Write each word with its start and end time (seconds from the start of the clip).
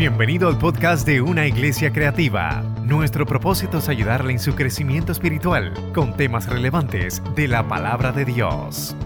Bienvenido 0.00 0.48
al 0.48 0.56
podcast 0.56 1.06
de 1.06 1.20
Una 1.20 1.46
Iglesia 1.46 1.92
Creativa. 1.92 2.62
Nuestro 2.84 3.26
propósito 3.26 3.76
es 3.76 3.88
ayudarle 3.90 4.32
en 4.32 4.38
su 4.38 4.54
crecimiento 4.54 5.12
espiritual 5.12 5.92
con 5.92 6.16
temas 6.16 6.46
relevantes 6.46 7.20
de 7.36 7.46
la 7.46 7.68
palabra 7.68 8.10
de 8.10 8.24
Dios. 8.24 8.96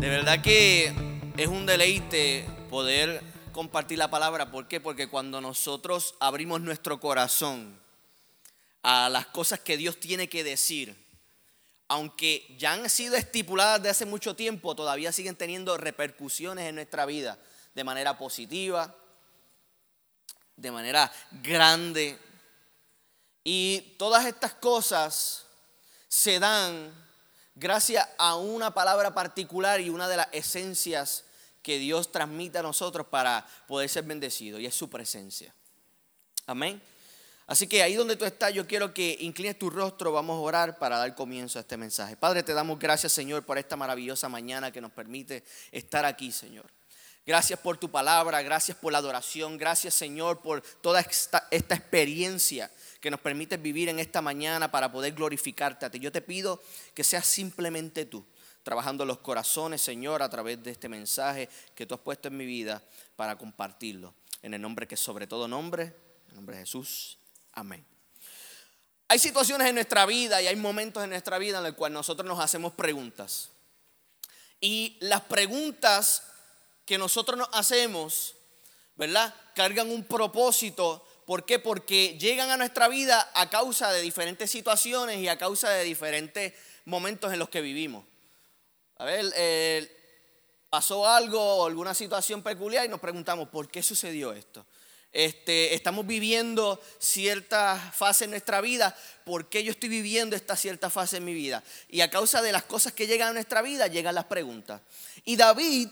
De 0.00 0.08
verdad 0.08 0.42
que 0.42 0.94
es 1.36 1.48
un 1.48 1.66
deleite 1.66 2.46
poder 2.70 3.24
compartir 3.50 3.98
la 3.98 4.08
palabra. 4.08 4.52
¿Por 4.52 4.68
qué? 4.68 4.80
Porque 4.80 5.08
cuando 5.08 5.40
nosotros 5.40 6.14
abrimos 6.20 6.60
nuestro 6.60 7.00
corazón 7.00 7.80
a 8.84 9.08
las 9.08 9.26
cosas 9.26 9.58
que 9.58 9.76
Dios 9.76 9.98
tiene 9.98 10.28
que 10.28 10.44
decir, 10.44 10.94
aunque 11.88 12.54
ya 12.56 12.72
han 12.72 12.88
sido 12.88 13.16
estipuladas 13.16 13.82
de 13.82 13.88
hace 13.88 14.06
mucho 14.06 14.36
tiempo, 14.36 14.76
todavía 14.76 15.10
siguen 15.10 15.34
teniendo 15.34 15.76
repercusiones 15.76 16.66
en 16.66 16.76
nuestra 16.76 17.04
vida 17.04 17.36
de 17.74 17.82
manera 17.82 18.16
positiva, 18.16 18.94
de 20.56 20.70
manera 20.70 21.12
grande. 21.42 22.18
Y 23.44 23.94
todas 23.98 24.26
estas 24.26 24.54
cosas 24.54 25.46
se 26.08 26.38
dan 26.38 26.92
gracias 27.54 28.06
a 28.18 28.36
una 28.36 28.72
palabra 28.74 29.14
particular 29.14 29.80
y 29.80 29.90
una 29.90 30.08
de 30.08 30.16
las 30.16 30.28
esencias 30.32 31.24
que 31.62 31.78
Dios 31.78 32.12
transmite 32.12 32.58
a 32.58 32.62
nosotros 32.62 33.06
para 33.08 33.46
poder 33.66 33.88
ser 33.88 34.04
bendecidos, 34.04 34.60
y 34.60 34.66
es 34.66 34.74
su 34.74 34.88
presencia. 34.88 35.52
Amén. 36.46 36.80
Así 37.48 37.66
que 37.66 37.82
ahí 37.82 37.94
donde 37.94 38.16
tú 38.16 38.24
estás, 38.24 38.52
yo 38.52 38.66
quiero 38.66 38.92
que 38.92 39.16
inclines 39.20 39.58
tu 39.58 39.70
rostro, 39.70 40.12
vamos 40.12 40.36
a 40.36 40.40
orar 40.40 40.78
para 40.78 40.98
dar 40.98 41.14
comienzo 41.14 41.58
a 41.58 41.62
este 41.62 41.76
mensaje. 41.76 42.16
Padre, 42.16 42.42
te 42.42 42.54
damos 42.54 42.78
gracias, 42.78 43.12
Señor, 43.12 43.44
por 43.44 43.58
esta 43.58 43.76
maravillosa 43.76 44.28
mañana 44.28 44.72
que 44.72 44.80
nos 44.80 44.90
permite 44.92 45.44
estar 45.70 46.04
aquí, 46.04 46.32
Señor. 46.32 46.75
Gracias 47.26 47.58
por 47.58 47.76
tu 47.76 47.90
palabra, 47.90 48.40
gracias 48.42 48.76
por 48.76 48.92
la 48.92 48.98
adoración, 48.98 49.58
gracias 49.58 49.94
Señor 49.94 50.40
por 50.42 50.62
toda 50.80 51.00
esta, 51.00 51.48
experiencia 51.50 52.70
que 53.00 53.10
nos 53.10 53.18
permite 53.18 53.56
vivir 53.56 53.88
en 53.88 53.98
esta 53.98 54.22
mañana 54.22 54.70
para 54.70 54.92
poder 54.92 55.12
glorificarte 55.12 55.84
a 55.84 55.90
ti. 55.90 55.98
Yo 55.98 56.12
te 56.12 56.20
pido 56.20 56.62
que 56.94 57.02
seas 57.02 57.26
simplemente 57.26 58.04
tú, 58.04 58.24
trabajando 58.62 59.04
los 59.04 59.18
corazones, 59.18 59.82
Señor, 59.82 60.22
a 60.22 60.30
través 60.30 60.62
de 60.62 60.70
este 60.70 60.88
mensaje 60.88 61.48
que 61.74 61.84
tú 61.84 61.96
has 61.96 62.00
puesto 62.00 62.28
en 62.28 62.36
mi 62.36 62.46
vida 62.46 62.80
para 63.16 63.36
compartirlo. 63.36 64.14
En 64.42 64.54
el 64.54 64.62
nombre 64.62 64.86
que 64.86 64.96
sobre 64.96 65.26
todo 65.26 65.48
nombre, 65.48 65.82
en 65.82 66.30
el 66.30 66.36
nombre 66.36 66.54
de 66.54 66.62
Jesús. 66.62 67.18
Amén. 67.54 67.84
Hay 69.08 69.18
situaciones 69.18 69.66
en 69.66 69.74
nuestra 69.74 70.06
vida 70.06 70.40
y 70.40 70.46
hay 70.46 70.54
momentos 70.54 71.02
en 71.02 71.10
nuestra 71.10 71.38
vida 71.38 71.58
en 71.58 71.64
los 71.64 71.74
cuales 71.74 71.94
nosotros 71.94 72.28
nos 72.28 72.38
hacemos 72.38 72.72
preguntas. 72.74 73.50
Y 74.60 74.96
las 75.00 75.22
preguntas 75.22 76.22
que 76.86 76.96
nosotros 76.96 77.36
nos 77.36 77.48
hacemos, 77.52 78.36
¿verdad? 78.94 79.34
Cargan 79.54 79.90
un 79.90 80.04
propósito. 80.04 81.04
¿Por 81.26 81.44
qué? 81.44 81.58
Porque 81.58 82.16
llegan 82.18 82.50
a 82.50 82.56
nuestra 82.56 82.88
vida 82.88 83.28
a 83.34 83.50
causa 83.50 83.92
de 83.92 84.00
diferentes 84.00 84.50
situaciones 84.50 85.18
y 85.18 85.28
a 85.28 85.36
causa 85.36 85.68
de 85.70 85.82
diferentes 85.82 86.54
momentos 86.84 87.32
en 87.32 87.40
los 87.40 87.48
que 87.48 87.60
vivimos. 87.60 88.04
A 88.98 89.04
ver, 89.04 89.26
eh, 89.36 89.94
pasó 90.70 91.06
algo 91.06 91.40
o 91.40 91.66
alguna 91.66 91.92
situación 91.92 92.42
peculiar 92.42 92.86
y 92.86 92.88
nos 92.88 93.00
preguntamos, 93.00 93.48
¿por 93.48 93.68
qué 93.68 93.82
sucedió 93.82 94.32
esto? 94.32 94.64
Este, 95.12 95.74
estamos 95.74 96.06
viviendo 96.06 96.80
cierta 96.98 97.76
fase 97.94 98.24
en 98.24 98.30
nuestra 98.30 98.60
vida, 98.60 98.96
¿por 99.24 99.48
qué 99.48 99.64
yo 99.64 99.72
estoy 99.72 99.88
viviendo 99.88 100.36
esta 100.36 100.54
cierta 100.56 100.90
fase 100.90 101.16
en 101.16 101.24
mi 101.24 101.34
vida? 101.34 101.64
Y 101.88 102.02
a 102.02 102.10
causa 102.10 102.42
de 102.42 102.52
las 102.52 102.64
cosas 102.64 102.92
que 102.92 103.06
llegan 103.06 103.30
a 103.30 103.32
nuestra 103.32 103.62
vida, 103.62 103.86
llegan 103.88 104.14
las 104.14 104.26
preguntas. 104.26 104.82
Y 105.24 105.36
David 105.36 105.88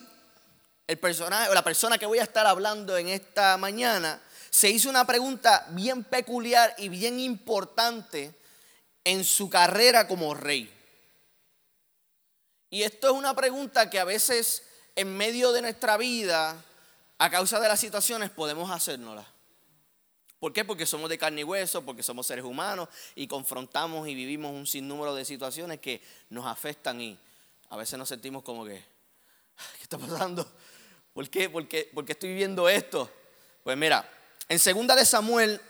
el 0.87 0.99
personaje 0.99 1.51
o 1.51 1.55
la 1.55 1.65
persona 1.65 1.99
que 1.99 2.07
voy 2.07 2.19
a 2.19 2.25
estar 2.25 2.47
hablando 2.47 2.97
en 2.97 3.09
esta 3.09 3.57
mañana 3.57 4.21
se 4.51 4.71
hizo 4.71 4.89
una 4.89 5.07
pregunta 5.07 5.67
bien 5.71 6.05
peculiar 6.05 6.75
y 6.79 6.89
bien 6.89 7.19
importante 7.19 8.35
en 9.03 9.25
su 9.25 9.51
carrera 9.51 10.07
como 10.07 10.35
rey. 10.35 10.73
Y 12.71 12.83
esto 12.83 13.09
es 13.09 13.13
una 13.15 13.35
pregunta 13.35 13.91
que 13.91 13.99
a 13.99 14.05
veces 14.05 14.65
en 14.97 15.17
medio 15.17 15.53
de 15.53 15.63
nuestra 15.63 15.97
vida, 15.97 16.63
a 17.19 17.31
causa 17.31 17.59
de 17.61 17.69
las 17.69 17.81
situaciones, 17.81 18.31
podemos 18.31 18.71
hacérnosla. 18.71 19.27
¿Por 20.39 20.53
qué? 20.53 20.65
Porque 20.65 20.85
somos 20.85 21.09
de 21.09 21.19
carne 21.19 21.41
y 21.41 21.45
hueso, 21.45 21.85
porque 21.85 22.03
somos 22.03 22.27
seres 22.27 22.45
humanos 22.45 22.89
y 23.15 23.27
confrontamos 23.27 24.07
y 24.07 24.15
vivimos 24.15 24.53
un 24.53 24.67
sinnúmero 24.67 25.15
de 25.15 25.25
situaciones 25.25 25.81
que 25.81 26.03
nos 26.29 26.47
afectan 26.47 27.01
y 27.01 27.19
a 27.71 27.77
veces 27.77 27.99
nos 27.99 28.09
sentimos 28.09 28.43
como 28.43 28.65
que, 28.65 28.85
¿qué 29.79 29.83
está 29.83 29.99
pasando? 29.99 30.47
¿Por 31.15 31.31
qué? 31.31 31.49
¿Por 31.49 31.69
qué, 31.69 31.89
estoy 32.09 32.31
viviendo 32.31 32.69
esto? 32.69 33.09
Pues 33.63 33.77
mira, 33.77 34.05
en 34.49 34.59
segunda 34.59 34.97
de 34.97 35.05
Samuel, 35.05 35.61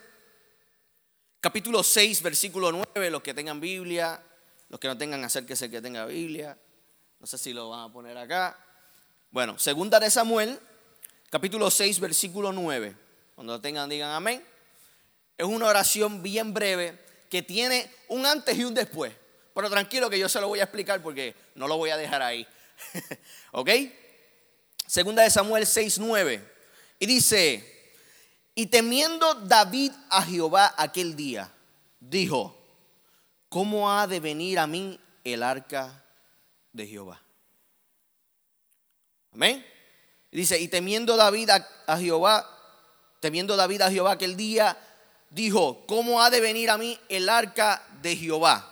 capítulo 1.39 1.83
6, 1.83 2.23
versículo 2.23 2.73
9, 2.73 3.11
los 3.11 3.23
que 3.23 3.35
tengan 3.35 3.61
Biblia, 3.61 4.23
los 4.71 4.81
que 4.81 4.89
no 4.89 4.97
tengan, 4.97 5.23
acérquese 5.23 5.71
que 5.71 5.83
tenga 5.83 6.07
Biblia. 6.07 6.57
No 7.21 7.27
sé 7.27 7.37
si 7.37 7.53
lo 7.53 7.69
van 7.69 7.91
a 7.91 7.93
poner 7.93 8.17
acá. 8.17 8.59
Bueno, 9.31 9.59
segunda 9.59 10.01
de 10.01 10.11
Samuel, 10.11 10.59
capítulo 11.29 11.71
6, 11.71 12.01
versículo 12.01 12.51
9. 12.51 12.97
Cuando 13.35 13.53
lo 13.53 13.61
tengan, 13.61 13.91
digan 13.91 14.13
amén. 14.13 14.43
Es 15.37 15.45
una 15.45 15.67
oración 15.67 16.23
bien 16.23 16.55
breve 16.55 16.99
que 17.29 17.43
tiene 17.43 17.91
un 18.09 18.25
antes 18.25 18.57
y 18.57 18.65
un 18.65 18.73
después. 18.73 19.13
Pero 19.55 19.69
tranquilo 19.69 20.09
que 20.09 20.19
yo 20.19 20.31
se 20.31 20.41
lo 20.41 20.49
voy 20.49 20.61
a 20.61 20.65
explicar 20.65 21.03
porque 21.03 21.35
no 21.55 21.69
lo 21.69 21.77
voy 21.77 21.91
a 21.91 21.99
dejar 21.99 22.23
ahí. 22.23 22.49
¿Ok? 23.53 23.71
Segunda 24.87 25.23
de 25.23 25.31
Samuel 25.31 25.65
6:9. 25.65 26.43
Y 26.99 27.07
dice, 27.07 27.75
y 28.55 28.67
temiendo 28.67 29.35
David 29.35 29.93
a 30.11 30.23
Jehová 30.23 30.75
aquel 30.77 31.17
día, 31.17 31.53
dijo, 31.99 32.57
¿cómo 33.49 33.91
ha 33.91 34.07
de 34.07 34.21
venir 34.21 34.59
a 34.59 34.67
mí 34.67 34.99
el 35.25 35.43
arca 35.43 36.05
de 36.73 36.87
Jehová? 36.87 37.21
Amén. 39.33 39.67
Y 40.31 40.37
dice, 40.39 40.61
y 40.61 40.69
temiendo 40.69 41.17
David 41.17 41.51
a, 41.51 41.99
Jehová, 41.99 42.49
temiendo 43.21 43.57
David 43.57 43.83
a 43.83 43.91
Jehová 43.91 44.13
aquel 44.13 44.37
día, 44.37 44.77
dijo, 45.31 45.85
¿cómo 45.87 46.23
ha 46.23 46.31
de 46.31 46.41
venir 46.41 46.71
a 46.71 46.79
mí 46.79 46.99
el 47.09 47.29
arca 47.29 47.85
de 48.03 48.17
Jehová? 48.17 48.71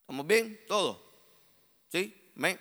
¿Estamos 0.00 0.26
bien? 0.26 0.58
¿Todo? 0.66 1.02
¿Sí? 1.90 2.32
Amén. 2.36 2.58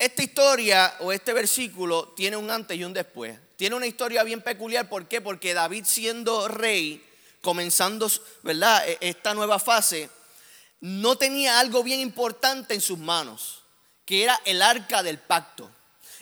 Esta 0.00 0.22
historia 0.22 0.94
o 1.00 1.12
este 1.12 1.34
versículo 1.34 2.14
tiene 2.16 2.34
un 2.34 2.50
antes 2.50 2.74
y 2.74 2.84
un 2.84 2.94
después. 2.94 3.38
Tiene 3.56 3.76
una 3.76 3.86
historia 3.86 4.22
bien 4.22 4.40
peculiar. 4.40 4.88
¿Por 4.88 5.06
qué? 5.06 5.20
Porque 5.20 5.52
David 5.52 5.84
siendo 5.84 6.48
rey, 6.48 7.04
comenzando. 7.42 8.10
E, 8.46 8.98
esta 9.02 9.34
nueva 9.34 9.58
fase, 9.58 10.08
no 10.80 11.16
tenía 11.16 11.60
algo 11.60 11.82
bien 11.82 12.00
importante 12.00 12.72
en 12.72 12.80
sus 12.80 12.98
manos, 12.98 13.62
que 14.06 14.22
era 14.22 14.40
el 14.46 14.62
arca 14.62 15.02
del 15.02 15.18
pacto. 15.18 15.70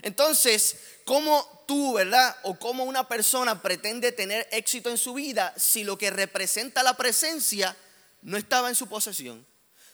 Entonces, 0.02 0.78
¿cómo 1.04 1.64
tú, 1.68 1.92
verdad? 1.92 2.36
O 2.42 2.58
cómo 2.58 2.82
una 2.82 3.06
persona 3.06 3.62
pretende 3.62 4.10
tener 4.10 4.48
éxito 4.50 4.90
en 4.90 4.98
su 4.98 5.14
vida 5.14 5.54
si 5.56 5.84
lo 5.84 5.96
que 5.96 6.10
representa 6.10 6.82
la 6.82 6.96
presencia 6.96 7.76
no 8.22 8.38
estaba 8.38 8.70
en 8.70 8.74
su 8.74 8.88
posesión? 8.88 9.46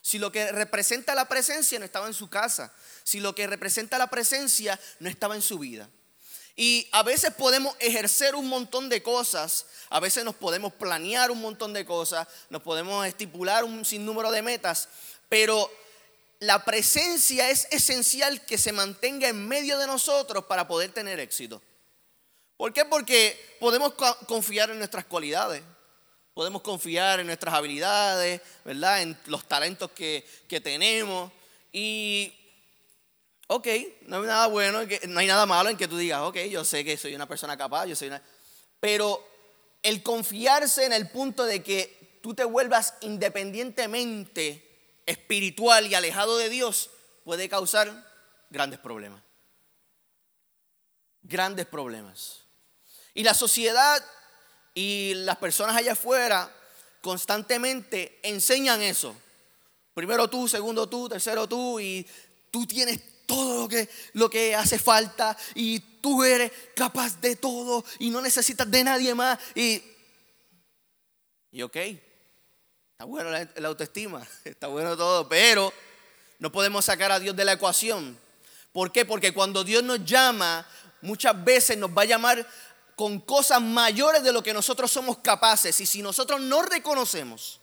Si 0.04 0.18
lo 0.18 0.30
que 0.30 0.52
representa 0.52 1.14
la 1.14 1.28
presencia 1.28 1.78
no 1.78 1.86
estaba 1.86 2.06
en 2.06 2.12
su 2.12 2.28
casa, 2.28 2.70
si 3.04 3.20
lo 3.20 3.34
que 3.34 3.46
representa 3.46 3.96
la 3.96 4.10
presencia 4.10 4.78
no 5.00 5.08
estaba 5.08 5.34
en 5.34 5.40
su 5.40 5.58
vida. 5.58 5.88
Y 6.56 6.86
a 6.92 7.02
veces 7.02 7.32
podemos 7.32 7.74
ejercer 7.80 8.34
un 8.34 8.46
montón 8.46 8.90
de 8.90 9.02
cosas, 9.02 9.64
a 9.88 10.00
veces 10.00 10.22
nos 10.22 10.34
podemos 10.34 10.74
planear 10.74 11.30
un 11.30 11.40
montón 11.40 11.72
de 11.72 11.86
cosas, 11.86 12.28
nos 12.50 12.60
podemos 12.60 13.06
estipular 13.06 13.64
un 13.64 13.82
sinnúmero 13.86 14.30
de 14.30 14.42
metas, 14.42 14.90
pero 15.30 15.72
la 16.38 16.62
presencia 16.66 17.48
es 17.48 17.66
esencial 17.70 18.44
que 18.44 18.58
se 18.58 18.72
mantenga 18.72 19.28
en 19.28 19.48
medio 19.48 19.78
de 19.78 19.86
nosotros 19.86 20.44
para 20.44 20.68
poder 20.68 20.92
tener 20.92 21.18
éxito. 21.18 21.62
¿Por 22.58 22.74
qué? 22.74 22.84
Porque 22.84 23.56
podemos 23.58 23.94
confiar 24.26 24.68
en 24.68 24.76
nuestras 24.76 25.06
cualidades, 25.06 25.62
Podemos 26.34 26.62
confiar 26.62 27.20
en 27.20 27.28
nuestras 27.28 27.54
habilidades, 27.54 28.40
¿verdad? 28.64 29.02
En 29.02 29.16
los 29.26 29.46
talentos 29.46 29.92
que, 29.92 30.24
tenemos. 30.62 31.30
Y, 31.72 32.34
ok, 33.46 33.68
no 34.02 34.16
hay 34.16 34.26
nada 34.26 34.48
bueno, 34.48 34.80
no 35.08 35.20
hay 35.20 35.26
nada 35.28 35.46
malo 35.46 35.70
en 35.70 35.76
que 35.76 35.86
tú 35.86 35.96
digas, 35.96 36.22
ok, 36.22 36.38
yo 36.50 36.64
sé 36.64 36.84
que 36.84 36.96
soy 36.96 37.14
una 37.14 37.28
persona 37.28 37.56
capaz, 37.56 37.86
yo 37.86 37.94
soy 37.94 38.08
una... 38.08 38.20
Pero 38.80 39.24
el 39.82 40.02
confiarse 40.02 40.84
en 40.84 40.92
el 40.92 41.08
punto 41.08 41.44
de 41.44 41.62
que 41.62 42.18
tú 42.20 42.34
te 42.34 42.44
vuelvas 42.44 42.94
independientemente 43.02 45.00
espiritual 45.06 45.86
y 45.86 45.94
alejado 45.94 46.36
de 46.36 46.48
Dios 46.48 46.90
puede 47.24 47.48
causar 47.48 48.10
grandes 48.50 48.80
problemas. 48.80 49.22
Grandes 51.22 51.66
problemas. 51.66 52.40
Y 53.14 53.22
la 53.22 53.34
sociedad 53.34 54.04
y 54.74 55.14
las 55.14 55.36
personas 55.36 55.76
allá 55.76 55.92
afuera 55.92 56.50
constantemente 57.00 58.18
enseñan 58.22 58.82
eso. 58.82 59.14
Primero 59.94 60.28
tú, 60.28 60.48
segundo 60.48 60.88
tú, 60.88 61.08
tercero 61.08 61.48
tú, 61.48 61.78
y 61.78 62.04
tú 62.50 62.66
tienes 62.66 63.00
todo 63.26 63.62
lo 63.62 63.68
que, 63.68 63.88
lo 64.14 64.28
que 64.28 64.54
hace 64.54 64.78
falta 64.78 65.36
y 65.54 65.78
tú 65.78 66.24
eres 66.24 66.50
capaz 66.74 67.20
de 67.20 67.36
todo 67.36 67.84
y 67.98 68.10
no 68.10 68.20
necesitas 68.20 68.70
de 68.70 68.84
nadie 68.84 69.14
más. 69.14 69.38
Y, 69.54 69.82
y 71.52 71.62
ok, 71.62 71.76
está 71.76 73.04
bueno 73.04 73.30
la, 73.30 73.48
la 73.56 73.68
autoestima, 73.68 74.26
está 74.44 74.66
bueno 74.66 74.96
todo, 74.96 75.28
pero 75.28 75.72
no 76.38 76.50
podemos 76.50 76.84
sacar 76.84 77.12
a 77.12 77.20
Dios 77.20 77.36
de 77.36 77.44
la 77.44 77.52
ecuación. 77.52 78.18
¿Por 78.72 78.90
qué? 78.90 79.04
Porque 79.04 79.32
cuando 79.32 79.62
Dios 79.62 79.84
nos 79.84 80.04
llama, 80.04 80.66
muchas 81.00 81.44
veces 81.44 81.78
nos 81.78 81.90
va 81.90 82.02
a 82.02 82.06
llamar 82.06 82.44
con 82.96 83.20
cosas 83.20 83.60
mayores 83.60 84.22
de 84.22 84.32
lo 84.32 84.42
que 84.42 84.54
nosotros 84.54 84.90
somos 84.90 85.18
capaces. 85.18 85.80
Y 85.80 85.86
si 85.86 86.02
nosotros 86.02 86.40
no 86.40 86.62
reconocemos 86.62 87.60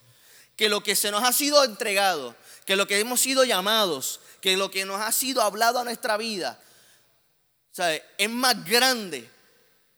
que 0.55 0.69
lo 0.69 0.83
que 0.83 0.95
se 0.95 1.11
nos 1.11 1.23
ha 1.23 1.33
sido 1.33 1.63
entregado, 1.63 2.35
que 2.65 2.75
lo 2.75 2.87
que 2.87 2.99
hemos 2.99 3.21
sido 3.21 3.43
llamados, 3.43 4.19
que 4.41 4.57
lo 4.57 4.69
que 4.71 4.85
nos 4.85 5.01
ha 5.01 5.11
sido 5.11 5.41
hablado 5.41 5.79
a 5.79 5.83
nuestra 5.83 6.17
vida, 6.17 6.59
es 8.17 8.29
más 8.29 8.63
grande 8.65 9.29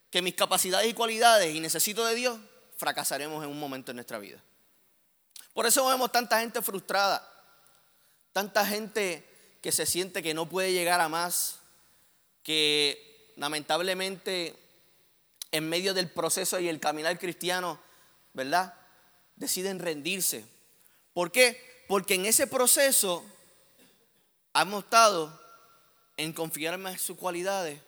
que 0.10 0.22
mis 0.22 0.36
capacidades 0.36 0.88
y 0.90 0.94
cualidades 0.94 1.56
y 1.56 1.60
necesito 1.60 2.06
de 2.06 2.16
Dios, 2.16 2.40
fracasaremos 2.78 3.44
en 3.44 3.50
un 3.50 3.60
momento 3.60 3.92
en 3.92 3.98
nuestra 3.98 4.20
vida. 4.20 4.42
Por 5.54 5.66
eso 5.66 5.86
vemos 5.88 6.12
tanta 6.12 6.40
gente 6.40 6.62
frustrada, 6.62 7.28
tanta 8.32 8.66
gente 8.66 9.28
que 9.62 9.72
se 9.72 9.86
siente 9.86 10.22
que 10.22 10.34
no 10.34 10.48
puede 10.48 10.74
llegar 10.74 11.00
a 11.02 11.10
más, 11.10 11.58
que 12.44 13.34
lamentablemente 13.38 14.56
en 15.54 15.70
medio 15.70 15.94
del 15.94 16.10
proceso 16.10 16.60
y 16.60 16.68
el 16.68 16.80
caminar 16.80 17.18
cristiano, 17.20 17.80
¿verdad? 18.34 18.74
Deciden 19.36 19.78
rendirse. 19.78 20.46
¿Por 21.14 21.32
qué? 21.32 21.86
Porque 21.88 22.16
en 22.16 22.26
ese 22.26 22.48
proceso 22.48 23.24
hemos 24.56 24.84
estado 24.84 25.40
en 26.18 26.34
confiar 26.34 26.78
más 26.80 26.94
en 26.94 27.00
sus 27.00 27.18
cualidades 27.18 27.80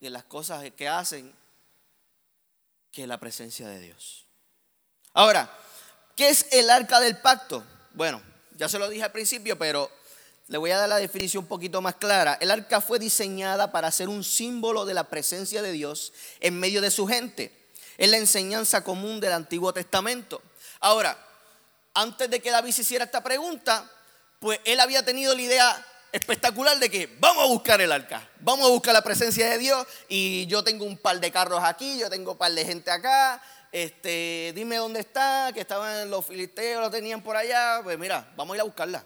y 0.00 0.06
en 0.08 0.12
las 0.12 0.24
cosas 0.24 0.68
que 0.72 0.88
hacen 0.88 1.32
que 2.90 3.04
en 3.04 3.08
la 3.08 3.20
presencia 3.20 3.68
de 3.68 3.78
Dios. 3.78 4.26
Ahora, 5.12 5.48
¿qué 6.16 6.30
es 6.30 6.52
el 6.52 6.68
arca 6.68 6.98
del 6.98 7.18
pacto? 7.18 7.64
Bueno, 7.92 8.20
ya 8.56 8.68
se 8.68 8.80
lo 8.80 8.88
dije 8.88 9.04
al 9.04 9.12
principio, 9.12 9.56
pero 9.56 9.88
le 10.48 10.58
voy 10.58 10.70
a 10.70 10.78
dar 10.78 10.88
la 10.88 10.96
definición 10.96 11.44
un 11.44 11.48
poquito 11.48 11.80
más 11.80 11.94
clara. 11.94 12.36
El 12.40 12.50
arca 12.50 12.80
fue 12.80 12.98
diseñada 12.98 13.72
para 13.72 13.90
ser 13.90 14.08
un 14.08 14.22
símbolo 14.22 14.84
de 14.84 14.94
la 14.94 15.04
presencia 15.04 15.62
de 15.62 15.72
Dios 15.72 16.12
en 16.40 16.58
medio 16.60 16.80
de 16.82 16.90
su 16.90 17.06
gente. 17.06 17.70
Es 17.96 18.10
la 18.10 18.18
enseñanza 18.18 18.84
común 18.84 19.20
del 19.20 19.32
Antiguo 19.32 19.72
Testamento. 19.72 20.42
Ahora, 20.80 21.16
antes 21.94 22.28
de 22.28 22.40
que 22.40 22.50
David 22.50 22.72
se 22.72 22.82
hiciera 22.82 23.04
esta 23.04 23.22
pregunta, 23.22 23.90
pues 24.38 24.60
él 24.64 24.80
había 24.80 25.02
tenido 25.04 25.34
la 25.34 25.40
idea 25.40 25.86
espectacular 26.12 26.78
de 26.78 26.90
que 26.90 27.16
vamos 27.18 27.44
a 27.44 27.46
buscar 27.46 27.80
el 27.80 27.90
arca, 27.90 28.28
vamos 28.40 28.66
a 28.66 28.70
buscar 28.70 28.92
la 28.92 29.02
presencia 29.02 29.48
de 29.50 29.58
Dios 29.58 29.86
y 30.08 30.46
yo 30.46 30.62
tengo 30.62 30.84
un 30.84 30.98
par 30.98 31.18
de 31.18 31.32
carros 31.32 31.60
aquí, 31.64 31.98
yo 31.98 32.10
tengo 32.10 32.32
un 32.32 32.38
par 32.38 32.52
de 32.52 32.64
gente 32.64 32.90
acá, 32.90 33.42
este, 33.72 34.52
dime 34.54 34.76
dónde 34.76 35.00
está, 35.00 35.50
que 35.52 35.60
estaban 35.60 36.08
los 36.10 36.24
filisteos, 36.24 36.82
lo 36.82 36.90
tenían 36.90 37.22
por 37.22 37.36
allá, 37.36 37.80
pues 37.82 37.98
mira, 37.98 38.32
vamos 38.36 38.54
a 38.54 38.56
ir 38.58 38.60
a 38.60 38.64
buscarla. 38.64 39.04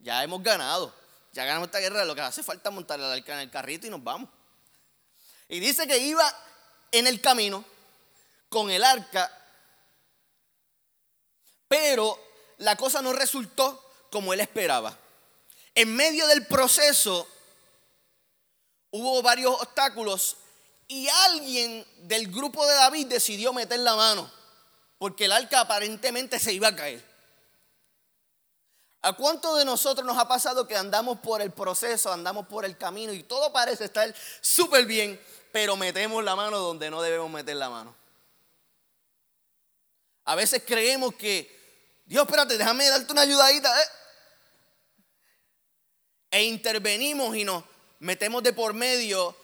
Ya 0.00 0.22
hemos 0.22 0.42
ganado. 0.42 0.92
Ya 1.32 1.44
ganamos 1.44 1.68
esta 1.68 1.78
guerra. 1.78 2.04
Lo 2.04 2.14
que 2.14 2.20
hace 2.20 2.42
falta 2.42 2.68
es 2.68 2.74
montar 2.74 2.98
el 2.98 3.06
arca 3.06 3.34
en 3.34 3.40
el 3.40 3.50
carrito 3.50 3.86
y 3.86 3.90
nos 3.90 4.02
vamos. 4.02 4.28
Y 5.48 5.60
dice 5.60 5.86
que 5.86 5.98
iba 5.98 6.24
en 6.92 7.06
el 7.06 7.20
camino 7.20 7.64
con 8.48 8.70
el 8.70 8.82
arca. 8.84 9.30
Pero 11.68 12.18
la 12.58 12.76
cosa 12.76 13.00
no 13.02 13.12
resultó 13.12 13.92
como 14.10 14.32
él 14.32 14.40
esperaba. 14.40 14.96
En 15.74 15.94
medio 15.94 16.26
del 16.26 16.46
proceso 16.46 17.28
hubo 18.90 19.22
varios 19.22 19.54
obstáculos 19.54 20.36
y 20.88 21.08
alguien 21.08 21.86
del 22.08 22.30
grupo 22.30 22.66
de 22.66 22.74
David 22.74 23.06
decidió 23.06 23.52
meter 23.52 23.78
la 23.78 23.94
mano 23.94 24.30
porque 24.98 25.24
el 25.24 25.32
arca 25.32 25.60
aparentemente 25.60 26.38
se 26.38 26.52
iba 26.52 26.68
a 26.68 26.76
caer. 26.76 27.09
¿A 29.02 29.14
cuánto 29.14 29.56
de 29.56 29.64
nosotros 29.64 30.06
nos 30.06 30.18
ha 30.18 30.28
pasado 30.28 30.66
que 30.66 30.76
andamos 30.76 31.20
por 31.20 31.40
el 31.40 31.52
proceso, 31.52 32.12
andamos 32.12 32.46
por 32.46 32.64
el 32.64 32.76
camino 32.76 33.12
y 33.12 33.22
todo 33.22 33.50
parece 33.52 33.84
estar 33.86 34.14
súper 34.40 34.84
bien, 34.84 35.18
pero 35.52 35.74
metemos 35.76 36.22
la 36.22 36.36
mano 36.36 36.58
donde 36.58 36.90
no 36.90 37.00
debemos 37.00 37.30
meter 37.30 37.56
la 37.56 37.70
mano? 37.70 37.94
A 40.24 40.34
veces 40.34 40.62
creemos 40.66 41.14
que, 41.14 42.02
Dios, 42.04 42.24
espérate, 42.24 42.58
déjame 42.58 42.88
darte 42.88 43.10
una 43.10 43.22
ayudadita. 43.22 43.82
¿eh? 43.82 43.86
E 46.32 46.44
intervenimos 46.44 47.34
y 47.36 47.44
nos 47.44 47.64
metemos 48.00 48.42
de 48.42 48.52
por 48.52 48.74
medio 48.74 49.34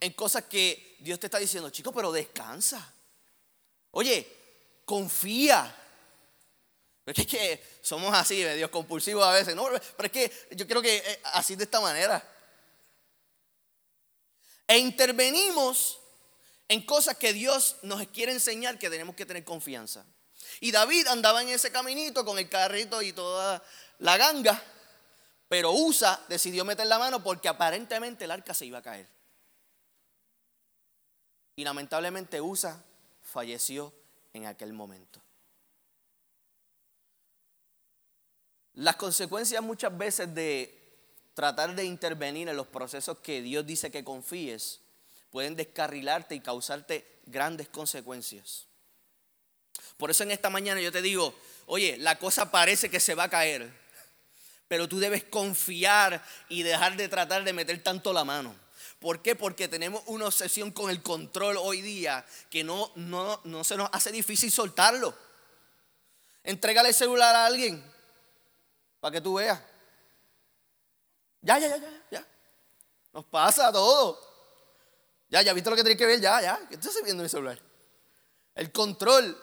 en 0.00 0.12
cosas 0.14 0.44
que 0.44 0.96
Dios 1.00 1.20
te 1.20 1.26
está 1.26 1.38
diciendo, 1.38 1.68
chico, 1.70 1.92
pero 1.92 2.12
descansa. 2.12 2.92
Oye, 3.90 4.26
confía. 4.84 5.82
Porque 7.06 7.20
es 7.22 7.26
que 7.28 7.64
somos 7.80 8.12
así, 8.12 8.42
Dios 8.42 8.68
compulsivos 8.68 9.24
a 9.24 9.30
veces. 9.30 9.54
No, 9.54 9.68
pero 9.96 10.06
es 10.06 10.10
que 10.10 10.56
yo 10.56 10.66
creo 10.66 10.82
que 10.82 10.96
eh, 10.96 11.20
así 11.32 11.54
de 11.54 11.64
esta 11.64 11.80
manera. 11.80 12.22
E 14.66 14.76
intervenimos 14.78 16.00
en 16.68 16.84
cosas 16.84 17.16
que 17.16 17.32
Dios 17.32 17.76
nos 17.82 18.04
quiere 18.08 18.32
enseñar 18.32 18.76
que 18.76 18.90
tenemos 18.90 19.14
que 19.14 19.24
tener 19.24 19.44
confianza. 19.44 20.04
Y 20.58 20.72
David 20.72 21.06
andaba 21.06 21.42
en 21.42 21.48
ese 21.50 21.70
caminito 21.70 22.24
con 22.24 22.40
el 22.40 22.48
carrito 22.48 23.00
y 23.00 23.12
toda 23.12 23.62
la 24.00 24.16
ganga, 24.16 24.60
pero 25.48 25.70
Usa 25.70 26.20
decidió 26.28 26.64
meter 26.64 26.88
la 26.88 26.98
mano 26.98 27.22
porque 27.22 27.48
aparentemente 27.48 28.24
el 28.24 28.32
arca 28.32 28.52
se 28.52 28.66
iba 28.66 28.78
a 28.78 28.82
caer. 28.82 29.06
Y 31.54 31.62
lamentablemente 31.62 32.40
Usa 32.40 32.82
falleció 33.22 33.92
en 34.32 34.46
aquel 34.46 34.72
momento. 34.72 35.20
Las 38.76 38.96
consecuencias 38.96 39.62
muchas 39.62 39.96
veces 39.96 40.34
de 40.34 40.72
tratar 41.32 41.74
de 41.74 41.84
intervenir 41.84 42.48
en 42.48 42.56
los 42.56 42.66
procesos 42.66 43.18
que 43.18 43.40
Dios 43.40 43.66
dice 43.66 43.90
que 43.90 44.04
confíes 44.04 44.80
pueden 45.30 45.56
descarrilarte 45.56 46.34
y 46.34 46.40
causarte 46.40 47.06
grandes 47.24 47.68
consecuencias. 47.68 48.66
Por 49.96 50.10
eso 50.10 50.24
en 50.24 50.30
esta 50.30 50.50
mañana 50.50 50.80
yo 50.80 50.92
te 50.92 51.00
digo, 51.00 51.34
oye, 51.64 51.96
la 51.96 52.18
cosa 52.18 52.50
parece 52.50 52.90
que 52.90 53.00
se 53.00 53.14
va 53.14 53.24
a 53.24 53.30
caer, 53.30 53.70
pero 54.68 54.88
tú 54.88 54.98
debes 54.98 55.24
confiar 55.24 56.22
y 56.50 56.62
dejar 56.62 56.96
de 56.96 57.08
tratar 57.08 57.44
de 57.44 57.54
meter 57.54 57.82
tanto 57.82 58.12
la 58.12 58.24
mano. 58.24 58.54
¿Por 58.98 59.22
qué? 59.22 59.34
Porque 59.34 59.68
tenemos 59.68 60.02
una 60.06 60.26
obsesión 60.26 60.70
con 60.70 60.90
el 60.90 61.02
control 61.02 61.56
hoy 61.56 61.80
día 61.80 62.26
que 62.50 62.62
no, 62.62 62.92
no, 62.94 63.40
no 63.44 63.64
se 63.64 63.76
nos 63.78 63.88
hace 63.92 64.12
difícil 64.12 64.50
soltarlo. 64.50 65.14
Entrégale 66.44 66.90
el 66.90 66.94
celular 66.94 67.34
a 67.34 67.46
alguien 67.46 67.95
para 69.06 69.18
que 69.18 69.20
tú 69.20 69.34
veas. 69.34 69.60
Ya, 71.40 71.60
ya, 71.60 71.68
ya, 71.68 71.76
ya, 71.76 72.06
ya. 72.10 72.26
Nos 73.12 73.24
pasa 73.26 73.70
todo. 73.70 74.20
Ya, 75.28 75.42
ya, 75.42 75.52
¿viste 75.52 75.70
lo 75.70 75.76
que 75.76 75.84
tienes 75.84 75.96
que 75.96 76.06
ver? 76.06 76.20
Ya, 76.20 76.42
ya. 76.42 76.60
¿Qué 76.68 76.74
estás 76.74 76.92
viendo 77.04 77.22
en 77.22 77.26
mi 77.26 77.28
celular? 77.28 77.56
El 78.56 78.72
control. 78.72 79.40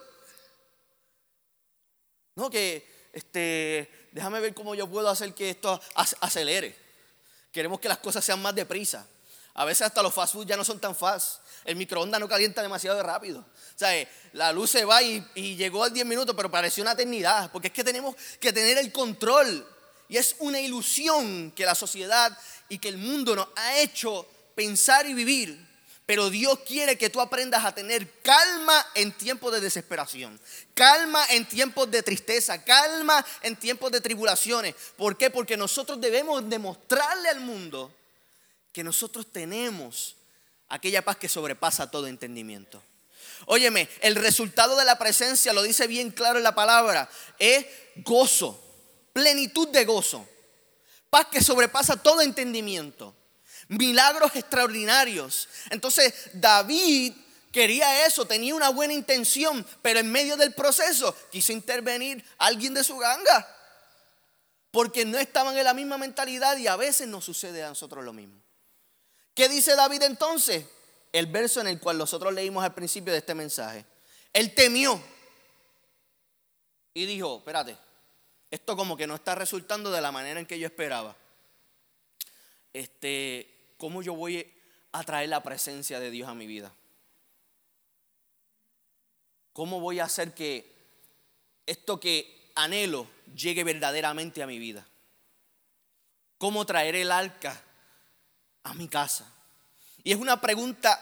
No, 2.35 2.49
que, 2.49 3.09
este, 3.13 4.09
déjame 4.11 4.41
ver 4.41 4.53
cómo 4.53 4.75
yo 4.75 4.85
puedo 4.89 5.07
hacer 5.07 5.33
que 5.33 5.51
esto 5.51 5.79
acelere. 5.95 6.77
Queremos 7.49 7.79
que 7.79 7.87
las 7.87 7.99
cosas 7.99 8.25
sean 8.25 8.41
más 8.41 8.53
deprisa. 8.53 9.07
A 9.55 9.65
veces 9.65 9.83
hasta 9.85 10.01
los 10.01 10.13
fast 10.13 10.33
food 10.33 10.47
ya 10.47 10.57
no 10.57 10.63
son 10.63 10.79
tan 10.79 10.95
fast. 10.95 11.39
El 11.63 11.75
microondas 11.75 12.19
no 12.19 12.27
calienta 12.27 12.61
demasiado 12.61 13.01
rápido. 13.03 13.39
O 13.39 13.77
sea, 13.77 13.95
eh, 13.95 14.07
la 14.33 14.51
luz 14.51 14.71
se 14.71 14.83
va 14.83 15.01
y, 15.03 15.23
llegó 15.55 15.83
al 15.83 15.93
10 15.93 16.05
minutos, 16.05 16.35
pero 16.35 16.49
pareció 16.49 16.81
una 16.81 16.93
eternidad. 16.93 17.51
Porque 17.51 17.67
es 17.67 17.73
que 17.73 17.83
tenemos 17.83 18.15
que 18.39 18.51
tener 18.51 18.77
el 18.79 18.91
control. 18.91 19.67
Y 20.09 20.17
es 20.17 20.35
una 20.39 20.59
ilusión 20.59 21.51
que 21.51 21.65
la 21.65 21.75
sociedad 21.75 22.35
y 22.67 22.79
que 22.79 22.89
el 22.89 22.97
mundo 22.97 23.35
nos 23.35 23.47
ha 23.55 23.77
hecho 23.79 24.27
pensar 24.55 25.05
y 25.05 25.13
vivir. 25.13 25.71
Pero 26.05 26.29
Dios 26.29 26.59
quiere 26.67 26.97
que 26.97 27.09
tú 27.09 27.21
aprendas 27.21 27.63
a 27.63 27.73
tener 27.73 28.21
calma 28.21 28.85
en 28.93 29.13
tiempos 29.13 29.53
de 29.53 29.61
desesperación, 29.61 30.37
calma 30.73 31.25
en 31.29 31.47
tiempos 31.47 31.89
de 31.89 32.03
tristeza, 32.03 32.61
calma 32.63 33.25
en 33.41 33.55
tiempos 33.55 33.89
de 33.91 34.01
tribulaciones. 34.01 34.75
¿Por 34.97 35.15
qué? 35.15 35.29
Porque 35.29 35.55
nosotros 35.55 36.01
debemos 36.01 36.47
demostrarle 36.49 37.29
al 37.29 37.39
mundo 37.39 37.93
que 38.73 38.83
nosotros 38.83 39.31
tenemos 39.31 40.17
aquella 40.67 41.05
paz 41.05 41.17
que 41.17 41.29
sobrepasa 41.29 41.91
todo 41.91 42.07
entendimiento. 42.07 42.83
Óyeme, 43.45 43.87
el 44.01 44.15
resultado 44.15 44.75
de 44.75 44.85
la 44.85 44.97
presencia, 44.97 45.53
lo 45.53 45.61
dice 45.61 45.87
bien 45.87 46.11
claro 46.11 46.37
en 46.37 46.43
la 46.43 46.55
palabra, 46.55 47.09
es 47.37 47.65
gozo, 47.97 48.59
plenitud 49.13 49.69
de 49.69 49.85
gozo, 49.85 50.27
paz 51.09 51.27
que 51.31 51.43
sobrepasa 51.43 51.97
todo 51.97 52.21
entendimiento, 52.21 53.15
milagros 53.67 54.35
extraordinarios. 54.35 55.47
Entonces 55.69 56.13
David 56.33 57.13
quería 57.51 58.07
eso, 58.07 58.25
tenía 58.25 58.55
una 58.55 58.69
buena 58.69 58.93
intención, 58.93 59.65
pero 59.83 59.99
en 59.99 60.11
medio 60.11 60.35
del 60.35 60.53
proceso 60.53 61.15
quiso 61.31 61.51
intervenir 61.53 62.25
alguien 62.39 62.73
de 62.73 62.83
su 62.83 62.97
ganga. 62.97 63.47
porque 64.71 65.05
no 65.05 65.19
estaban 65.19 65.55
en 65.55 65.65
la 65.65 65.75
misma 65.75 65.99
mentalidad 65.99 66.57
y 66.57 66.65
a 66.65 66.75
veces 66.75 67.07
nos 67.07 67.23
sucede 67.23 67.61
a 67.61 67.69
nosotros 67.69 68.03
lo 68.03 68.11
mismo. 68.11 68.42
¿Qué 69.33 69.49
dice 69.49 69.75
David 69.75 70.03
entonces? 70.03 70.65
El 71.11 71.27
verso 71.27 71.61
en 71.61 71.67
el 71.67 71.79
cual 71.79 71.97
nosotros 71.97 72.33
leímos 72.33 72.63
al 72.63 72.73
principio 72.73 73.13
de 73.13 73.19
este 73.19 73.35
mensaje. 73.35 73.85
Él 74.31 74.53
temió 74.53 75.01
y 76.93 77.05
dijo, 77.05 77.37
espérate, 77.37 77.77
esto 78.51 78.75
como 78.75 78.95
que 78.95 79.07
no 79.07 79.15
está 79.15 79.35
resultando 79.35 79.91
de 79.91 80.01
la 80.01 80.11
manera 80.11 80.39
en 80.39 80.45
que 80.45 80.59
yo 80.59 80.67
esperaba. 80.67 81.15
Este, 82.71 83.73
¿cómo 83.77 84.01
yo 84.01 84.13
voy 84.13 84.51
a 84.91 85.03
traer 85.03 85.29
la 85.29 85.41
presencia 85.41 85.99
de 85.99 86.11
Dios 86.11 86.29
a 86.29 86.35
mi 86.35 86.47
vida? 86.47 86.73
¿Cómo 89.53 89.79
voy 89.79 89.99
a 89.99 90.05
hacer 90.05 90.33
que 90.33 90.71
esto 91.65 91.99
que 91.99 92.51
anhelo 92.55 93.07
llegue 93.35 93.63
verdaderamente 93.63 94.41
a 94.41 94.47
mi 94.47 94.57
vida? 94.57 94.87
¿Cómo 96.39 96.65
traer 96.65 96.95
el 96.95 97.11
arca 97.11 97.63
a 98.63 98.73
mi 98.73 98.87
casa? 98.87 99.25
Y 100.03 100.11
es 100.11 100.17
una 100.17 100.41
pregunta 100.41 101.01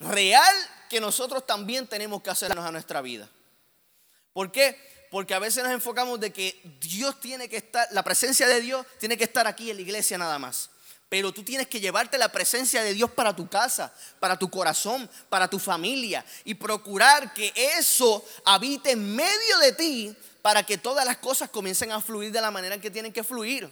real 0.00 0.54
que 0.88 1.00
nosotros 1.00 1.46
también 1.46 1.86
tenemos 1.86 2.22
que 2.22 2.30
hacernos 2.30 2.64
a 2.64 2.72
nuestra 2.72 3.00
vida. 3.02 3.28
¿Por 4.32 4.52
qué? 4.52 5.06
Porque 5.10 5.34
a 5.34 5.38
veces 5.38 5.64
nos 5.64 5.72
enfocamos 5.72 6.20
de 6.20 6.32
que 6.32 6.60
Dios 6.80 7.18
tiene 7.20 7.48
que 7.48 7.56
estar, 7.58 7.86
la 7.92 8.02
presencia 8.02 8.46
de 8.46 8.60
Dios 8.60 8.86
tiene 8.98 9.16
que 9.16 9.24
estar 9.24 9.46
aquí 9.46 9.70
en 9.70 9.76
la 9.76 9.82
iglesia 9.82 10.18
nada 10.18 10.38
más. 10.38 10.70
Pero 11.08 11.32
tú 11.32 11.42
tienes 11.42 11.68
que 11.68 11.80
llevarte 11.80 12.18
la 12.18 12.30
presencia 12.30 12.82
de 12.82 12.92
Dios 12.92 13.10
para 13.10 13.34
tu 13.34 13.48
casa, 13.48 13.92
para 14.20 14.38
tu 14.38 14.50
corazón, 14.50 15.08
para 15.30 15.48
tu 15.48 15.58
familia 15.58 16.24
y 16.44 16.54
procurar 16.54 17.32
que 17.32 17.52
eso 17.78 18.22
habite 18.44 18.90
en 18.90 19.16
medio 19.16 19.58
de 19.58 19.72
ti 19.72 20.16
para 20.42 20.64
que 20.64 20.76
todas 20.78 21.06
las 21.06 21.16
cosas 21.16 21.48
comiencen 21.48 21.92
a 21.92 22.00
fluir 22.00 22.30
de 22.30 22.40
la 22.40 22.50
manera 22.50 22.74
en 22.74 22.80
que 22.80 22.90
tienen 22.90 23.12
que 23.12 23.24
fluir. 23.24 23.70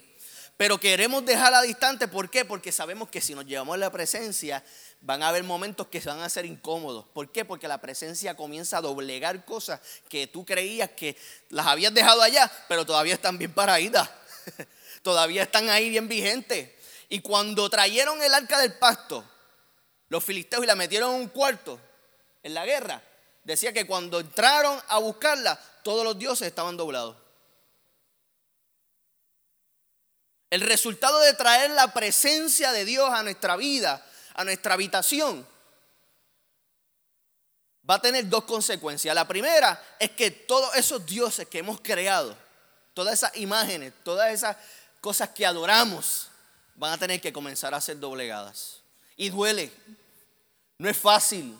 Pero 0.57 0.79
queremos 0.81 1.25
dejarla 1.25 1.61
distante, 1.63 2.09
¿por 2.09 2.31
qué? 2.31 2.45
Porque 2.45 2.73
sabemos 2.73 3.11
que 3.11 3.21
si 3.21 3.35
nos 3.35 3.45
llevamos 3.45 3.79
la 3.79 3.93
presencia, 3.93 4.65
van 5.03 5.23
a 5.23 5.29
haber 5.29 5.45
momentos 5.45 5.89
que 5.89 6.01
se 6.01 6.09
van 6.09 6.21
a 6.21 6.25
hacer 6.25 6.47
incómodos. 6.47 7.05
¿Por 7.13 7.31
qué? 7.31 7.45
Porque 7.45 7.69
la 7.69 7.79
presencia 7.81 8.35
comienza 8.35 8.79
a 8.79 8.81
doblegar 8.81 9.45
cosas 9.45 9.81
que 10.09 10.27
tú 10.27 10.47
creías 10.47 10.91
que 10.91 11.17
las 11.51 11.67
habías 11.67 11.93
dejado 11.93 12.23
allá, 12.23 12.51
pero 12.69 12.87
todavía 12.87 13.15
están 13.15 13.37
bien 13.37 13.53
paraídas. 13.53 14.09
todavía 15.03 15.43
están 15.43 15.69
ahí 15.69 15.91
bien 15.91 16.09
vigentes. 16.09 16.71
Y 17.11 17.21
cuando 17.21 17.69
trajeron 17.69 18.21
el 18.23 18.33
arca 18.33 18.59
del 18.59 18.73
pacto, 18.75 19.25
los 20.09 20.25
filisteos 20.25 20.65
y 20.65 20.67
la 20.67 20.75
metieron 20.75 21.15
en 21.15 21.21
un 21.21 21.29
cuarto 21.29 21.79
en 22.43 22.55
la 22.55 22.65
guerra, 22.65 23.03
decía 23.45 23.75
que 23.75 23.87
cuando 23.87 24.21
entraron 24.21 24.81
a 24.89 24.99
buscarla, 24.99 25.61
todos 25.85 26.03
los 26.03 26.19
dioses 26.19 26.49
estaban 26.49 26.77
doblados. 26.79 27.26
El 30.57 30.63
resultado 30.63 31.21
de 31.21 31.35
traer 31.35 31.71
la 31.73 31.93
presencia 31.93 32.73
de 32.73 32.87
Dios 32.87 33.11
a 33.13 33.23
nuestra 33.23 33.57
vida, 33.57 34.03
a 34.33 34.43
nuestra 34.43 34.73
habitación, 34.73 35.47
va 37.89 37.97
a 37.97 38.01
tener 38.01 38.27
dos 38.27 38.45
consecuencias. 38.45 39.15
La 39.15 39.29
primera 39.29 39.79
es 40.01 40.13
que 40.13 40.31
todos 40.31 40.75
esos 40.75 41.05
dioses 41.05 41.47
que 41.47 41.59
hemos 41.59 41.83
creado, 41.83 42.35
todas 42.95 43.13
esas 43.13 43.37
imágenes, 43.37 43.93
todas 44.03 44.33
esas 44.33 44.57
cosas 45.03 45.29
que 45.29 45.45
adoramos, 45.45 46.29
van 46.75 46.95
a 46.95 46.99
tener 46.99 47.21
que 47.21 47.35
comenzar 47.35 47.75
a 47.75 47.81
ser 47.83 48.01
doblegadas. 48.01 48.81
Y 49.15 49.29
duele. 49.29 49.71
No 50.79 50.89
es 50.89 50.97
fácil. 50.97 51.55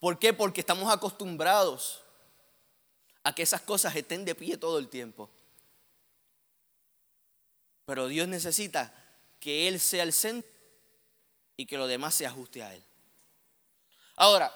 ¿Por 0.00 0.18
qué? 0.18 0.32
Porque 0.32 0.62
estamos 0.62 0.90
acostumbrados 0.90 2.00
a 3.22 3.34
que 3.34 3.42
esas 3.42 3.60
cosas 3.60 3.94
estén 3.94 4.24
de 4.24 4.34
pie 4.34 4.56
todo 4.56 4.78
el 4.78 4.88
tiempo. 4.88 5.28
Pero 7.86 8.08
Dios 8.08 8.28
necesita 8.28 8.92
que 9.40 9.68
Él 9.68 9.78
sea 9.80 10.02
el 10.02 10.12
centro 10.12 10.50
y 11.56 11.66
que 11.66 11.76
lo 11.76 11.86
demás 11.86 12.14
se 12.14 12.26
ajuste 12.26 12.62
a 12.62 12.74
Él. 12.74 12.82
Ahora, 14.16 14.52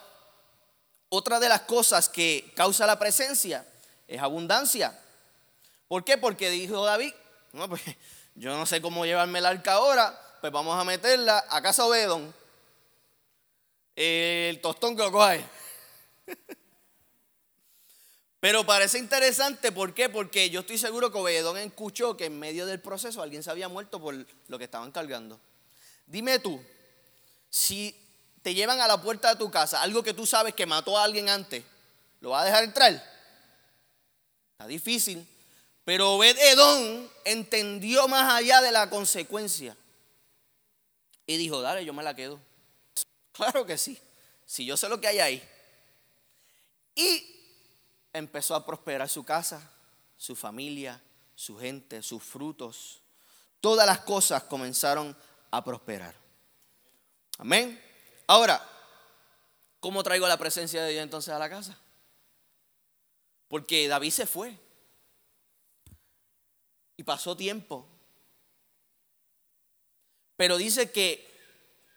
otra 1.09 1.39
de 1.39 1.49
las 1.49 1.61
cosas 1.61 2.09
que 2.09 2.51
causa 2.55 2.85
la 2.85 2.99
presencia 2.99 3.65
es 4.07 4.21
abundancia. 4.21 4.97
¿Por 5.87 6.03
qué? 6.03 6.17
Porque 6.17 6.49
dijo 6.49 6.85
David, 6.85 7.13
no, 7.53 7.67
pues 7.67 7.81
yo 8.35 8.55
no 8.55 8.65
sé 8.65 8.81
cómo 8.81 9.05
llevarme 9.05 9.39
el 9.39 9.45
arca 9.45 9.73
ahora, 9.73 10.19
pues 10.39 10.53
vamos 10.53 10.79
a 10.79 10.83
meterla 10.83 11.43
a 11.49 11.61
casa 11.61 11.85
Obedón. 11.85 12.33
El 13.95 14.61
tostón 14.61 14.95
que 14.95 15.03
lo 15.03 15.11
coge. 15.11 15.43
Pero 18.39 18.65
parece 18.65 18.97
interesante, 18.97 19.71
¿por 19.71 19.93
qué? 19.93 20.07
Porque 20.07 20.49
yo 20.49 20.61
estoy 20.61 20.77
seguro 20.77 21.11
que 21.11 21.17
Obedón 21.17 21.57
escuchó 21.57 22.15
que 22.15 22.25
en 22.25 22.39
medio 22.39 22.65
del 22.65 22.79
proceso 22.79 23.21
alguien 23.21 23.43
se 23.43 23.51
había 23.51 23.67
muerto 23.67 23.99
por 23.99 24.15
lo 24.47 24.57
que 24.57 24.63
estaban 24.63 24.91
cargando. 24.91 25.39
Dime 26.05 26.39
tú, 26.39 26.63
si 27.49 27.93
te 28.41 28.53
llevan 28.53 28.79
a 28.79 28.87
la 28.87 29.01
puerta 29.01 29.29
de 29.29 29.35
tu 29.35 29.51
casa 29.51 29.81
algo 29.81 30.03
que 30.03 30.13
tú 30.13 30.25
sabes 30.25 30.53
que 30.53 30.65
mató 30.65 30.97
a 30.97 31.03
alguien 31.03 31.27
antes, 31.27 31.63
¿lo 32.21 32.29
vas 32.29 32.43
a 32.43 32.45
dejar 32.45 32.63
entrar? 32.63 32.93
Está 34.53 34.67
difícil. 34.67 35.27
Pero 35.83 36.13
Obed 36.13 36.37
Edom 36.37 37.09
entendió 37.25 38.07
más 38.07 38.33
allá 38.33 38.61
de 38.61 38.71
la 38.71 38.89
consecuencia. 38.89 39.75
Y 41.25 41.37
dijo, 41.37 41.61
dale, 41.61 41.83
yo 41.83 41.93
me 41.93 42.03
la 42.03 42.15
quedo. 42.15 42.39
Claro 43.33 43.65
que 43.65 43.77
sí. 43.77 43.99
Si 44.45 44.65
yo 44.65 44.75
sé 44.77 44.89
lo 44.89 44.99
que 44.99 45.07
hay 45.07 45.19
ahí. 45.19 45.49
Y 46.95 47.38
empezó 48.13 48.55
a 48.55 48.65
prosperar 48.65 49.09
su 49.09 49.23
casa, 49.23 49.71
su 50.17 50.35
familia, 50.35 51.01
su 51.35 51.57
gente, 51.57 52.01
sus 52.01 52.23
frutos. 52.23 53.01
Todas 53.61 53.85
las 53.85 53.99
cosas 53.99 54.43
comenzaron 54.43 55.15
a 55.51 55.63
prosperar. 55.63 56.15
Amén. 57.37 57.81
Ahora, 58.27 58.61
¿cómo 59.79 60.03
traigo 60.03 60.27
la 60.27 60.37
presencia 60.37 60.83
de 60.83 60.91
Dios 60.91 61.03
entonces 61.03 61.33
a 61.33 61.39
la 61.39 61.49
casa? 61.49 61.77
Porque 63.47 63.87
David 63.87 64.11
se 64.11 64.25
fue. 64.25 64.57
Y 66.97 67.03
pasó 67.03 67.35
tiempo. 67.35 67.87
Pero 70.35 70.57
dice 70.57 70.91
que 70.91 71.27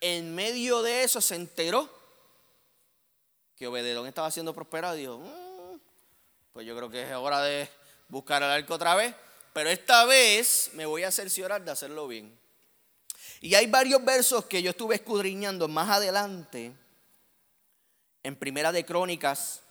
en 0.01 0.33
medio 0.35 0.81
de 0.81 1.03
eso 1.03 1.21
se 1.21 1.35
enteró 1.35 1.89
que 3.55 3.67
Obededón 3.67 4.07
estaba 4.07 4.31
siendo 4.31 4.53
prosperado 4.53 4.97
y 4.97 5.01
dijo, 5.01 5.17
mm, 5.17 5.42
pues 6.53 6.67
yo 6.67 6.77
creo 6.77 6.89
que 6.89 7.01
es 7.01 7.11
hora 7.13 7.41
de 7.41 7.67
buscar 8.07 8.43
el 8.43 8.49
arco 8.49 8.75
otra 8.75 8.93
vez. 8.93 9.15
Pero 9.53 9.69
esta 9.69 10.05
vez 10.05 10.69
me 10.73 10.85
voy 10.85 11.03
a 11.03 11.11
cerciorar 11.11 11.63
de 11.65 11.71
hacerlo 11.71 12.07
bien. 12.07 12.37
Y 13.41 13.55
hay 13.55 13.67
varios 13.67 14.03
versos 14.05 14.45
que 14.45 14.61
yo 14.61 14.69
estuve 14.69 14.95
escudriñando 14.95 15.67
más 15.67 15.89
adelante 15.89 16.71
en 18.21 18.35
Primera 18.35 18.71
de 18.71 18.85
Crónicas 18.85 19.61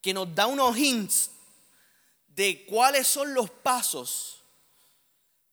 que 0.00 0.14
nos 0.14 0.32
da 0.34 0.46
unos 0.46 0.76
hints 0.76 1.32
de 2.28 2.64
cuáles 2.66 3.06
son 3.06 3.34
los 3.34 3.50
pasos 3.50 4.42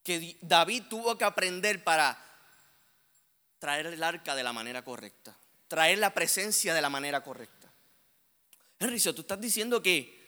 que 0.04 0.36
David 0.40 0.84
tuvo 0.88 1.18
que 1.18 1.24
aprender 1.24 1.82
para 1.82 2.18
traer 3.58 3.86
el 3.86 4.02
arca 4.02 4.34
de 4.34 4.42
la 4.42 4.52
manera 4.52 4.84
correcta, 4.84 5.36
traer 5.66 5.98
la 5.98 6.14
presencia 6.14 6.74
de 6.74 6.82
la 6.82 6.90
manera 6.90 7.22
correcta. 7.22 7.72
Enrique, 8.78 9.12
tú 9.12 9.22
estás 9.22 9.40
diciendo 9.40 9.82
que, 9.82 10.23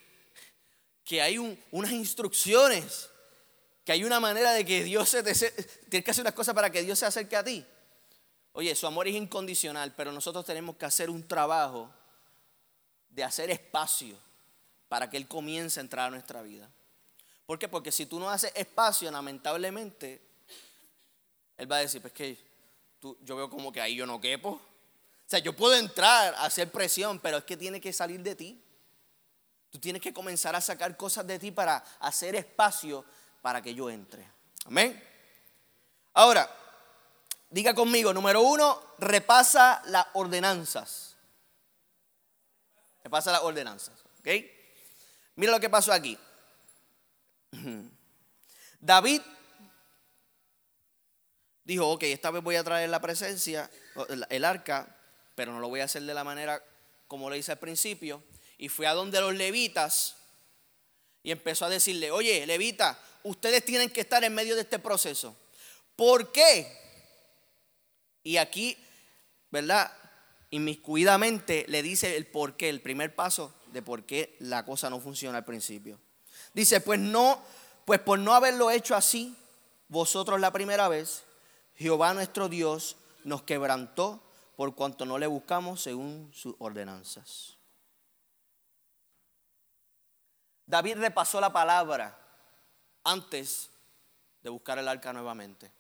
que 1.07 1.23
hay 1.23 1.39
unas 1.39 1.93
instrucciones, 1.93 3.09
que 3.85 3.93
hay 3.93 4.03
una 4.03 4.19
manera 4.19 4.53
de 4.53 4.65
que 4.65 4.83
Dios 4.83 5.09
se 5.09 5.23
tiene 5.23 6.05
que 6.05 6.11
hacer 6.11 6.23
unas 6.23 6.35
cosas 6.35 6.53
para 6.53 6.69
que 6.69 6.83
Dios 6.83 6.99
se 6.99 7.07
acerque 7.07 7.37
a 7.37 7.45
ti. 7.45 7.65
Oye, 8.53 8.75
su 8.75 8.89
amor 8.89 9.07
es 9.07 9.15
incondicional, 9.15 9.95
pero 9.95 10.11
nosotros 10.11 10.45
tenemos 10.45 10.77
que 10.77 10.85
hacer 10.85 11.09
un 11.09 11.27
trabajo 11.27 11.89
de 13.09 13.23
hacer 13.23 13.51
espacio 13.51 14.19
para 14.89 15.09
que 15.09 15.17
Él 15.17 15.29
comience 15.29 15.79
a 15.79 15.83
entrar 15.83 16.09
a 16.09 16.11
nuestra 16.11 16.43
vida. 16.43 16.69
¿Por 17.47 17.57
qué? 17.57 17.69
Porque 17.69 17.93
si 17.93 18.07
tú 18.07 18.19
no 18.19 18.29
haces 18.29 18.51
espacio, 18.57 19.09
lamentablemente, 19.09 20.21
Él 21.57 21.71
va 21.71 21.77
a 21.77 21.81
decir, 21.81 22.01
pues 22.01 22.13
que 22.13 22.37
yo 23.23 23.37
veo 23.37 23.49
como 23.49 23.71
que 23.71 23.81
ahí 23.81 23.95
yo 23.95 24.07
no 24.07 24.21
quepo. 24.21 24.49
O 24.49 25.29
sea, 25.29 25.39
yo 25.39 25.55
puedo 25.55 25.77
entrar 25.77 26.35
a 26.35 26.47
hacer 26.47 26.69
presión, 26.73 27.21
pero 27.21 27.37
es 27.37 27.45
que 27.45 27.57
tiene 27.57 27.81
que 27.81 27.93
salir 27.93 28.21
de 28.23 28.35
ti. 28.35 28.61
Tú 29.77 29.81
tienes 29.81 30.01
que 30.01 30.15
comenzar 30.15 30.57
a 30.57 30.61
sacar 30.63 30.97
cosas 30.97 31.27
de 31.27 31.39
ti 31.39 31.51
para 31.51 31.77
hacer 32.01 32.35
espacio 32.35 33.05
para 33.43 33.61
que 33.61 33.75
yo 33.75 33.91
entre. 33.91 34.27
Amén. 34.65 35.05
Ahora, 36.15 36.51
diga 37.51 37.75
conmigo, 37.75 38.15
número 38.15 38.41
uno, 38.41 38.83
repasa 38.97 39.83
las 39.85 40.07
ordenanzas. 40.15 41.15
Repasa 43.05 43.33
las 43.33 43.43
ordenanzas. 43.43 44.01
¿Ok? 44.21 44.29
Mira 45.35 45.53
lo 45.53 45.61
que 45.61 45.69
pasó 45.69 45.93
aquí. 45.93 46.19
David 48.81 49.21
dijo, 51.65 51.87
ok, 51.87 52.05
esta 52.05 52.31
vez 52.31 52.43
voy 52.43 52.57
a 52.57 52.65
traer 52.65 52.89
la 52.89 53.03
presencia, 53.03 53.71
el 54.31 54.45
arca, 54.47 54.97
pero 55.35 55.53
no 55.53 55.61
lo 55.61 55.69
voy 55.69 55.81
a 55.81 55.85
hacer 55.85 56.03
de 56.03 56.15
la 56.15 56.25
manera 56.25 56.65
como 57.09 57.29
le 57.29 57.37
hice 57.37 57.53
al 57.53 57.59
principio. 57.59 58.23
Y 58.59 58.69
fue 58.69 58.87
a 58.87 58.95
donde 58.95 59.21
los 59.21 59.35
levitas 59.35 60.17
y 61.23 61.33
empezó 61.33 61.65
a 61.65 61.69
decirle, 61.69 62.11
oye, 62.11 62.47
levita, 62.47 62.99
ustedes 63.25 63.65
tienen 63.65 63.91
que 63.91 64.01
estar 64.01 64.23
en 64.23 64.35
medio 64.35 64.55
de 64.55 64.63
este 64.63 64.79
proceso. 64.79 65.37
¿Por 65.97 66.31
qué? 66.31 66.67
Y 68.23 68.37
aquí, 68.37 68.77
¿verdad? 69.51 69.93
Inmiscuidamente 70.51 71.65
le 71.69 71.83
dice 71.83 72.17
el 72.17 72.27
por 72.27 72.57
qué, 72.57 72.69
el 72.69 72.81
primer 72.81 73.15
paso 73.15 73.53
de 73.73 73.83
por 73.83 74.05
qué 74.05 74.37
la 74.39 74.65
cosa 74.65 74.89
no 74.89 75.01
funciona 75.01 75.39
al 75.39 75.45
principio. 75.45 75.99
Dice, 76.55 76.81
pues 76.81 77.01
no, 77.01 77.43
pues 77.85 77.99
por 77.99 78.19
no 78.19 78.35
haberlo 78.35 78.71
hecho 78.71 78.95
así, 78.95 79.35
vosotros 79.89 80.41
la 80.41 80.53
primera 80.53 80.89
vez, 80.89 81.25
Jehová 81.75 82.15
nuestro 82.15 82.49
Dios 82.49 82.97
nos 83.25 83.43
quebrantó 83.43 84.23
por 84.57 84.75
cuanto 84.75 85.05
no 85.05 85.19
le 85.19 85.27
buscamos 85.27 85.83
según 85.83 86.31
sus 86.33 86.55
ordenanzas. 86.59 87.56
David 90.67 90.97
repasó 90.97 91.41
la 91.41 91.53
palabra 91.53 92.19
antes 93.05 93.71
de 94.43 94.51
buscar 94.51 94.79
el 94.79 94.89
arca 94.89 95.13
nuevamente. 95.13 95.71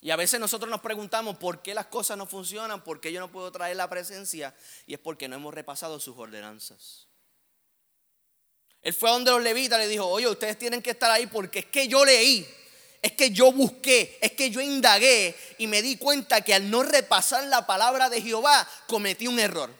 Y 0.00 0.10
a 0.10 0.16
veces 0.16 0.38
nosotros 0.38 0.70
nos 0.70 0.80
preguntamos 0.80 1.36
por 1.38 1.60
qué 1.60 1.74
las 1.74 1.86
cosas 1.86 2.16
no 2.16 2.26
funcionan, 2.26 2.84
por 2.84 3.00
qué 3.00 3.12
yo 3.12 3.18
no 3.18 3.32
puedo 3.32 3.50
traer 3.50 3.76
la 3.76 3.90
presencia, 3.90 4.54
y 4.86 4.94
es 4.94 5.00
porque 5.00 5.26
no 5.26 5.36
hemos 5.36 5.52
repasado 5.52 5.98
sus 5.98 6.16
ordenanzas. 6.16 7.08
Él 8.80 8.94
fue 8.94 9.10
a 9.10 9.14
donde 9.14 9.32
los 9.32 9.42
levitas 9.42 9.78
le 9.78 9.88
dijo, 9.88 10.06
oye, 10.06 10.28
ustedes 10.28 10.56
tienen 10.56 10.80
que 10.80 10.90
estar 10.90 11.10
ahí 11.10 11.26
porque 11.26 11.60
es 11.60 11.66
que 11.66 11.88
yo 11.88 12.04
leí, 12.04 12.46
es 13.02 13.12
que 13.12 13.30
yo 13.30 13.50
busqué, 13.50 14.18
es 14.22 14.32
que 14.32 14.50
yo 14.50 14.60
indagué 14.60 15.36
y 15.58 15.66
me 15.66 15.82
di 15.82 15.96
cuenta 15.96 16.42
que 16.42 16.54
al 16.54 16.70
no 16.70 16.84
repasar 16.84 17.44
la 17.48 17.66
palabra 17.66 18.08
de 18.08 18.22
Jehová 18.22 18.68
cometí 18.86 19.26
un 19.26 19.40
error. 19.40 19.74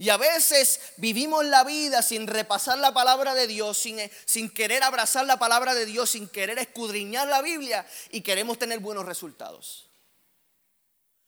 Y 0.00 0.08
a 0.08 0.16
veces 0.16 0.80
vivimos 0.96 1.44
la 1.44 1.62
vida 1.62 2.00
sin 2.00 2.26
repasar 2.26 2.78
la 2.78 2.94
palabra 2.94 3.34
de 3.34 3.46
Dios, 3.46 3.76
sin, 3.76 3.98
sin, 4.24 4.48
querer 4.48 4.82
abrazar 4.82 5.26
la 5.26 5.38
palabra 5.38 5.74
de 5.74 5.84
Dios, 5.84 6.08
sin 6.08 6.26
querer 6.26 6.58
escudriñar 6.58 7.28
la 7.28 7.42
Biblia 7.42 7.86
y 8.08 8.22
queremos 8.22 8.58
tener 8.58 8.78
buenos 8.78 9.04
resultados. 9.04 9.90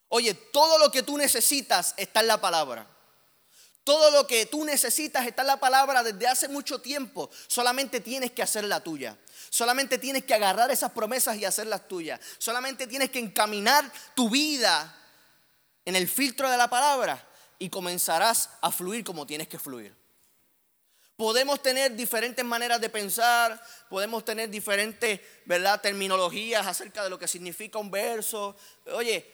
Oye, 0.09 0.33
todo 0.33 0.79
lo 0.79 0.91
que 0.91 1.03
tú 1.03 1.19
necesitas 1.19 1.93
está 1.99 2.21
en 2.21 2.29
la 2.29 2.41
palabra. 2.41 2.87
Todo 3.85 4.11
lo 4.11 4.27
que 4.27 4.47
tú 4.47 4.65
necesitas 4.65 5.27
está 5.27 5.43
en 5.43 5.49
la 5.49 5.61
palabra 5.61 6.03
desde 6.03 6.27
hace 6.27 6.49
mucho 6.49 6.81
tiempo. 6.81 7.29
Solamente 7.49 8.01
tienes 8.01 8.31
que 8.31 8.43
hacer 8.43 8.65
la 8.65 8.81
tuya. 8.81 9.19
Solamente 9.51 9.99
tienes 9.99 10.25
que 10.25 10.33
agarrar 10.33 10.71
esas 10.71 10.93
promesas 10.93 11.37
y 11.37 11.45
hacerlas 11.45 11.89
tuyas. 11.89 12.19
Solamente 12.39 12.87
tienes 12.87 13.11
que 13.11 13.19
encaminar 13.19 13.93
tu 14.15 14.31
vida 14.31 14.99
en 15.85 15.95
el 15.95 16.09
filtro 16.09 16.49
de 16.51 16.57
la 16.57 16.71
palabra 16.71 17.29
y 17.63 17.71
comenzarás 17.71 18.51
a 18.61 18.73
fluir 18.73 19.05
como 19.05 19.25
tienes 19.25 19.47
que 19.47 19.57
fluir. 19.57 19.95
Podemos 21.15 21.63
tener 21.63 21.95
diferentes 21.95 22.45
maneras 22.45 22.81
de 22.81 22.89
pensar, 22.89 23.63
podemos 23.89 24.25
tener 24.25 24.51
diferentes, 24.51 25.21
¿verdad?, 25.45 25.81
terminologías 25.81 26.67
acerca 26.67 27.05
de 27.05 27.11
lo 27.11 27.21
que 27.21 27.29
significa 27.29 27.79
un 27.79 27.89
verso. 27.89 28.57
Oye, 28.87 29.33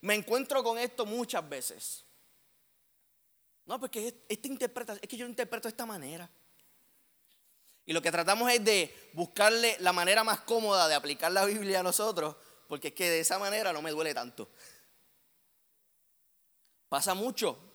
me 0.00 0.14
encuentro 0.14 0.64
con 0.64 0.78
esto 0.78 1.04
muchas 1.04 1.46
veces. 1.46 2.02
No, 3.66 3.78
porque 3.78 4.22
esta 4.26 4.48
interpretación, 4.48 5.00
es 5.02 5.08
que 5.10 5.18
yo 5.18 5.26
lo 5.26 5.30
interpreto 5.30 5.68
de 5.68 5.72
esta 5.72 5.84
manera. 5.84 6.30
Y 7.84 7.92
lo 7.92 8.00
que 8.00 8.10
tratamos 8.10 8.50
es 8.50 8.64
de 8.64 9.10
buscarle 9.12 9.76
la 9.80 9.92
manera 9.92 10.24
más 10.24 10.40
cómoda 10.40 10.88
de 10.88 10.94
aplicar 10.94 11.30
la 11.30 11.44
Biblia 11.44 11.80
a 11.80 11.82
nosotros, 11.82 12.36
porque 12.68 12.88
es 12.88 12.94
que 12.94 13.10
de 13.10 13.20
esa 13.20 13.38
manera 13.38 13.74
no 13.74 13.82
me 13.82 13.90
duele 13.90 14.14
tanto. 14.14 14.48
Pasa 16.88 17.12
mucho. 17.12 17.65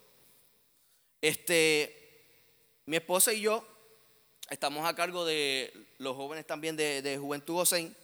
Este, 1.21 2.25
mi 2.87 2.97
esposa 2.97 3.31
y 3.31 3.41
yo 3.41 3.63
estamos 4.49 4.85
a 4.87 4.95
cargo 4.95 5.23
de 5.23 5.71
los 5.99 6.15
jóvenes 6.15 6.47
también 6.47 6.75
de, 6.75 7.17
Juventud 7.19 7.53
Gosen 7.53 7.95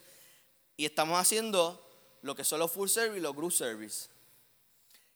y 0.78 0.86
estamos 0.86 1.20
haciendo 1.20 1.84
lo 2.22 2.36
que 2.36 2.44
son 2.44 2.60
los 2.60 2.72
full 2.72 2.88
service 2.88 3.18
y 3.18 3.22
los 3.22 3.36
group 3.36 3.52
service. 3.52 4.10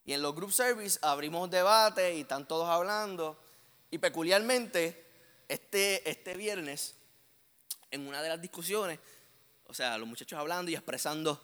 Y 0.04 0.14
en 0.14 0.24
los 0.24 0.36
group 0.36 0.52
service 0.52 0.98
abrimos 1.04 1.50
debate 1.52 2.16
y 2.16 2.22
están 2.22 2.48
todos 2.48 2.68
hablando. 2.68 3.40
Y 3.92 4.00
peculiarmente, 4.00 5.06
este, 5.48 6.10
este 6.10 6.34
viernes, 6.34 6.96
en 7.92 8.08
una 8.08 8.24
de 8.24 8.30
las 8.30 8.42
discusiones, 8.42 8.98
o 9.68 9.76
sea, 9.76 9.98
los 10.00 10.08
muchachos 10.08 10.40
hablando 10.40 10.72
y 10.72 10.74
expresando 10.74 11.40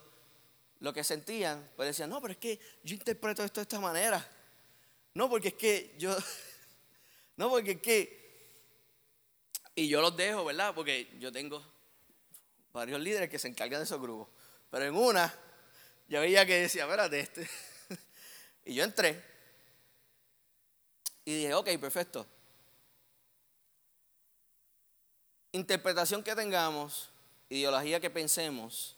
lo 0.80 0.92
que 0.92 1.04
sentían, 1.04 1.70
pues 1.76 1.88
decían, 1.88 2.10
no, 2.10 2.20
pero 2.20 2.32
es 2.32 2.38
que 2.38 2.58
yo 2.82 2.94
interpreto 2.94 3.44
esto 3.44 3.60
de 3.60 3.62
esta 3.62 3.78
manera. 3.78 4.26
No, 5.14 5.28
porque 5.28 5.48
es 5.48 5.54
que 5.54 5.94
yo, 5.98 6.16
no, 7.38 7.48
porque 7.48 7.70
es 7.70 7.80
que, 7.80 8.18
y 9.76 9.88
yo 9.88 10.00
los 10.00 10.16
dejo, 10.16 10.44
¿verdad? 10.44 10.74
Porque 10.74 11.08
yo 11.20 11.30
tengo 11.30 11.64
varios 12.72 13.00
líderes 13.00 13.30
que 13.30 13.38
se 13.38 13.46
encargan 13.46 13.78
de 13.78 13.84
esos 13.84 14.00
grupos. 14.00 14.26
Pero 14.72 14.84
en 14.86 14.96
una, 14.96 15.32
yo 16.08 16.20
veía 16.20 16.44
que 16.44 16.62
decía, 16.62 16.82
espérate, 16.82 17.20
este. 17.20 17.48
y 18.64 18.74
yo 18.74 18.82
entré 18.82 19.22
y 21.24 21.36
dije, 21.36 21.54
ok, 21.54 21.68
perfecto. 21.78 22.26
Interpretación 25.52 26.24
que 26.24 26.34
tengamos, 26.34 27.08
ideología 27.48 28.00
que 28.00 28.10
pensemos, 28.10 28.96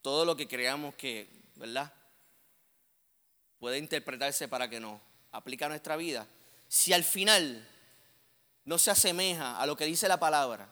todo 0.00 0.24
lo 0.24 0.34
que 0.34 0.48
creamos 0.48 0.94
que, 0.94 1.28
¿verdad? 1.56 1.92
Puede 3.58 3.76
interpretarse 3.76 4.48
para 4.48 4.70
que 4.70 4.80
no 4.80 4.98
aplica 5.30 5.66
a 5.66 5.68
nuestra 5.68 5.96
vida, 5.96 6.26
si 6.68 6.92
al 6.92 7.04
final 7.04 7.68
no 8.64 8.78
se 8.78 8.90
asemeja 8.90 9.60
a 9.60 9.66
lo 9.66 9.76
que 9.76 9.84
dice 9.84 10.08
la 10.08 10.18
palabra, 10.18 10.68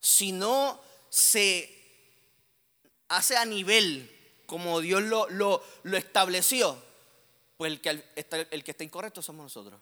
si 0.00 0.32
no 0.32 0.80
se 1.08 1.72
hace 3.08 3.36
a 3.36 3.44
nivel 3.44 4.12
como 4.46 4.80
Dios 4.80 5.02
lo, 5.02 5.28
lo, 5.30 5.62
estableció, 5.96 6.80
pues 7.56 7.72
el 7.72 7.80
que, 7.80 8.04
está, 8.14 8.38
el 8.38 8.62
que 8.62 8.70
está 8.70 8.84
incorrecto 8.84 9.22
somos 9.22 9.44
nosotros. 9.44 9.80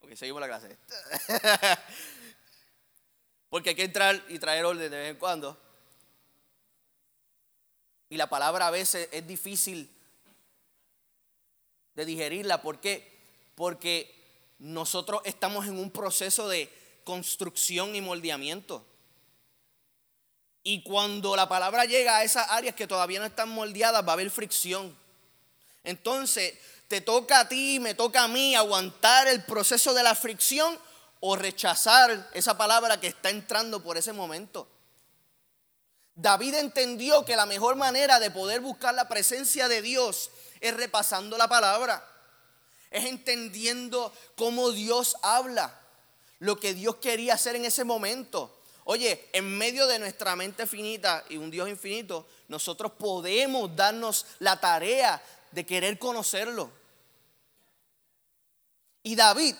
Ok, 0.00 0.14
seguimos 0.14 0.40
la 0.40 0.46
clase. 0.46 0.76
Porque 3.48 3.70
hay 3.70 3.76
que 3.76 3.84
entrar 3.84 4.22
y 4.28 4.38
traer 4.38 4.64
orden 4.64 4.90
de 4.90 4.96
vez 4.96 5.10
en 5.10 5.16
cuando. 5.16 5.58
Y 8.08 8.16
la 8.16 8.28
palabra 8.28 8.66
a 8.66 8.70
veces 8.70 9.08
es 9.10 9.26
difícil 9.26 9.90
de 11.94 12.04
digerirla. 12.04 12.62
¿Por 12.62 12.80
qué? 12.80 13.10
Porque 13.54 14.14
nosotros 14.58 15.20
estamos 15.24 15.66
en 15.66 15.78
un 15.78 15.90
proceso 15.90 16.48
de 16.48 16.70
construcción 17.04 17.94
y 17.94 18.00
moldeamiento. 18.00 18.84
Y 20.62 20.82
cuando 20.82 21.36
la 21.36 21.48
palabra 21.48 21.84
llega 21.84 22.16
a 22.16 22.24
esas 22.24 22.50
áreas 22.50 22.74
que 22.74 22.86
todavía 22.86 23.20
no 23.20 23.26
están 23.26 23.50
moldeadas, 23.50 24.04
va 24.04 24.10
a 24.10 24.14
haber 24.14 24.30
fricción. 24.30 24.96
Entonces, 25.84 26.54
te 26.88 27.02
toca 27.02 27.40
a 27.40 27.48
ti, 27.48 27.78
me 27.80 27.94
toca 27.94 28.24
a 28.24 28.28
mí 28.28 28.54
aguantar 28.54 29.26
el 29.28 29.42
proceso 29.44 29.92
de 29.92 30.02
la 30.02 30.14
fricción 30.14 30.78
o 31.20 31.36
rechazar 31.36 32.30
esa 32.32 32.56
palabra 32.56 32.98
que 32.98 33.08
está 33.08 33.28
entrando 33.30 33.82
por 33.82 33.98
ese 33.98 34.12
momento. 34.12 34.68
David 36.14 36.54
entendió 36.54 37.24
que 37.24 37.36
la 37.36 37.44
mejor 37.44 37.76
manera 37.76 38.20
de 38.20 38.30
poder 38.30 38.60
buscar 38.60 38.94
la 38.94 39.08
presencia 39.08 39.68
de 39.68 39.82
Dios 39.82 40.30
es 40.64 40.74
repasando 40.74 41.36
la 41.36 41.46
palabra, 41.46 42.02
es 42.90 43.04
entendiendo 43.04 44.10
cómo 44.34 44.70
Dios 44.70 45.14
habla, 45.20 45.78
lo 46.38 46.58
que 46.58 46.72
Dios 46.72 46.96
quería 46.96 47.34
hacer 47.34 47.56
en 47.56 47.66
ese 47.66 47.84
momento. 47.84 48.62
Oye, 48.84 49.28
en 49.34 49.58
medio 49.58 49.86
de 49.86 49.98
nuestra 49.98 50.34
mente 50.36 50.66
finita 50.66 51.22
y 51.28 51.36
un 51.36 51.50
Dios 51.50 51.68
infinito, 51.68 52.26
nosotros 52.48 52.92
podemos 52.92 53.76
darnos 53.76 54.24
la 54.38 54.58
tarea 54.58 55.22
de 55.50 55.66
querer 55.66 55.98
conocerlo. 55.98 56.70
Y 59.02 59.14
David 59.14 59.54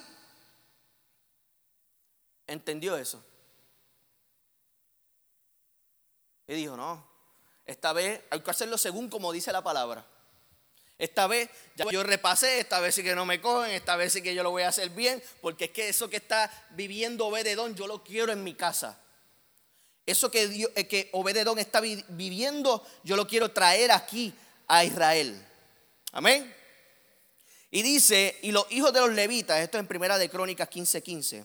entendió 2.46 2.96
eso. 2.96 3.22
Y 6.46 6.54
dijo, 6.54 6.78
no, 6.78 7.06
esta 7.66 7.92
vez 7.92 8.22
hay 8.30 8.40
que 8.40 8.50
hacerlo 8.50 8.78
según 8.78 9.10
como 9.10 9.32
dice 9.32 9.52
la 9.52 9.62
palabra. 9.62 10.13
Esta 10.98 11.26
vez 11.26 11.50
ya 11.74 11.85
yo 11.90 12.02
repasé, 12.04 12.61
esta 12.61 12.78
vez 12.80 12.94
sí 12.94 13.02
que 13.02 13.14
no 13.14 13.26
me 13.26 13.40
cogen, 13.40 13.72
esta 13.72 13.96
vez 13.96 14.12
sí 14.12 14.22
que 14.22 14.35
yo 14.35 14.42
lo 14.42 14.50
voy 14.50 14.62
a 14.62 14.68
hacer 14.68 14.90
bien, 14.90 15.22
porque 15.40 15.66
es 15.66 15.70
que 15.72 15.88
eso 15.88 16.09
que 16.09 16.16
está 16.16 16.50
viviendo 16.70 17.26
Obededón, 17.26 17.74
yo 17.74 17.87
lo 17.87 18.04
quiero 18.04 18.33
en 18.33 18.44
mi 18.44 18.54
casa. 18.54 18.98
Eso 20.07 20.30
que, 20.30 20.48
Dios, 20.48 20.70
eh, 20.76 21.09
Obededón 21.12 21.59
está 21.59 21.80
viviendo, 21.80 22.87
yo 23.02 23.16
lo 23.16 23.26
quiero 23.26 23.50
traer 23.50 23.90
aquí 23.90 24.33
a 24.68 24.85
Israel. 24.85 25.44
Amén. 26.12 26.54
Y 27.70 27.83
dice, 27.83 28.38
y 28.42 28.52
los 28.52 28.70
hijos 28.70 28.92
de 28.92 29.00
los 29.00 29.11
levitas, 29.11 29.59
esto 29.61 29.78
es 29.78 29.80
en 29.80 29.88
primera 29.88 30.16
de 30.16 30.28
Crónicas 30.28 30.68
15:15, 30.68 31.02
15, 31.02 31.44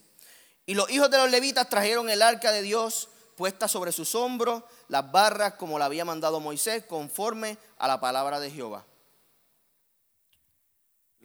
y 0.68 0.76
los 0.76 0.88
hijos 0.92 1.10
de 1.10 1.18
los 1.18 1.32
levitas 1.32 1.68
trajeron 1.70 2.08
el 2.10 2.22
arca 2.22 2.52
de 2.52 2.62
Dios 2.62 3.10
puesta 3.36 3.68
sobre 3.68 3.92
sus 3.92 4.14
hombros, 4.14 4.64
las 4.90 5.12
barras 5.12 5.54
como 5.54 5.80
la 5.80 5.86
había 5.86 6.06
mandado 6.06 6.40
Moisés, 6.40 6.84
conforme 6.84 7.58
a 7.78 7.88
la 7.88 8.00
palabra 8.00 8.40
de 8.40 8.52
Jehová. 8.52 8.86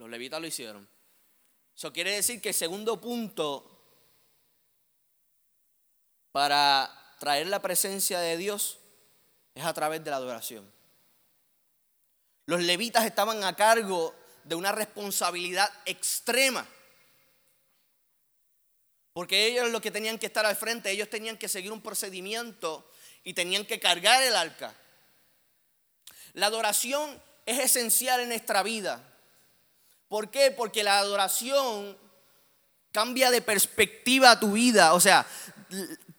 Los 0.05 0.11
levitas 0.11 0.38
lo 0.38 0.47
hicieron. 0.47 0.87
Eso 1.75 1.90
quiere 1.90 2.11
decir 2.11 2.38
que 2.43 2.51
el 2.51 2.55
segundo 2.55 3.01
punto 3.01 3.71
para 6.31 7.17
traer 7.19 7.47
la 7.47 7.62
presencia 7.62 8.21
de 8.21 8.37
Dios 8.37 8.81
es 9.55 9.64
a 9.64 9.73
través 9.73 10.05
de 10.05 10.11
la 10.11 10.17
adoración. 10.17 10.71
Los 12.45 12.61
levitas 12.61 13.07
estaban 13.07 13.43
a 13.45 13.57
cargo 13.57 14.14
de 14.43 14.55
una 14.55 14.73
responsabilidad 14.73 15.73
extrema. 15.87 16.67
Porque 19.14 19.47
ellos 19.47 19.71
lo 19.71 19.81
que 19.81 19.90
tenían 19.90 20.19
que 20.19 20.27
estar 20.27 20.45
al 20.45 20.55
frente, 20.55 20.90
ellos 20.90 21.09
tenían 21.09 21.38
que 21.38 21.49
seguir 21.49 21.73
un 21.73 21.81
procedimiento 21.81 22.90
y 23.23 23.33
tenían 23.33 23.64
que 23.64 23.81
cargar 23.81 24.23
el 24.23 24.37
arca. 24.37 24.75
La 26.35 26.49
adoración 26.49 27.23
es 27.47 27.59
esencial 27.59 28.21
en 28.21 28.29
nuestra 28.29 28.62
vida. 28.62 29.12
¿Por 30.14 30.31
qué? 30.31 30.53
Porque 30.53 30.85
la 30.85 31.00
adoración 31.00 31.98
cambia 32.92 33.33
de 33.33 33.42
perspectiva 33.42 34.31
a 34.31 34.38
tu 34.38 34.53
vida. 34.53 34.94
O 34.94 35.00
sea, 35.00 35.27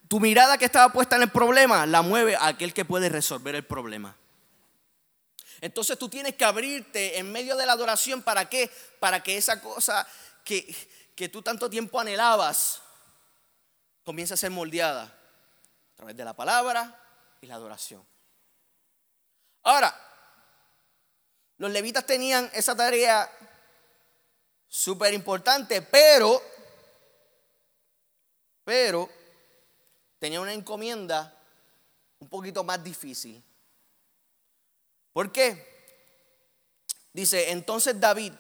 tu 0.10 0.20
mirada 0.20 0.58
que 0.58 0.66
estaba 0.66 0.92
puesta 0.92 1.16
en 1.16 1.22
el 1.22 1.32
problema 1.32 1.86
la 1.86 2.02
mueve 2.02 2.36
a 2.36 2.48
aquel 2.48 2.74
que 2.74 2.84
puede 2.84 3.08
resolver 3.08 3.56
el 3.56 3.64
problema. 3.64 4.18
Entonces 5.62 5.98
tú 5.98 6.10
tienes 6.10 6.36
que 6.36 6.44
abrirte 6.44 7.18
en 7.18 7.32
medio 7.32 7.56
de 7.56 7.66
la 7.66 7.72
adoración. 7.72 8.22
¿Para 8.22 8.50
qué? 8.50 8.70
Para 9.00 9.24
que 9.24 9.38
esa 9.38 9.62
cosa 9.62 10.06
que, 10.44 10.76
que 11.16 11.30
tú 11.30 11.42
tanto 11.42 11.70
tiempo 11.70 11.98
anhelabas 11.98 12.82
comience 14.04 14.34
a 14.34 14.38
ser 14.38 14.52
moldeada 14.52 15.04
a 15.04 15.96
través 15.96 16.18
de 16.18 16.26
la 16.26 16.34
palabra 16.34 17.02
y 17.40 17.48
la 17.48 17.56
adoración. 17.56 18.06
Ahora, 19.64 19.98
los 21.60 21.72
levitas 21.72 22.06
tenían 22.06 22.52
esa 22.54 22.76
tarea 22.76 23.32
súper 24.68 25.14
importante, 25.14 25.82
pero, 25.82 26.42
pero, 28.64 29.10
tenía 30.20 30.42
una 30.42 30.54
encomienda 30.54 31.34
un 32.20 32.30
poquito 32.30 32.64
más 32.64 32.84
difícil. 32.84 33.44
¿Por 35.14 35.32
qué? 35.32 35.74
Dice, 37.14 37.52
entonces 37.52 38.00
David, 38.00 38.34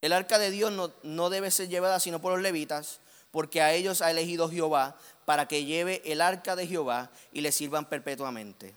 el 0.00 0.12
arca 0.12 0.38
de 0.38 0.50
Dios 0.50 0.72
no, 0.72 0.92
no 1.02 1.30
debe 1.30 1.50
ser 1.50 1.68
llevada 1.68 2.00
sino 2.00 2.20
por 2.20 2.32
los 2.32 2.42
levitas, 2.42 3.00
porque 3.30 3.62
a 3.62 3.72
ellos 3.72 4.02
ha 4.02 4.10
elegido 4.10 4.50
Jehová 4.50 4.98
para 5.24 5.48
que 5.48 5.64
lleve 5.64 6.02
el 6.04 6.20
arca 6.20 6.56
de 6.56 6.66
Jehová 6.66 7.10
y 7.32 7.40
le 7.40 7.52
sirvan 7.52 7.88
perpetuamente. 7.88 8.74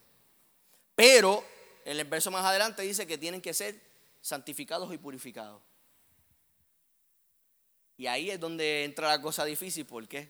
Pero 0.96 1.44
en 1.86 2.00
el 2.00 2.06
verso 2.06 2.32
más 2.32 2.46
adelante 2.46 2.82
dice 2.84 3.08
que 3.08 3.18
tienen 3.18 3.42
que 3.42 3.54
ser 3.54 3.80
santificados 4.22 4.94
y 4.94 4.98
purificados. 4.98 5.62
Y 8.02 8.08
ahí 8.08 8.32
es 8.32 8.40
donde 8.40 8.84
entra 8.84 9.10
la 9.10 9.22
cosa 9.22 9.46
difícil. 9.46 9.86
¿Por 9.86 10.08
qué? 10.08 10.28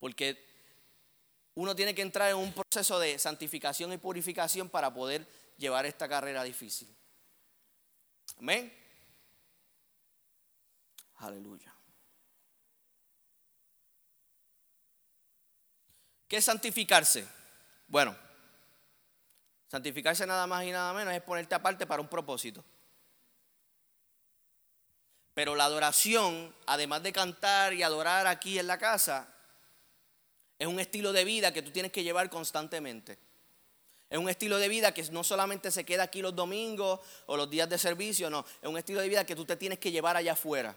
Porque 0.00 0.44
uno 1.54 1.76
tiene 1.76 1.94
que 1.94 2.02
entrar 2.02 2.32
en 2.32 2.36
un 2.36 2.52
proceso 2.52 2.98
de 2.98 3.16
santificación 3.16 3.92
y 3.92 3.96
purificación 3.96 4.68
para 4.68 4.92
poder 4.92 5.24
llevar 5.56 5.86
esta 5.86 6.08
carrera 6.08 6.42
difícil. 6.42 6.92
Amén. 8.40 8.76
Aleluya. 11.18 11.72
¿Qué 16.26 16.38
es 16.38 16.44
santificarse? 16.44 17.24
Bueno, 17.86 18.16
santificarse 19.68 20.26
nada 20.26 20.48
más 20.48 20.64
y 20.64 20.72
nada 20.72 20.92
menos 20.92 21.14
es 21.14 21.22
ponerte 21.22 21.54
aparte 21.54 21.86
para 21.86 22.02
un 22.02 22.08
propósito. 22.08 22.64
Pero 25.36 25.54
la 25.54 25.66
adoración, 25.66 26.54
además 26.64 27.02
de 27.02 27.12
cantar 27.12 27.74
y 27.74 27.82
adorar 27.82 28.26
aquí 28.26 28.58
en 28.58 28.66
la 28.66 28.78
casa, 28.78 29.28
es 30.58 30.66
un 30.66 30.80
estilo 30.80 31.12
de 31.12 31.26
vida 31.26 31.52
que 31.52 31.60
tú 31.60 31.70
tienes 31.70 31.92
que 31.92 32.02
llevar 32.02 32.30
constantemente. 32.30 33.18
Es 34.08 34.16
un 34.16 34.30
estilo 34.30 34.56
de 34.56 34.68
vida 34.68 34.94
que 34.94 35.02
no 35.10 35.22
solamente 35.22 35.70
se 35.70 35.84
queda 35.84 36.04
aquí 36.04 36.22
los 36.22 36.34
domingos 36.34 37.00
o 37.26 37.36
los 37.36 37.50
días 37.50 37.68
de 37.68 37.76
servicio, 37.76 38.30
no. 38.30 38.46
Es 38.62 38.66
un 38.66 38.78
estilo 38.78 39.02
de 39.02 39.10
vida 39.10 39.26
que 39.26 39.36
tú 39.36 39.44
te 39.44 39.56
tienes 39.56 39.78
que 39.78 39.92
llevar 39.92 40.16
allá 40.16 40.32
afuera. 40.32 40.74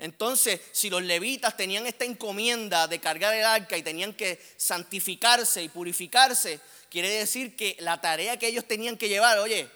Entonces, 0.00 0.60
si 0.72 0.90
los 0.90 1.04
levitas 1.04 1.56
tenían 1.56 1.86
esta 1.86 2.04
encomienda 2.04 2.88
de 2.88 2.98
cargar 2.98 3.34
el 3.34 3.44
arca 3.44 3.76
y 3.76 3.84
tenían 3.84 4.14
que 4.14 4.44
santificarse 4.56 5.62
y 5.62 5.68
purificarse, 5.68 6.58
quiere 6.90 7.08
decir 7.08 7.54
que 7.54 7.76
la 7.78 8.00
tarea 8.00 8.36
que 8.36 8.48
ellos 8.48 8.64
tenían 8.64 8.96
que 8.96 9.08
llevar, 9.08 9.38
oye, 9.38 9.70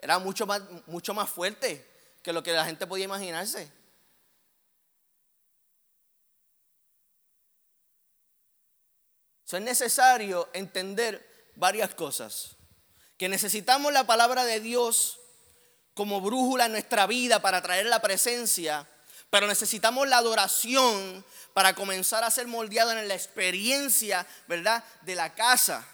era 0.00 0.20
mucho 0.20 0.46
más, 0.46 0.62
mucho 0.86 1.12
más 1.12 1.28
fuerte 1.28 1.90
que 2.22 2.32
lo 2.32 2.42
que 2.42 2.52
la 2.52 2.64
gente 2.64 2.86
podía 2.86 3.04
imaginarse. 3.04 3.70
es 9.52 9.60
necesario 9.60 10.48
entender 10.54 11.50
varias 11.56 11.94
cosas. 11.94 12.56
Que 13.18 13.28
necesitamos 13.28 13.92
la 13.92 14.06
palabra 14.06 14.46
de 14.46 14.60
Dios 14.60 15.20
como 15.92 16.22
brújula 16.22 16.64
en 16.64 16.72
nuestra 16.72 17.06
vida 17.06 17.42
para 17.42 17.60
traer 17.60 17.84
la 17.84 18.00
presencia 18.00 18.88
pero 19.32 19.46
necesitamos 19.46 20.06
la 20.08 20.18
adoración 20.18 21.24
para 21.54 21.74
comenzar 21.74 22.22
a 22.22 22.30
ser 22.30 22.46
moldeado 22.48 22.92
en 22.92 23.08
la 23.08 23.14
experiencia, 23.14 24.26
¿verdad? 24.46 24.84
De 25.00 25.14
la 25.14 25.34
casa. 25.34 25.88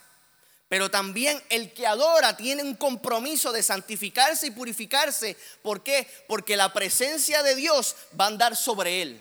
Pero 0.68 0.90
también 0.90 1.42
el 1.48 1.72
que 1.72 1.86
adora 1.86 2.36
tiene 2.36 2.62
un 2.62 2.74
compromiso 2.74 3.52
de 3.52 3.62
santificarse 3.62 4.48
y 4.48 4.50
purificarse. 4.50 5.36
¿Por 5.62 5.82
qué? 5.82 6.06
Porque 6.26 6.56
la 6.56 6.72
presencia 6.72 7.42
de 7.42 7.54
Dios 7.54 7.96
va 8.18 8.26
a 8.26 8.28
andar 8.28 8.54
sobre 8.54 9.00
él. 9.02 9.20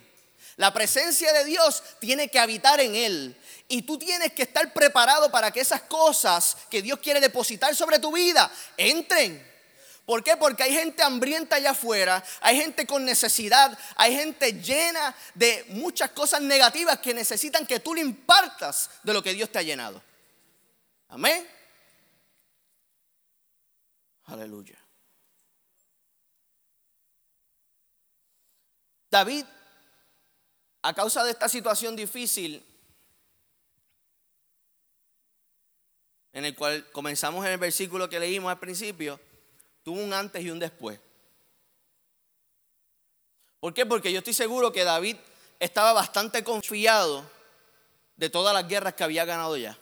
La 0.57 0.73
presencia 0.73 1.31
de 1.31 1.45
Dios 1.45 1.83
tiene 1.99 2.29
que 2.29 2.39
habitar 2.39 2.81
en 2.81 2.95
él. 2.95 3.37
Y 3.69 3.83
tú 3.83 3.97
tienes 3.97 4.33
que 4.33 4.43
estar 4.43 4.73
preparado 4.73 5.31
para 5.31 5.51
que 5.51 5.61
esas 5.61 5.83
cosas 5.83 6.57
que 6.69 6.81
Dios 6.81 6.99
quiere 6.99 7.21
depositar 7.21 7.75
sobre 7.75 7.99
tu 7.99 8.11
vida 8.11 8.51
entren. 8.75 9.45
¿Por 10.05 10.23
qué? 10.23 10.35
Porque 10.35 10.63
hay 10.63 10.73
gente 10.73 11.03
hambrienta 11.03 11.57
allá 11.57 11.71
afuera, 11.71 12.23
hay 12.39 12.57
gente 12.57 12.87
con 12.87 13.03
necesidad, 13.03 13.77
hay 13.95 14.15
gente 14.15 14.53
llena 14.53 15.13
de 15.35 15.65
muchas 15.69 16.11
cosas 16.11 16.41
negativas 16.41 16.99
que 16.99 17.13
necesitan 17.13 17.65
que 17.65 17.81
tú 17.81 17.93
le 17.93 18.01
impartas 18.01 18.89
de 19.03 19.13
lo 19.13 19.21
que 19.21 19.33
Dios 19.33 19.51
te 19.51 19.59
ha 19.59 19.63
llenado. 19.63 20.01
Amén. 21.09 21.47
Aleluya. 24.25 24.77
David, 29.09 29.45
a 30.81 30.93
causa 30.93 31.23
de 31.23 31.31
esta 31.31 31.47
situación 31.47 31.95
difícil, 31.95 32.63
en 36.33 36.45
el 36.45 36.55
cual 36.55 36.91
comenzamos 36.91 37.45
en 37.45 37.53
el 37.53 37.57
versículo 37.57 38.09
que 38.09 38.19
leímos 38.19 38.51
al 38.51 38.59
principio, 38.59 39.19
tuvo 39.83 40.01
un 40.01 40.13
antes 40.13 40.43
y 40.43 40.51
un 40.51 40.59
después. 40.59 40.99
¿Por 43.59 43.73
qué? 43.73 43.85
Porque 43.85 44.11
yo 44.11 44.19
estoy 44.19 44.33
seguro 44.33 44.71
que 44.71 44.83
David 44.83 45.15
estaba 45.59 45.93
bastante 45.93 46.43
confiado 46.43 47.29
de 48.17 48.29
todas 48.29 48.53
las 48.53 48.67
guerras 48.67 48.93
que 48.93 49.03
había 49.03 49.25
ganado 49.25 49.57
ya, 49.57 49.77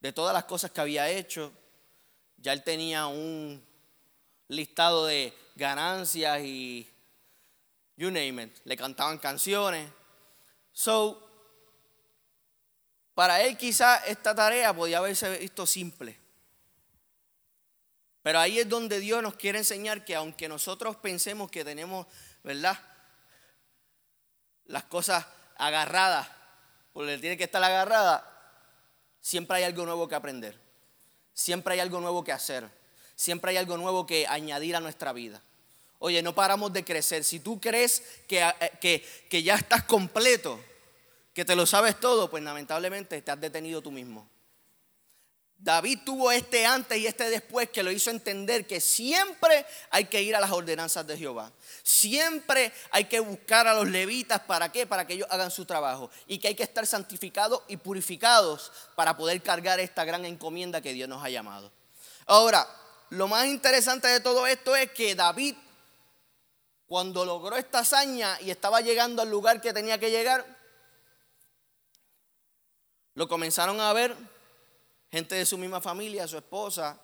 de 0.00 0.12
todas 0.12 0.32
las 0.32 0.44
cosas 0.44 0.70
que 0.70 0.80
había 0.80 1.08
hecho. 1.08 1.52
Ya 2.36 2.52
él 2.52 2.62
tenía 2.62 3.06
un 3.06 3.64
listado 4.48 5.06
de 5.06 5.36
ganancias 5.54 6.40
y 6.42 6.88
you 7.96 8.10
name 8.10 8.44
it, 8.44 8.56
le 8.64 8.76
cantaban 8.76 9.18
canciones. 9.18 9.90
So, 10.72 11.28
para 13.14 13.42
él 13.42 13.56
quizá 13.56 13.96
esta 14.06 14.34
tarea 14.34 14.72
podía 14.72 14.98
haberse 14.98 15.38
visto 15.38 15.66
simple. 15.66 16.16
Pero 18.22 18.38
ahí 18.38 18.58
es 18.58 18.68
donde 18.68 19.00
Dios 19.00 19.22
nos 19.22 19.34
quiere 19.34 19.58
enseñar 19.58 20.04
que 20.04 20.14
aunque 20.14 20.48
nosotros 20.48 20.96
pensemos 20.96 21.50
que 21.50 21.64
tenemos, 21.64 22.06
¿verdad? 22.44 22.78
Las 24.66 24.84
cosas 24.84 25.26
agarradas, 25.56 26.28
porque 26.92 27.18
tiene 27.18 27.36
que 27.36 27.44
estar 27.44 27.62
agarrada, 27.64 28.37
siempre 29.28 29.58
hay 29.58 29.64
algo 29.64 29.84
nuevo 29.84 30.08
que 30.08 30.14
aprender. 30.14 30.58
Siempre 31.34 31.74
hay 31.74 31.80
algo 31.80 32.00
nuevo 32.00 32.24
que 32.24 32.32
hacer. 32.32 32.66
Siempre 33.14 33.50
hay 33.50 33.58
algo 33.58 33.76
nuevo 33.76 34.06
que 34.06 34.26
añadir 34.26 34.74
a 34.74 34.80
nuestra 34.80 35.12
vida. 35.12 35.42
Oye, 35.98 36.22
no 36.22 36.34
paramos 36.34 36.72
de 36.72 36.82
crecer. 36.82 37.24
Si 37.24 37.38
tú 37.38 37.60
crees 37.60 38.02
que, 38.26 38.40
eh, 38.40 38.72
que, 38.80 39.06
que 39.28 39.42
ya 39.42 39.56
estás 39.56 39.84
completo, 39.84 40.58
que 41.34 41.44
te 41.44 41.54
lo 41.54 41.66
sabes 41.66 42.00
todo, 42.00 42.30
pues 42.30 42.42
lamentablemente 42.42 43.20
te 43.20 43.30
has 43.30 43.38
detenido 43.38 43.82
tú 43.82 43.90
mismo. 43.90 44.26
David 45.60 45.98
tuvo 46.04 46.30
este 46.30 46.64
antes 46.64 46.96
y 46.98 47.06
este 47.06 47.28
después 47.30 47.68
que 47.70 47.82
lo 47.82 47.90
hizo 47.90 48.10
entender 48.10 48.64
que 48.64 48.80
siempre 48.80 49.66
hay 49.90 50.04
que 50.04 50.22
ir 50.22 50.36
a 50.36 50.40
las 50.40 50.52
ordenanzas 50.52 51.04
de 51.04 51.18
Jehová. 51.18 51.52
Siempre 51.82 52.72
hay 52.92 53.06
que 53.06 53.18
buscar 53.18 53.66
a 53.66 53.74
los 53.74 53.88
levitas. 53.88 54.40
¿Para 54.40 54.70
qué? 54.70 54.86
Para 54.86 55.04
que 55.04 55.14
ellos 55.14 55.26
hagan 55.30 55.50
su 55.50 55.64
trabajo. 55.64 56.10
Y 56.28 56.38
que 56.38 56.48
hay 56.48 56.54
que 56.54 56.62
estar 56.62 56.86
santificados 56.86 57.62
y 57.66 57.76
purificados 57.76 58.70
para 58.94 59.16
poder 59.16 59.42
cargar 59.42 59.80
esta 59.80 60.04
gran 60.04 60.24
encomienda 60.24 60.80
que 60.80 60.92
Dios 60.92 61.08
nos 61.08 61.24
ha 61.24 61.28
llamado. 61.28 61.72
Ahora, 62.26 62.66
lo 63.10 63.26
más 63.26 63.46
interesante 63.46 64.06
de 64.06 64.20
todo 64.20 64.46
esto 64.46 64.76
es 64.76 64.92
que 64.92 65.16
David, 65.16 65.56
cuando 66.86 67.24
logró 67.24 67.56
esta 67.56 67.80
hazaña 67.80 68.38
y 68.42 68.50
estaba 68.50 68.80
llegando 68.80 69.22
al 69.22 69.30
lugar 69.30 69.60
que 69.60 69.72
tenía 69.72 69.98
que 69.98 70.10
llegar, 70.10 70.58
Lo 73.18 73.26
comenzaron 73.26 73.80
a 73.80 73.92
ver 73.92 74.14
gente 75.10 75.34
de 75.34 75.46
su 75.46 75.58
misma 75.58 75.80
familia, 75.80 76.28
su 76.28 76.36
esposa, 76.36 77.00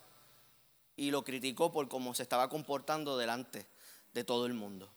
y 0.96 1.10
lo 1.10 1.24
criticó 1.24 1.72
por 1.72 1.88
cómo 1.88 2.14
se 2.14 2.22
estaba 2.22 2.48
comportando 2.48 3.16
delante 3.18 3.66
de 4.12 4.24
todo 4.24 4.46
el 4.46 4.54
mundo. 4.54 4.90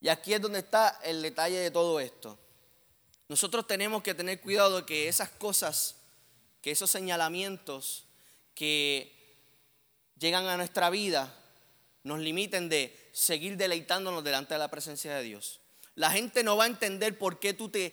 Y 0.00 0.08
aquí 0.08 0.32
es 0.32 0.40
donde 0.40 0.60
está 0.60 1.00
el 1.02 1.22
detalle 1.22 1.58
de 1.58 1.70
todo 1.70 1.98
esto. 1.98 2.38
Nosotros 3.28 3.66
tenemos 3.66 4.02
que 4.02 4.14
tener 4.14 4.40
cuidado 4.40 4.76
de 4.76 4.86
que 4.86 5.08
esas 5.08 5.30
cosas, 5.30 5.96
que 6.62 6.70
esos 6.70 6.90
señalamientos 6.90 8.04
que 8.54 9.12
llegan 10.18 10.46
a 10.46 10.56
nuestra 10.56 10.90
vida, 10.90 11.34
nos 12.04 12.20
limiten 12.20 12.68
de 12.68 13.10
seguir 13.12 13.56
deleitándonos 13.56 14.22
delante 14.24 14.54
de 14.54 14.58
la 14.58 14.70
presencia 14.70 15.14
de 15.14 15.22
Dios. 15.22 15.60
La 15.94 16.10
gente 16.10 16.44
no 16.44 16.56
va 16.56 16.64
a 16.64 16.68
entender 16.68 17.18
por 17.18 17.40
qué 17.40 17.52
tú 17.52 17.68
te 17.68 17.92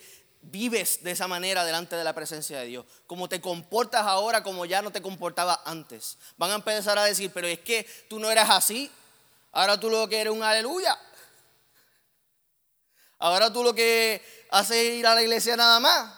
vives 0.52 1.04
de 1.04 1.12
esa 1.12 1.28
manera 1.28 1.66
delante 1.66 1.96
de 1.96 2.04
la 2.04 2.14
presencia 2.14 2.60
de 2.60 2.66
Dios. 2.66 2.86
Como 3.08 3.30
te 3.30 3.42
comportas 3.42 4.06
ahora 4.06 4.44
como 4.44 4.66
ya 4.66 4.82
no 4.82 4.92
te 4.92 5.02
comportabas 5.02 5.60
antes. 5.66 6.18
Van 6.38 6.52
a 6.52 6.56
empezar 6.56 6.98
a 6.98 7.06
decir, 7.06 7.32
pero 7.34 7.48
es 7.48 7.60
que 7.60 7.88
tú 8.10 8.20
no 8.20 8.32
eras 8.32 8.50
así. 8.50 8.92
Ahora 9.52 9.80
tú 9.80 9.90
lo 9.90 10.08
que 10.08 10.20
eres 10.20 10.34
un 10.34 10.44
aleluya. 10.44 10.98
Ahora 13.20 13.52
tú 13.52 13.64
lo 13.64 13.74
que 13.74 14.22
haces 14.52 14.78
es 14.78 14.94
ir 14.96 15.08
a 15.08 15.16
la 15.16 15.22
iglesia 15.22 15.56
nada 15.56 15.80
más. 15.80 16.14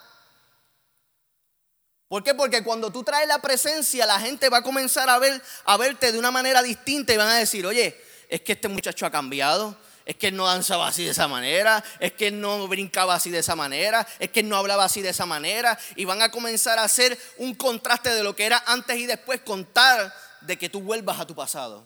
¿Por 2.07 2.23
qué? 2.23 2.33
Porque 2.33 2.63
cuando 2.63 2.89
tú 2.89 3.03
traes 3.03 3.27
la 3.27 3.39
presencia, 3.39 4.05
la 4.05 4.19
gente 4.19 4.49
va 4.49 4.59
a 4.59 4.63
comenzar 4.63 5.09
a, 5.09 5.19
ver, 5.19 5.41
a 5.65 5.77
verte 5.77 6.11
de 6.11 6.19
una 6.19 6.31
manera 6.31 6.61
distinta 6.63 7.13
y 7.13 7.17
van 7.17 7.27
a 7.27 7.37
decir, 7.37 7.65
oye, 7.65 7.99
es 8.29 8.41
que 8.41 8.53
este 8.53 8.69
muchacho 8.69 9.05
ha 9.05 9.11
cambiado, 9.11 9.77
es 10.07 10.15
que 10.15 10.27
él 10.27 10.37
no 10.37 10.45
danzaba 10.45 10.87
así 10.87 11.03
de 11.03 11.11
esa 11.11 11.27
manera, 11.27 11.83
es 11.99 12.13
que 12.13 12.27
él 12.27 12.39
no 12.39 12.65
brincaba 12.69 13.13
así 13.13 13.29
de 13.29 13.39
esa 13.39 13.57
manera, 13.57 14.07
es 14.19 14.29
que 14.29 14.39
él 14.39 14.47
no 14.47 14.55
hablaba 14.55 14.85
así 14.85 15.01
de 15.01 15.09
esa 15.09 15.25
manera, 15.25 15.77
y 15.97 16.05
van 16.05 16.21
a 16.21 16.31
comenzar 16.31 16.79
a 16.79 16.85
hacer 16.85 17.19
un 17.39 17.53
contraste 17.53 18.13
de 18.13 18.23
lo 18.23 18.33
que 18.33 18.45
era 18.45 18.63
antes 18.67 18.97
y 18.97 19.05
después, 19.05 19.41
contar 19.41 20.15
de 20.39 20.57
que 20.57 20.69
tú 20.69 20.79
vuelvas 20.79 21.19
a 21.19 21.27
tu 21.27 21.35
pasado. 21.35 21.85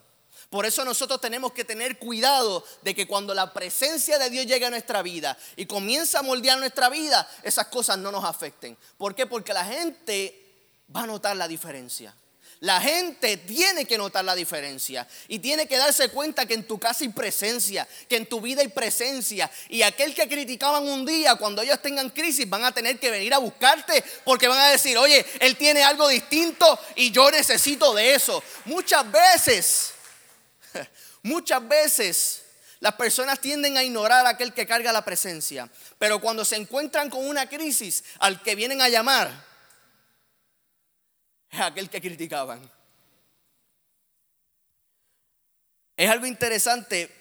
Por 0.52 0.68
eso 0.68 0.86
nosotros 0.86 1.20
tenemos 1.20 1.52
que 1.54 1.66
tener 1.66 1.98
cuidado 1.98 2.64
de 2.84 2.94
que 2.94 3.08
cuando 3.08 3.34
la 3.34 3.54
presencia 3.54 4.20
de 4.20 4.30
Dios 4.30 4.46
llegue 4.46 4.68
a 4.68 4.70
nuestra 4.70 5.02
vida 5.02 5.36
y 5.56 5.66
comienza 5.66 6.20
a 6.20 6.24
moldear 6.24 6.60
nuestra 6.60 6.90
vida, 6.90 7.28
esas 7.42 7.68
cosas 7.68 7.98
no 7.98 8.12
nos 8.12 8.24
afecten. 8.24 8.78
¿Por 9.00 9.16
qué? 9.16 9.26
Porque 9.26 9.52
la 9.52 9.66
gente 9.66 10.38
va 10.96 11.04
a 11.04 11.08
notar 11.08 11.36
la 11.38 11.48
diferencia. 11.48 12.14
La 12.62 12.80
gente 12.80 13.38
tiene 13.38 13.86
que 13.86 13.98
notar 13.98 14.24
la 14.24 14.36
diferencia 14.36 15.08
y 15.28 15.40
tiene 15.40 15.68
que 15.68 15.78
darse 15.78 16.10
cuenta 16.10 16.46
que 16.46 16.54
en 16.54 16.68
tu 16.68 16.78
casa 16.78 17.04
hay 17.04 17.10
presencia, 17.10 17.88
que 18.08 18.18
en 18.18 18.28
tu 18.28 18.40
vida 18.40 18.62
hay 18.62 18.68
presencia. 18.68 19.50
Y 19.68 19.82
aquel 19.82 20.14
que 20.14 20.30
criticaban 20.30 20.88
un 20.88 21.04
día, 21.04 21.34
cuando 21.38 21.64
ellos 21.64 21.82
tengan 21.82 22.12
crisis, 22.12 22.48
van 22.48 22.64
a 22.64 22.72
tener 22.72 23.00
que 23.00 23.10
venir 23.10 23.34
a 23.34 23.40
buscarte 23.40 24.04
porque 24.24 24.48
van 24.48 24.60
a 24.60 24.70
decir, 24.70 24.96
oye, 24.96 25.26
él 25.40 25.58
tiene 25.58 25.82
algo 25.82 26.08
distinto 26.08 26.80
y 26.96 27.10
yo 27.10 27.32
necesito 27.32 27.96
de 27.96 28.14
eso. 28.14 28.44
Muchas 28.66 29.12
veces, 29.12 29.94
muchas 31.24 31.68
veces 31.68 32.44
las 32.80 32.94
personas 32.94 33.40
tienden 33.40 33.76
a 33.76 33.84
ignorar 33.84 34.28
a 34.28 34.30
aquel 34.30 34.54
que 34.54 34.68
carga 34.68 34.94
la 34.94 35.04
presencia. 35.04 35.68
Pero 35.98 36.22
cuando 36.22 36.46
se 36.46 36.58
encuentran 36.58 37.10
con 37.10 37.28
una 37.28 37.50
crisis, 37.50 38.04
al 38.20 38.44
que 38.44 38.54
vienen 38.54 38.84
a 38.84 38.90
llamar, 38.90 39.51
es 41.52 41.60
aquel 41.60 41.90
que 41.90 42.02
criticaban. 42.02 42.72
Es 45.98 46.10
algo 46.10 46.26
interesante. 46.26 47.14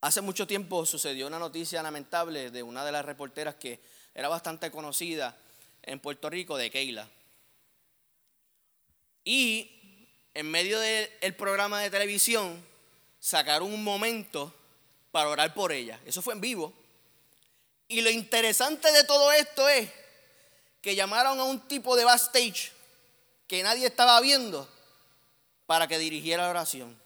Hace 0.00 0.22
mucho 0.22 0.46
tiempo 0.46 0.86
sucedió 0.86 1.26
una 1.26 1.38
noticia 1.38 1.82
lamentable 1.82 2.50
de 2.50 2.62
una 2.62 2.84
de 2.84 2.92
las 2.92 3.04
reporteras 3.04 3.54
que 3.56 3.80
era 4.14 4.28
bastante 4.28 4.70
conocida 4.70 5.36
en 5.82 6.00
Puerto 6.00 6.30
Rico, 6.30 6.56
de 6.56 6.70
Keila. 6.70 7.08
Y 9.22 10.08
en 10.32 10.50
medio 10.50 10.80
del 10.80 11.34
programa 11.36 11.82
de 11.82 11.90
televisión 11.90 12.64
sacaron 13.18 13.72
un 13.72 13.84
momento 13.84 14.54
para 15.10 15.28
orar 15.28 15.52
por 15.52 15.70
ella. 15.70 16.00
Eso 16.06 16.22
fue 16.22 16.32
en 16.32 16.40
vivo. 16.40 16.72
Y 17.88 18.00
lo 18.00 18.10
interesante 18.10 18.90
de 18.90 19.04
todo 19.04 19.30
esto 19.32 19.68
es 19.68 19.90
que 20.80 20.94
llamaron 20.94 21.38
a 21.40 21.44
un 21.44 21.60
tipo 21.60 21.96
de 21.96 22.04
backstage 22.04 22.72
que 23.46 23.62
nadie 23.62 23.86
estaba 23.86 24.20
viendo 24.20 24.68
para 25.66 25.86
que 25.86 25.98
dirigiera 25.98 26.44
la 26.44 26.50
oración. 26.50 26.98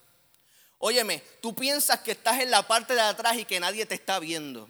Óyeme, 0.78 1.22
tú 1.40 1.54
piensas 1.54 2.00
que 2.00 2.12
estás 2.12 2.40
en 2.40 2.50
la 2.50 2.66
parte 2.66 2.94
de 2.94 3.00
atrás 3.00 3.36
y 3.36 3.44
que 3.44 3.60
nadie 3.60 3.86
te 3.86 3.94
está 3.94 4.18
viendo. 4.18 4.68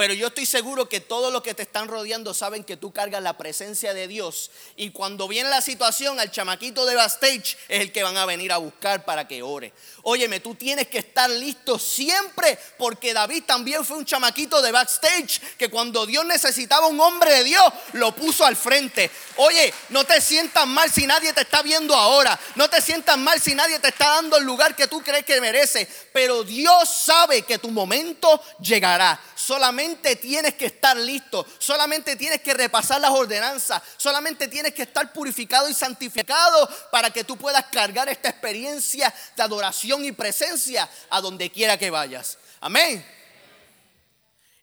Pero 0.00 0.14
yo 0.14 0.28
estoy 0.28 0.46
seguro 0.46 0.88
que 0.88 1.00
todos 1.00 1.30
los 1.30 1.42
que 1.42 1.52
te 1.52 1.60
están 1.60 1.86
rodeando 1.86 2.32
saben 2.32 2.64
que 2.64 2.78
tú 2.78 2.90
cargas 2.90 3.22
la 3.22 3.36
presencia 3.36 3.92
de 3.92 4.08
Dios. 4.08 4.50
Y 4.74 4.92
cuando 4.92 5.28
viene 5.28 5.50
la 5.50 5.60
situación, 5.60 6.18
al 6.18 6.30
chamaquito 6.30 6.86
de 6.86 6.94
backstage 6.94 7.58
es 7.68 7.82
el 7.82 7.92
que 7.92 8.02
van 8.02 8.16
a 8.16 8.24
venir 8.24 8.50
a 8.50 8.56
buscar 8.56 9.04
para 9.04 9.28
que 9.28 9.42
ore. 9.42 9.74
Óyeme, 10.04 10.40
tú 10.40 10.54
tienes 10.54 10.88
que 10.88 11.00
estar 11.00 11.28
listo 11.28 11.78
siempre, 11.78 12.58
porque 12.78 13.12
David 13.12 13.42
también 13.44 13.84
fue 13.84 13.98
un 13.98 14.06
chamaquito 14.06 14.62
de 14.62 14.72
backstage, 14.72 15.38
que 15.58 15.68
cuando 15.68 16.06
Dios 16.06 16.24
necesitaba 16.24 16.86
un 16.86 16.98
hombre 16.98 17.34
de 17.34 17.44
Dios, 17.44 17.62
lo 17.92 18.16
puso 18.16 18.46
al 18.46 18.56
frente. 18.56 19.10
Oye, 19.36 19.70
no 19.90 20.04
te 20.04 20.22
sientas 20.22 20.66
mal 20.66 20.90
si 20.90 21.06
nadie 21.06 21.34
te 21.34 21.42
está 21.42 21.60
viendo 21.60 21.94
ahora. 21.94 22.40
No 22.54 22.70
te 22.70 22.80
sientas 22.80 23.18
mal 23.18 23.38
si 23.38 23.54
nadie 23.54 23.78
te 23.80 23.88
está 23.88 24.08
dando 24.08 24.38
el 24.38 24.44
lugar 24.44 24.74
que 24.74 24.86
tú 24.86 25.02
crees 25.02 25.26
que 25.26 25.42
merece. 25.42 25.86
Pero 26.14 26.42
Dios 26.42 26.88
sabe 26.88 27.42
que 27.42 27.58
tu 27.58 27.70
momento 27.70 28.42
llegará. 28.60 29.20
Solamente 29.50 30.14
tienes 30.14 30.54
que 30.54 30.66
estar 30.66 30.96
listo, 30.96 31.44
solamente 31.58 32.14
tienes 32.14 32.40
que 32.40 32.54
repasar 32.54 33.00
las 33.00 33.10
ordenanzas, 33.10 33.82
solamente 33.96 34.46
tienes 34.46 34.72
que 34.72 34.82
estar 34.82 35.12
purificado 35.12 35.68
y 35.68 35.74
santificado 35.74 36.70
para 36.92 37.10
que 37.10 37.24
tú 37.24 37.36
puedas 37.36 37.64
cargar 37.64 38.08
esta 38.08 38.28
experiencia 38.28 39.12
de 39.34 39.42
adoración 39.42 40.04
y 40.04 40.12
presencia 40.12 40.88
a 41.10 41.20
donde 41.20 41.50
quiera 41.50 41.76
que 41.76 41.90
vayas. 41.90 42.38
Amén. 42.60 43.04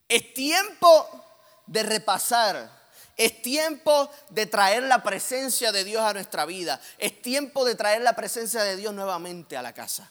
Es 0.08 0.34
tiempo 0.34 1.26
de 1.66 1.84
repasar. 1.84 2.72
Es 3.18 3.42
tiempo 3.42 4.10
de 4.30 4.46
traer 4.46 4.84
la 4.84 5.04
presencia 5.04 5.74
de 5.74 5.84
Dios 5.84 6.02
a 6.02 6.14
nuestra 6.14 6.46
vida. 6.46 6.80
Es 6.98 7.22
tiempo 7.22 7.66
de 7.66 7.76
traer 7.76 8.04
la 8.04 8.16
presencia 8.16 8.64
de 8.64 8.78
Dios 8.78 8.94
nuevamente 8.94 9.58
a 9.58 9.62
la 9.62 9.74
casa. 9.74 10.10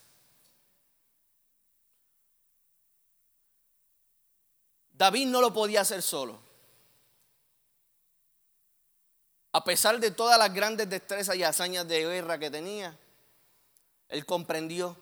David 4.97 5.27
no 5.27 5.41
lo 5.41 5.53
podía 5.53 5.83
hacer 5.83 6.03
solo. 6.03 6.39
A 9.53 9.65
pesar 9.65 9.99
de 10.01 10.11
todas 10.11 10.39
las 10.39 10.53
grandes 10.53 10.89
destrezas 10.89 11.37
y 11.37 11.43
hazañas 11.43 11.87
de 11.87 12.05
guerra 12.05 12.39
que 12.39 12.51
tenía, 12.51 12.97
él 14.09 14.25
comprendió 14.25 14.97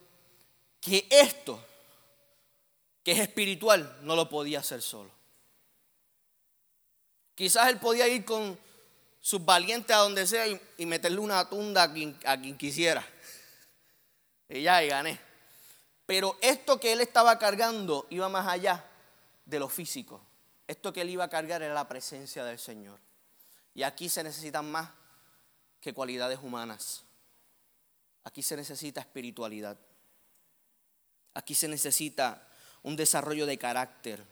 que 0.80 1.06
esto, 1.10 1.60
que 3.02 3.12
es 3.12 3.18
espiritual, 3.20 3.98
no 4.02 4.16
lo 4.16 4.28
podía 4.28 4.60
hacer 4.60 4.82
solo. 4.82 5.10
Quizás 7.34 7.68
él 7.68 7.78
podía 7.78 8.06
ir 8.08 8.24
con 8.24 8.58
sus 9.20 9.44
valientes 9.44 9.94
a 9.94 10.00
donde 10.00 10.26
sea 10.26 10.46
y, 10.46 10.86
meterle 10.86 11.18
una 11.18 11.48
tunda 11.48 11.84
a 11.84 11.92
quien, 11.92 12.18
a 12.24 12.36
quien 12.40 12.56
quisiera. 12.56 13.04
Y 14.48 14.62
ya, 14.62 14.84
y 14.84 14.88
gané. 14.88 15.18
Pero 16.06 16.36
esto 16.40 16.78
que 16.78 16.92
él 16.92 17.00
estaba 17.00 17.38
cargando 17.38 18.06
iba 18.10 18.28
más 18.28 18.46
allá 18.46 18.84
de 19.44 19.58
lo 19.58 19.68
físico. 19.68 20.20
Esto 20.66 20.92
que 20.92 21.02
él 21.02 21.10
iba 21.10 21.24
a 21.24 21.28
cargar 21.28 21.62
era 21.62 21.74
la 21.74 21.88
presencia 21.88 22.44
del 22.44 22.58
Señor. 22.58 22.98
Y 23.74 23.82
aquí 23.82 24.08
se 24.08 24.22
necesitan 24.22 24.70
más 24.70 24.90
que 25.80 25.92
cualidades 25.92 26.38
humanas. 26.42 27.04
Aquí 28.24 28.42
se 28.42 28.56
necesita 28.56 29.00
espiritualidad. 29.00 29.78
Aquí 31.34 31.54
se 31.54 31.68
necesita 31.68 32.48
un 32.82 32.96
desarrollo 32.96 33.44
de 33.44 33.58
carácter. 33.58 34.24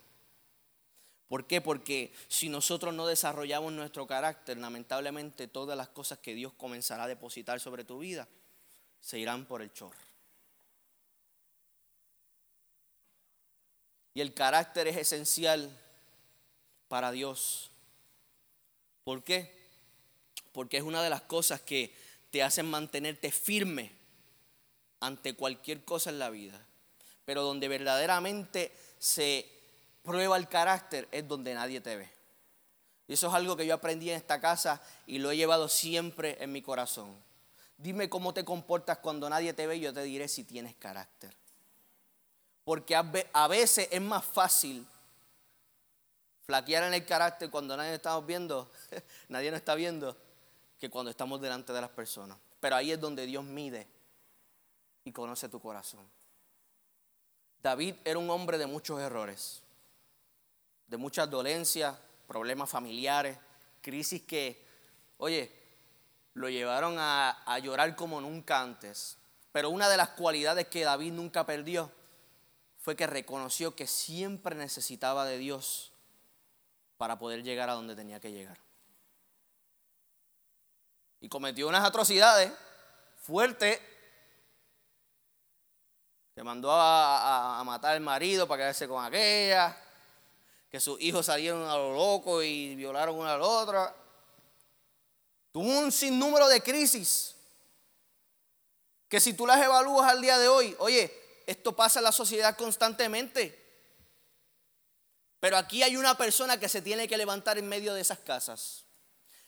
¿Por 1.28 1.46
qué? 1.46 1.60
Porque 1.60 2.12
si 2.28 2.48
nosotros 2.48 2.94
no 2.94 3.06
desarrollamos 3.06 3.72
nuestro 3.72 4.06
carácter, 4.06 4.58
lamentablemente 4.58 5.48
todas 5.48 5.76
las 5.76 5.88
cosas 5.88 6.18
que 6.18 6.34
Dios 6.34 6.52
comenzará 6.54 7.04
a 7.04 7.08
depositar 7.08 7.60
sobre 7.60 7.84
tu 7.84 7.98
vida 7.98 8.28
se 9.00 9.18
irán 9.18 9.46
por 9.46 9.62
el 9.62 9.72
chorro. 9.72 10.11
Y 14.14 14.20
el 14.20 14.34
carácter 14.34 14.88
es 14.88 14.96
esencial 14.96 15.70
para 16.88 17.10
Dios. 17.10 17.70
¿Por 19.04 19.22
qué? 19.22 19.52
Porque 20.52 20.76
es 20.76 20.82
una 20.82 21.02
de 21.02 21.10
las 21.10 21.22
cosas 21.22 21.60
que 21.60 21.94
te 22.30 22.42
hacen 22.42 22.66
mantenerte 22.66 23.32
firme 23.32 23.92
ante 25.00 25.34
cualquier 25.34 25.84
cosa 25.84 26.10
en 26.10 26.18
la 26.18 26.30
vida. 26.30 26.60
Pero 27.24 27.42
donde 27.42 27.68
verdaderamente 27.68 28.72
se 28.98 29.46
prueba 30.02 30.36
el 30.36 30.48
carácter 30.48 31.08
es 31.10 31.26
donde 31.26 31.54
nadie 31.54 31.80
te 31.80 31.96
ve. 31.96 32.08
Y 33.08 33.14
eso 33.14 33.28
es 33.28 33.34
algo 33.34 33.56
que 33.56 33.66
yo 33.66 33.74
aprendí 33.74 34.10
en 34.10 34.16
esta 34.16 34.40
casa 34.40 34.82
y 35.06 35.18
lo 35.18 35.30
he 35.30 35.36
llevado 35.36 35.68
siempre 35.68 36.36
en 36.40 36.52
mi 36.52 36.62
corazón. 36.62 37.14
Dime 37.76 38.08
cómo 38.08 38.32
te 38.32 38.44
comportas 38.44 38.98
cuando 38.98 39.28
nadie 39.28 39.52
te 39.54 39.66
ve 39.66 39.76
y 39.76 39.80
yo 39.80 39.92
te 39.92 40.02
diré 40.02 40.28
si 40.28 40.44
tienes 40.44 40.74
carácter. 40.76 41.34
Porque 42.72 42.96
a 42.96 43.48
veces 43.48 43.86
es 43.90 44.00
más 44.00 44.24
fácil 44.24 44.86
flaquear 46.46 46.84
en 46.84 46.94
el 46.94 47.04
carácter 47.04 47.50
cuando 47.50 47.76
nadie 47.76 47.92
estamos 47.92 48.24
viendo, 48.24 48.70
nadie 49.28 49.50
nos 49.50 49.58
está 49.58 49.74
viendo, 49.74 50.16
que 50.80 50.88
cuando 50.88 51.10
estamos 51.10 51.38
delante 51.42 51.74
de 51.74 51.82
las 51.82 51.90
personas. 51.90 52.38
Pero 52.60 52.76
ahí 52.76 52.90
es 52.90 52.98
donde 52.98 53.26
Dios 53.26 53.44
mide 53.44 53.86
y 55.04 55.12
conoce 55.12 55.50
tu 55.50 55.60
corazón. 55.60 56.00
David 57.62 57.96
era 58.06 58.18
un 58.18 58.30
hombre 58.30 58.56
de 58.56 58.64
muchos 58.64 58.98
errores, 59.02 59.60
de 60.86 60.96
muchas 60.96 61.28
dolencias, 61.28 61.94
problemas 62.26 62.70
familiares, 62.70 63.36
crisis 63.82 64.22
que, 64.22 64.64
oye, 65.18 65.52
lo 66.32 66.48
llevaron 66.48 66.96
a, 66.98 67.42
a 67.44 67.58
llorar 67.58 67.94
como 67.96 68.18
nunca 68.18 68.62
antes. 68.62 69.18
Pero 69.52 69.68
una 69.68 69.90
de 69.90 69.98
las 69.98 70.08
cualidades 70.08 70.68
que 70.68 70.84
David 70.84 71.12
nunca 71.12 71.44
perdió 71.44 71.92
fue 72.82 72.96
que 72.96 73.06
reconoció 73.06 73.76
que 73.76 73.86
siempre 73.86 74.56
necesitaba 74.56 75.24
de 75.24 75.38
Dios 75.38 75.92
para 76.96 77.16
poder 77.16 77.44
llegar 77.44 77.70
a 77.70 77.74
donde 77.74 77.94
tenía 77.94 78.18
que 78.18 78.32
llegar. 78.32 78.58
Y 81.20 81.28
cometió 81.28 81.68
unas 81.68 81.84
atrocidades 81.84 82.52
fuertes 83.22 83.80
que 86.34 86.42
mandó 86.42 86.72
a, 86.72 87.62
matar 87.64 87.92
al 87.92 88.00
marido 88.00 88.48
para 88.48 88.64
quedarse 88.64 88.88
con 88.88 89.04
aquella, 89.04 89.80
que 90.68 90.80
sus 90.80 91.00
hijos 91.00 91.26
salieron 91.26 91.62
a 91.68 91.76
lo 91.76 91.92
loco 91.92 92.42
y 92.42 92.74
violaron 92.74 93.16
una 93.16 93.34
a 93.34 93.38
la 93.38 93.46
otra. 93.46 93.94
Tuvo 95.52 95.68
un 95.78 95.92
sinnúmero 95.92 96.48
de 96.48 96.60
crisis 96.60 97.36
que 99.08 99.20
si 99.20 99.34
tú 99.34 99.46
las 99.46 99.62
evalúas 99.62 100.10
al 100.10 100.20
día 100.20 100.36
de 100.38 100.48
hoy, 100.48 100.74
oye, 100.80 101.21
esto 101.46 101.74
pasa 101.74 102.00
en 102.00 102.04
la 102.04 102.12
sociedad 102.12 102.56
constantemente. 102.56 103.58
Pero 105.40 105.56
aquí 105.56 105.82
hay 105.82 105.96
una 105.96 106.16
persona 106.16 106.58
que 106.58 106.68
se 106.68 106.82
tiene 106.82 107.08
que 107.08 107.16
levantar 107.16 107.58
en 107.58 107.68
medio 107.68 107.94
de 107.94 108.00
esas 108.00 108.18
casas. 108.20 108.84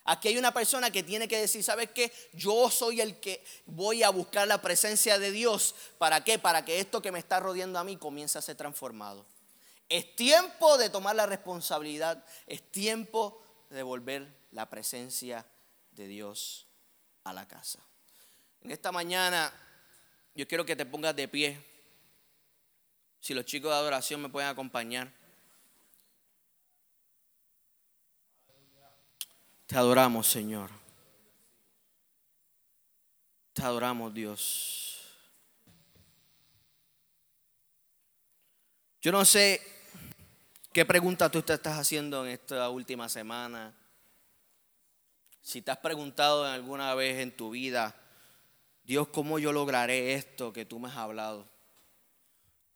Aquí 0.06 0.28
hay 0.28 0.36
una 0.36 0.52
persona 0.52 0.90
que 0.90 1.02
tiene 1.02 1.28
que 1.28 1.38
decir, 1.38 1.64
¿sabes 1.64 1.90
qué? 1.90 2.12
Yo 2.34 2.70
soy 2.70 3.00
el 3.00 3.20
que 3.20 3.42
voy 3.64 4.02
a 4.02 4.10
buscar 4.10 4.46
la 4.46 4.60
presencia 4.60 5.18
de 5.18 5.30
Dios. 5.30 5.74
¿Para 5.96 6.22
qué? 6.22 6.38
Para 6.38 6.64
que 6.64 6.78
esto 6.78 7.00
que 7.00 7.10
me 7.10 7.18
está 7.18 7.40
rodeando 7.40 7.78
a 7.78 7.84
mí 7.84 7.96
comience 7.96 8.36
a 8.36 8.42
ser 8.42 8.56
transformado. 8.56 9.24
Es 9.88 10.14
tiempo 10.14 10.76
de 10.76 10.90
tomar 10.90 11.16
la 11.16 11.24
responsabilidad. 11.24 12.22
Es 12.46 12.70
tiempo 12.70 13.42
de 13.70 13.76
devolver 13.76 14.28
la 14.50 14.68
presencia 14.68 15.46
de 15.92 16.06
Dios 16.06 16.66
a 17.24 17.32
la 17.32 17.48
casa. 17.48 17.80
En 18.60 18.70
esta 18.72 18.92
mañana 18.92 19.52
yo 20.34 20.46
quiero 20.46 20.66
que 20.66 20.76
te 20.76 20.84
pongas 20.84 21.16
de 21.16 21.28
pie. 21.28 21.73
Si 23.24 23.32
los 23.32 23.46
chicos 23.46 23.70
de 23.70 23.76
adoración 23.78 24.20
me 24.20 24.28
pueden 24.28 24.50
acompañar. 24.50 25.10
Te 29.66 29.78
adoramos, 29.78 30.26
Señor. 30.26 30.68
Te 33.54 33.62
adoramos, 33.62 34.12
Dios. 34.12 35.00
Yo 39.00 39.10
no 39.10 39.24
sé 39.24 39.58
qué 40.74 40.84
pregunta 40.84 41.30
tú 41.30 41.40
te 41.40 41.54
estás 41.54 41.78
haciendo 41.78 42.26
en 42.26 42.32
esta 42.32 42.68
última 42.68 43.08
semana. 43.08 43.74
Si 45.40 45.62
te 45.62 45.70
has 45.70 45.78
preguntado 45.78 46.44
alguna 46.44 46.94
vez 46.94 47.20
en 47.20 47.34
tu 47.34 47.48
vida, 47.48 47.96
Dios, 48.82 49.08
¿cómo 49.08 49.38
yo 49.38 49.50
lograré 49.50 50.12
esto 50.12 50.52
que 50.52 50.66
tú 50.66 50.78
me 50.78 50.88
has 50.88 50.96
hablado? 50.98 51.53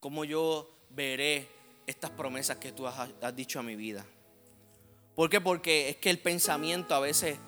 ¿Cómo 0.01 0.25
yo 0.25 0.71
veré 0.91 1.49
estas 1.87 2.11
promesas 2.11 2.59
que 2.59 2.71
tú 2.71 2.87
has, 2.87 3.09
dicho 3.35 3.59
a 3.59 3.63
mi 3.63 3.75
vida? 3.75 4.05
¿Por 5.17 5.29
qué? 5.29 5.41
Porque 5.41 5.89
es 5.89 5.97
que 5.97 6.11
el 6.11 6.21
pensamiento 6.21 6.95
a 6.95 7.01
veces 7.01 7.39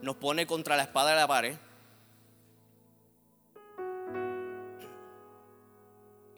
nos 0.00 0.16
pone 0.16 0.46
contra 0.46 0.76
la 0.76 0.84
espada 0.84 1.10
de 1.10 1.16
la 1.16 1.28
pared. 1.28 1.56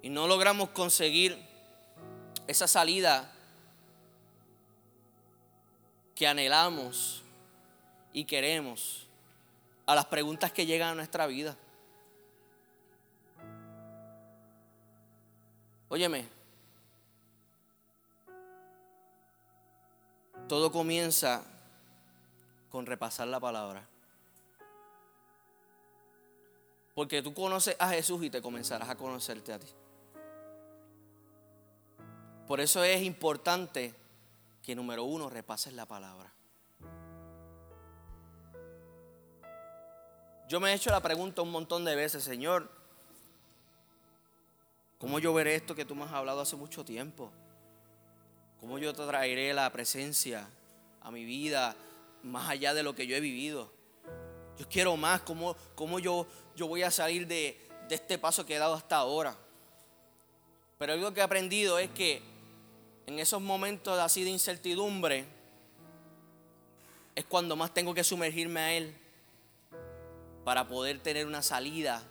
Y 0.03 0.09
no 0.09 0.27
logramos 0.27 0.71
conseguir 0.71 1.39
esa 2.49 2.67
salida 2.67 3.33
que 6.17 6.27
anhelamos 6.27 7.23
y 8.13 8.25
queremos 8.25 9.07
a 9.87 9.95
las 9.95 10.07
preguntas 10.07 10.51
que 10.51 10.67
llegan 10.67 10.91
a 10.91 10.95
nuestra 10.97 11.29
vida. 11.29 11.57
Óyeme, 15.93 16.27
Todo 20.49 20.73
comienza 20.73 21.45
con 22.71 22.87
repasar 22.87 23.29
la 23.29 23.39
palabra. 23.39 23.87
Porque 26.95 27.21
tú 27.21 27.35
conoces 27.35 27.77
a 27.79 27.91
Jesús 27.91 28.25
y 28.25 28.31
te 28.31 28.41
comenzarás 28.41 28.89
a 28.89 28.97
conocerte 28.97 29.53
a 29.53 29.59
ti. 29.59 29.67
Por 32.47 32.61
eso 32.61 32.83
es 32.85 33.03
importante 33.03 33.95
que 34.63 34.75
número 34.75 35.05
uno 35.05 35.29
repases 35.29 35.75
la 35.75 35.85
palabra. 35.85 36.33
Yo 40.49 40.59
me 40.59 40.71
he 40.71 40.75
hecho 40.75 40.89
la 40.89 41.01
pregunta 41.01 41.43
un 41.43 41.51
montón 41.51 41.85
de 41.85 41.95
veces, 41.97 42.25
Señor, 42.25 42.82
¿cómo 45.03 45.19
yo 45.19 45.35
veré 45.35 45.57
esto 45.57 45.75
que 45.75 45.85
tú 45.85 45.97
me 45.97 46.05
has 46.05 46.13
hablado 46.13 46.41
hace 46.41 46.55
mucho 46.55 46.85
tiempo? 46.85 47.33
¿Cómo 48.61 48.79
yo 48.79 48.95
te 48.95 49.05
traeré 49.05 49.53
la 49.53 49.69
presencia 49.73 50.49
a 51.01 51.11
mi 51.11 51.25
vida 51.25 51.75
más 52.23 52.49
allá 52.49 52.73
de 52.73 52.85
lo 52.85 52.95
que 52.95 53.09
yo 53.09 53.17
he 53.17 53.21
vivido? 53.21 53.73
Yo 54.57 54.69
quiero 54.69 54.97
más, 54.97 55.23
¿cómo, 55.23 55.57
cómo 55.75 55.99
yo, 55.99 56.29
yo 56.55 56.69
voy 56.69 56.85
a 56.85 56.93
salir 56.93 57.27
de, 57.27 57.59
de 57.89 57.97
este 57.97 58.17
paso 58.17 58.47
que 58.47 58.55
he 58.55 58.59
dado 58.61 58.75
hasta 58.75 58.95
ahora? 58.95 59.37
Pero 60.79 60.93
algo 60.93 61.13
que 61.13 61.19
he 61.19 61.25
aprendido 61.25 61.81
es 61.81 61.91
que 61.91 62.23
en 63.09 63.19
esos 63.19 63.43
momentos 63.43 63.99
así 63.99 64.23
de 64.23 64.31
incertidumbre 64.31 65.25
es 67.17 67.25
cuando 67.25 67.57
más 67.57 67.75
tengo 67.75 67.93
que 67.93 68.05
sumergirme 68.05 68.61
a 68.61 68.73
Él 68.75 68.97
para 70.45 70.69
poder 70.69 71.01
tener 71.01 71.27
una 71.27 71.43
salida 71.43 72.05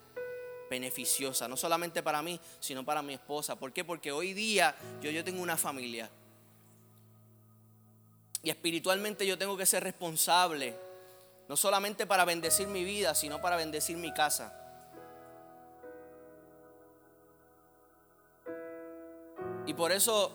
beneficiosa, 0.71 1.49
no 1.49 1.57
solamente 1.57 2.01
para 2.01 2.21
mí, 2.21 2.39
sino 2.61 2.85
para 2.85 3.01
mi 3.01 3.13
esposa. 3.13 3.57
¿Por 3.57 3.73
qué? 3.73 3.83
Porque 3.83 4.11
hoy 4.11 4.33
día 4.33 4.73
yo, 5.01 5.11
yo 5.11 5.21
tengo 5.21 5.41
una 5.41 5.57
familia 5.57 6.09
y 8.41 8.49
espiritualmente 8.49 9.27
yo 9.27 9.37
tengo 9.37 9.57
que 9.57 9.65
ser 9.65 9.83
responsable, 9.83 10.73
no 11.49 11.57
solamente 11.57 12.07
para 12.07 12.23
bendecir 12.23 12.67
mi 12.67 12.85
vida, 12.85 13.13
sino 13.13 13.41
para 13.41 13.57
bendecir 13.57 13.97
mi 13.97 14.13
casa. 14.13 14.57
Y 19.67 19.73
por 19.73 19.91
eso 19.91 20.31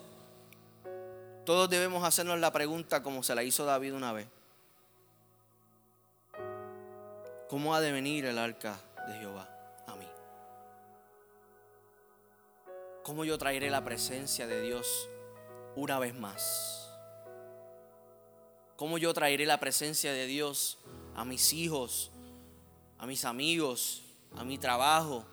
todos 1.47 1.71
debemos 1.71 2.05
hacernos 2.05 2.39
la 2.39 2.53
pregunta 2.53 3.03
como 3.03 3.23
se 3.23 3.35
la 3.35 3.43
hizo 3.43 3.65
David 3.65 3.95
una 3.95 4.13
vez. 4.13 4.29
¿Cómo 7.49 7.75
ha 7.75 7.81
de 7.81 7.91
venir 7.91 8.27
el 8.27 8.39
arca 8.39 8.79
de 9.09 9.15
Jehová 9.15 9.56
¿Cómo 13.07 13.25
yo 13.25 13.39
traeré 13.39 13.71
la 13.71 13.85
presencia 13.85 14.49
de 14.49 14.61
Dios 14.63 15.09
una 15.77 16.01
vez 16.01 16.13
más? 16.13 16.91
¿Cómo 18.75 18.99
yo 18.99 19.15
traeré 19.15 19.47
la 19.47 19.61
presencia 19.61 20.13
de 20.13 20.27
Dios 20.27 20.79
a 21.15 21.25
mis 21.25 21.53
hijos, 21.53 22.11
a 22.99 23.07
mis 23.07 23.25
amigos, 23.25 24.03
a 24.35 24.43
mi 24.43 24.59
trabajo? 24.59 25.25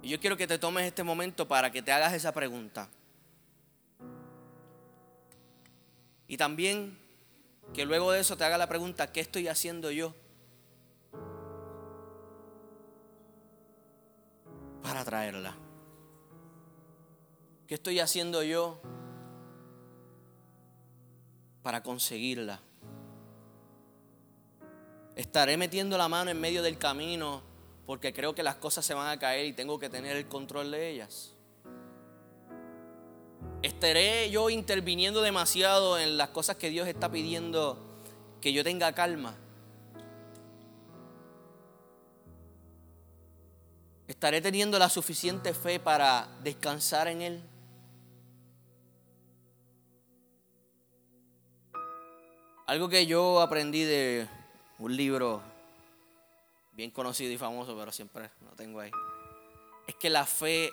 Y 0.00 0.10
yo 0.10 0.20
quiero 0.20 0.36
que 0.36 0.46
te 0.46 0.60
tomes 0.60 0.86
este 0.86 1.02
momento 1.02 1.48
para 1.48 1.72
que 1.72 1.82
te 1.82 1.90
hagas 1.90 2.12
esa 2.12 2.30
pregunta. 2.30 2.88
Y 6.28 6.36
también 6.36 6.96
que 7.72 7.84
luego 7.84 8.12
de 8.12 8.20
eso 8.20 8.36
te 8.36 8.44
haga 8.44 8.58
la 8.58 8.68
pregunta, 8.68 9.10
¿qué 9.10 9.18
estoy 9.18 9.48
haciendo 9.48 9.90
yo 9.90 10.14
para 14.84 15.04
traerla? 15.04 15.56
¿Qué 17.66 17.74
estoy 17.74 17.98
haciendo 17.98 18.44
yo 18.44 18.80
para 21.64 21.82
conseguirla. 21.82 22.60
Estaré 25.16 25.56
metiendo 25.56 25.96
la 25.96 26.08
mano 26.08 26.30
en 26.30 26.38
medio 26.38 26.62
del 26.62 26.76
camino 26.76 27.42
porque 27.86 28.12
creo 28.12 28.34
que 28.34 28.42
las 28.42 28.56
cosas 28.56 28.84
se 28.84 28.92
van 28.92 29.08
a 29.08 29.18
caer 29.18 29.46
y 29.46 29.54
tengo 29.54 29.78
que 29.78 29.88
tener 29.88 30.14
el 30.14 30.28
control 30.28 30.70
de 30.70 30.90
ellas. 30.90 31.32
Estaré 33.62 34.28
yo 34.30 34.50
interviniendo 34.50 35.22
demasiado 35.22 35.98
en 35.98 36.18
las 36.18 36.28
cosas 36.28 36.56
que 36.56 36.68
Dios 36.68 36.86
está 36.86 37.10
pidiendo 37.10 37.78
que 38.42 38.52
yo 38.52 38.62
tenga 38.62 38.92
calma. 38.92 39.34
¿Estaré 44.06 44.42
teniendo 44.42 44.78
la 44.78 44.90
suficiente 44.90 45.54
fe 45.54 45.80
para 45.80 46.28
descansar 46.42 47.08
en 47.08 47.22
Él? 47.22 47.42
Algo 52.66 52.88
que 52.88 53.06
yo 53.06 53.40
aprendí 53.40 53.84
de 53.84 54.28
un 54.78 54.94
libro 54.94 55.42
bien 56.72 56.90
conocido 56.90 57.32
y 57.32 57.38
famoso, 57.38 57.76
pero 57.78 57.92
siempre 57.92 58.30
lo 58.42 58.50
tengo 58.56 58.80
ahí, 58.80 58.90
es 59.86 59.94
que 59.94 60.10
la 60.10 60.26
fe 60.26 60.72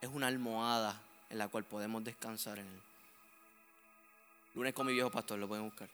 es 0.00 0.08
una 0.08 0.28
almohada 0.28 1.00
en 1.28 1.38
la 1.38 1.48
cual 1.48 1.64
podemos 1.64 2.02
descansar 2.02 2.58
en 2.58 2.66
Él. 2.66 2.82
Lunes 4.54 4.74
con 4.74 4.86
mi 4.86 4.92
viejo 4.92 5.10
pastor, 5.10 5.38
lo 5.38 5.48
pueden 5.48 5.64
buscar. 5.64 5.88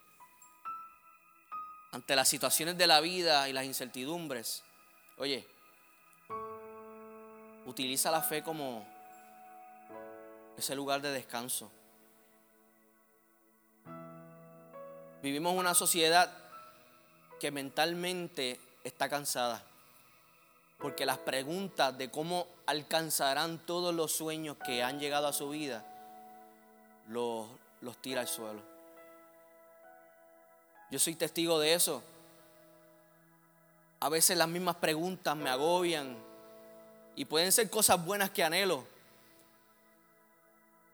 Ante 1.91 2.14
las 2.14 2.28
situaciones 2.28 2.76
de 2.76 2.86
la 2.86 3.01
vida 3.01 3.49
y 3.49 3.53
las 3.53 3.64
incertidumbres, 3.64 4.62
oye, 5.16 5.47
utiliza 7.68 8.10
la 8.10 8.22
fe 8.22 8.42
como 8.42 8.84
ese 10.56 10.74
lugar 10.74 11.02
de 11.02 11.12
descanso. 11.12 11.70
Vivimos 15.22 15.54
una 15.54 15.74
sociedad 15.74 16.32
que 17.38 17.50
mentalmente 17.50 18.58
está 18.84 19.08
cansada. 19.08 19.62
Porque 20.78 21.04
las 21.04 21.18
preguntas 21.18 21.96
de 21.98 22.10
cómo 22.10 22.46
alcanzarán 22.66 23.58
todos 23.66 23.94
los 23.94 24.12
sueños 24.12 24.56
que 24.64 24.82
han 24.82 24.98
llegado 24.98 25.26
a 25.26 25.32
su 25.32 25.50
vida, 25.50 25.84
los, 27.08 27.48
los 27.80 27.96
tira 27.98 28.22
al 28.22 28.28
suelo. 28.28 28.62
Yo 30.90 30.98
soy 30.98 31.16
testigo 31.16 31.58
de 31.58 31.74
eso. 31.74 32.02
A 34.00 34.08
veces 34.08 34.38
las 34.38 34.48
mismas 34.48 34.76
preguntas 34.76 35.36
me 35.36 35.50
agobian 35.50 36.27
y 37.18 37.24
pueden 37.24 37.50
ser 37.50 37.68
cosas 37.68 38.04
buenas 38.04 38.30
que 38.30 38.44
anhelo, 38.44 38.84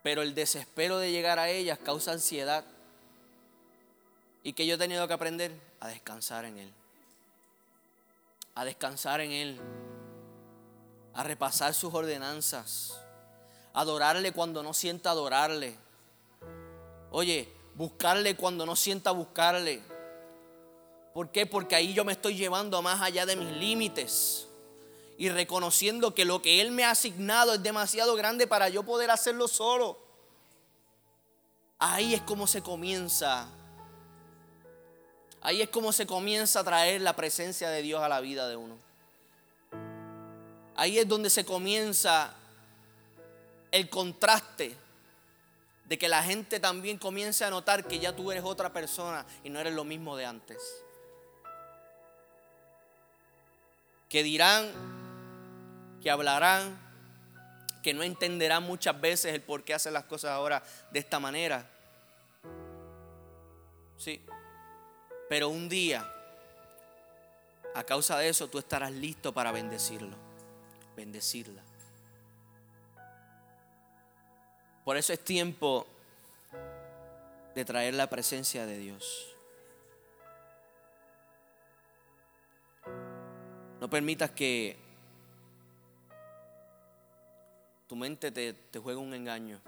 pero 0.03 0.23
el 0.23 0.35
desespero 0.35 0.97
de 0.97 1.13
llegar 1.13 1.39
a 1.39 1.51
ellas 1.51 1.79
causa 1.79 2.13
ansiedad 2.13 2.65
y 4.43 4.55
que 4.55 4.67
yo 4.67 4.77
he 4.77 4.79
tenido 4.79 5.07
que 5.07 5.13
aprender 5.13 5.53
a 5.81 5.89
descansar 5.89 6.47
en 6.47 6.57
Él. 6.57 6.73
A 8.55 8.65
descansar 8.65 9.21
en 9.21 9.33
Él. 9.33 9.61
A 11.13 11.25
repasar 11.25 11.75
sus 11.75 11.93
ordenanzas. 11.93 12.99
Adorarle 13.75 14.33
cuando 14.33 14.63
no 14.63 14.73
sienta 14.73 15.11
adorarle. 15.11 15.77
Oye, 17.11 17.53
buscarle 17.75 18.35
cuando 18.35 18.65
no 18.65 18.77
sienta 18.77 19.11
buscarle. 19.11 19.83
¿Por 21.13 21.29
qué? 21.29 21.45
Porque 21.45 21.77
ahí 21.77 21.93
yo 21.93 22.03
me 22.03 22.13
estoy 22.13 22.35
llevando 22.35 22.81
más 22.81 23.03
allá 23.03 23.27
de 23.27 23.37
mis 23.37 23.51
límites. 23.51 24.49
Y 25.17 25.29
reconociendo 25.29 26.15
que 26.15 26.25
lo 26.25 26.43
que 26.43 26.61
Él 26.61 26.71
me 26.73 26.85
ha 26.85 26.91
asignado 26.91 27.55
es 27.55 27.63
demasiado 27.63 28.15
grande 28.17 28.47
para 28.47 28.69
yo 28.69 28.83
poder 28.83 29.11
hacerlo 29.11 29.49
solo. 29.49 29.99
Ahí 31.79 32.15
es 32.15 32.23
como 32.23 32.47
se 32.47 32.63
comienza 32.63 33.49
Ahí 35.45 35.61
es 35.61 35.69
como 35.69 35.93
se 35.93 36.07
comienza 36.07 36.61
a 36.61 36.65
traer 36.65 37.03
la 37.03 37.15
presencia 37.15 37.69
de 37.69 37.83
Dios 37.83 38.03
a 38.03 38.09
la 38.09 38.23
vida 38.23 38.49
de 38.49 38.57
uno. 38.57 38.79
Ahí 40.75 40.99
es 40.99 41.07
donde 41.07 41.29
se 41.29 41.45
comienza 41.45 42.33
el 43.71 43.91
contraste 43.91 44.75
de 45.85 45.99
que 45.99 46.09
la 46.09 46.23
gente 46.23 46.61
también 46.61 46.97
comience 46.97 47.45
a 47.45 47.51
notar 47.51 47.87
que 47.87 47.99
ya 47.99 48.17
tú 48.17 48.33
eres 48.33 48.43
otra 48.43 48.73
persona 48.73 49.27
y 49.45 49.51
no 49.51 49.61
eres 49.61 49.75
lo 49.75 49.85
mismo 49.85 50.17
de 50.17 50.25
antes. 50.25 50.63
Que 54.09 54.23
dirán, 54.23 54.73
que 56.05 56.11
hablarán, 56.11 56.79
que 57.83 57.95
no 57.95 58.03
entenderán 58.03 58.63
muchas 58.63 59.01
veces 59.01 59.33
el 59.33 59.41
por 59.41 59.65
qué 59.65 59.73
hacen 59.73 59.95
las 59.95 60.05
cosas 60.05 60.33
ahora 60.33 60.63
de 60.91 60.99
esta 60.99 61.19
manera. 61.19 61.67
Sí. 63.97 64.23
Pero 65.31 65.49
un 65.49 65.67
día, 65.67 66.07
a 67.75 67.85
causa 67.85 68.19
de 68.19 68.29
eso, 68.29 68.49
tú 68.49 68.59
estarás 68.59 68.93
listo 68.93 69.33
para 69.33 69.51
bendecirlo, 69.51 70.15
bendecirla. 70.95 71.63
Por 74.85 74.99
eso 74.99 75.15
es 75.15 75.25
tiempo 75.25 75.87
de 77.55 77.65
traer 77.65 77.95
la 77.95 78.11
presencia 78.11 78.67
de 78.67 78.77
Dios. 78.77 79.35
No 83.81 83.89
permitas 83.89 84.31
que 84.33 84.84
tu 87.95 88.01
mente 88.01 88.33
te, 88.33 88.53
te 88.53 88.81
juegue 88.81 88.99
un 88.99 89.15
engaño. 89.15 89.61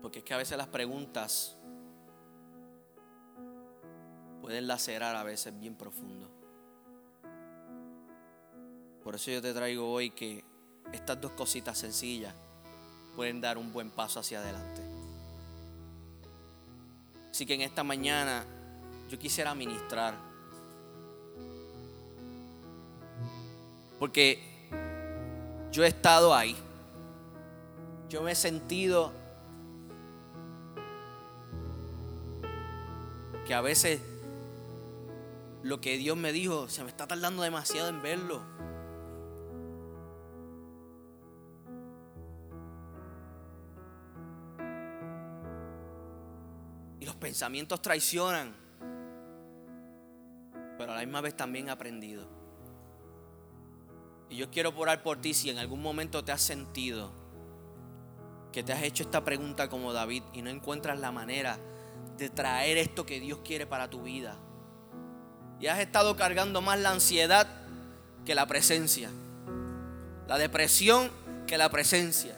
Porque 0.00 0.20
es 0.20 0.24
que 0.24 0.32
a 0.32 0.38
veces 0.38 0.56
las 0.56 0.68
preguntas 0.68 1.58
pueden 4.40 4.66
lacerar 4.66 5.16
a 5.16 5.22
veces 5.22 5.52
bien 5.60 5.74
profundo. 5.74 6.26
Por 9.04 9.16
eso 9.16 9.30
yo 9.30 9.42
te 9.42 9.52
traigo 9.52 9.92
hoy 9.92 10.08
que 10.08 10.42
estas 10.90 11.20
dos 11.20 11.32
cositas 11.32 11.76
sencillas 11.76 12.34
pueden 13.14 13.42
dar 13.42 13.58
un 13.58 13.74
buen 13.74 13.90
paso 13.90 14.20
hacia 14.20 14.40
adelante. 14.40 14.80
Así 17.30 17.44
que 17.44 17.52
en 17.52 17.60
esta 17.60 17.84
mañana 17.84 18.42
yo 19.10 19.18
quisiera 19.18 19.54
ministrar. 19.54 20.14
Porque 23.98 24.49
yo 25.70 25.84
he 25.84 25.88
estado 25.88 26.34
ahí. 26.34 26.56
Yo 28.08 28.22
me 28.22 28.32
he 28.32 28.34
sentido 28.34 29.12
que 33.46 33.54
a 33.54 33.60
veces 33.60 34.00
lo 35.62 35.80
que 35.80 35.96
Dios 35.96 36.16
me 36.16 36.32
dijo, 36.32 36.68
se 36.68 36.82
me 36.82 36.90
está 36.90 37.06
tardando 37.06 37.42
demasiado 37.42 37.88
en 37.88 38.02
verlo. 38.02 38.42
Y 46.98 47.06
los 47.06 47.14
pensamientos 47.14 47.80
traicionan, 47.80 48.54
pero 50.76 50.92
a 50.92 50.96
la 50.96 51.00
misma 51.02 51.20
vez 51.20 51.36
también 51.36 51.68
he 51.68 51.70
aprendido. 51.70 52.39
Y 54.30 54.36
yo 54.36 54.50
quiero 54.50 54.72
orar 54.76 55.02
por 55.02 55.20
ti 55.20 55.34
si 55.34 55.50
en 55.50 55.58
algún 55.58 55.82
momento 55.82 56.24
te 56.24 56.32
has 56.32 56.40
sentido 56.40 57.10
que 58.52 58.62
te 58.62 58.72
has 58.72 58.82
hecho 58.82 59.02
esta 59.02 59.22
pregunta 59.24 59.68
como 59.68 59.92
David 59.92 60.22
y 60.32 60.42
no 60.42 60.50
encuentras 60.50 60.98
la 60.98 61.12
manera 61.12 61.58
de 62.16 62.30
traer 62.30 62.78
esto 62.78 63.04
que 63.04 63.20
Dios 63.20 63.40
quiere 63.44 63.66
para 63.66 63.90
tu 63.90 64.02
vida 64.02 64.36
y 65.60 65.66
has 65.66 65.78
estado 65.78 66.16
cargando 66.16 66.62
más 66.62 66.78
la 66.78 66.90
ansiedad 66.90 67.46
que 68.24 68.34
la 68.34 68.46
presencia, 68.46 69.10
la 70.26 70.38
depresión 70.38 71.10
que 71.46 71.58
la 71.58 71.68
presencia, 71.68 72.34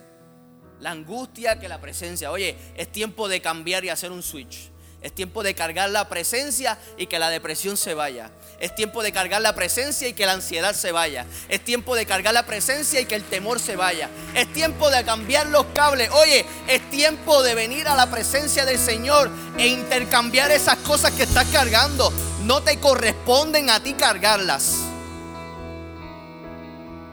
la 0.80 0.90
angustia 0.90 1.60
que 1.60 1.68
la 1.68 1.80
presencia. 1.80 2.32
Oye, 2.32 2.56
es 2.76 2.90
tiempo 2.90 3.28
de 3.28 3.40
cambiar 3.40 3.84
y 3.84 3.90
hacer 3.90 4.10
un 4.10 4.22
switch. 4.22 4.71
Es 5.02 5.12
tiempo 5.12 5.42
de 5.42 5.54
cargar 5.54 5.90
la 5.90 6.08
presencia 6.08 6.78
y 6.96 7.06
que 7.06 7.18
la 7.18 7.28
depresión 7.28 7.76
se 7.76 7.94
vaya. 7.94 8.30
Es 8.60 8.72
tiempo 8.74 9.02
de 9.02 9.10
cargar 9.10 9.42
la 9.42 9.54
presencia 9.54 10.06
y 10.06 10.12
que 10.12 10.26
la 10.26 10.32
ansiedad 10.32 10.74
se 10.74 10.92
vaya. 10.92 11.26
Es 11.48 11.64
tiempo 11.64 11.96
de 11.96 12.06
cargar 12.06 12.32
la 12.32 12.46
presencia 12.46 13.00
y 13.00 13.06
que 13.06 13.16
el 13.16 13.24
temor 13.24 13.58
se 13.58 13.74
vaya. 13.74 14.08
Es 14.34 14.52
tiempo 14.52 14.90
de 14.90 15.04
cambiar 15.04 15.48
los 15.48 15.66
cables. 15.74 16.08
Oye, 16.10 16.46
es 16.68 16.88
tiempo 16.90 17.42
de 17.42 17.56
venir 17.56 17.88
a 17.88 17.96
la 17.96 18.10
presencia 18.10 18.64
del 18.64 18.78
Señor 18.78 19.28
e 19.58 19.66
intercambiar 19.66 20.52
esas 20.52 20.76
cosas 20.78 21.10
que 21.12 21.24
estás 21.24 21.46
cargando. 21.48 22.12
No 22.44 22.62
te 22.62 22.78
corresponden 22.78 23.70
a 23.70 23.82
ti 23.82 23.94
cargarlas. 23.94 24.76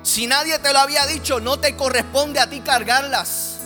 Si 0.04 0.28
nadie 0.28 0.60
te 0.60 0.74
lo 0.74 0.80
había 0.80 1.06
dicho, 1.08 1.40
no 1.40 1.60
te 1.60 1.76
corresponde 1.76 2.40
a 2.40 2.50
ti 2.50 2.62
cargarlas. 2.62 3.59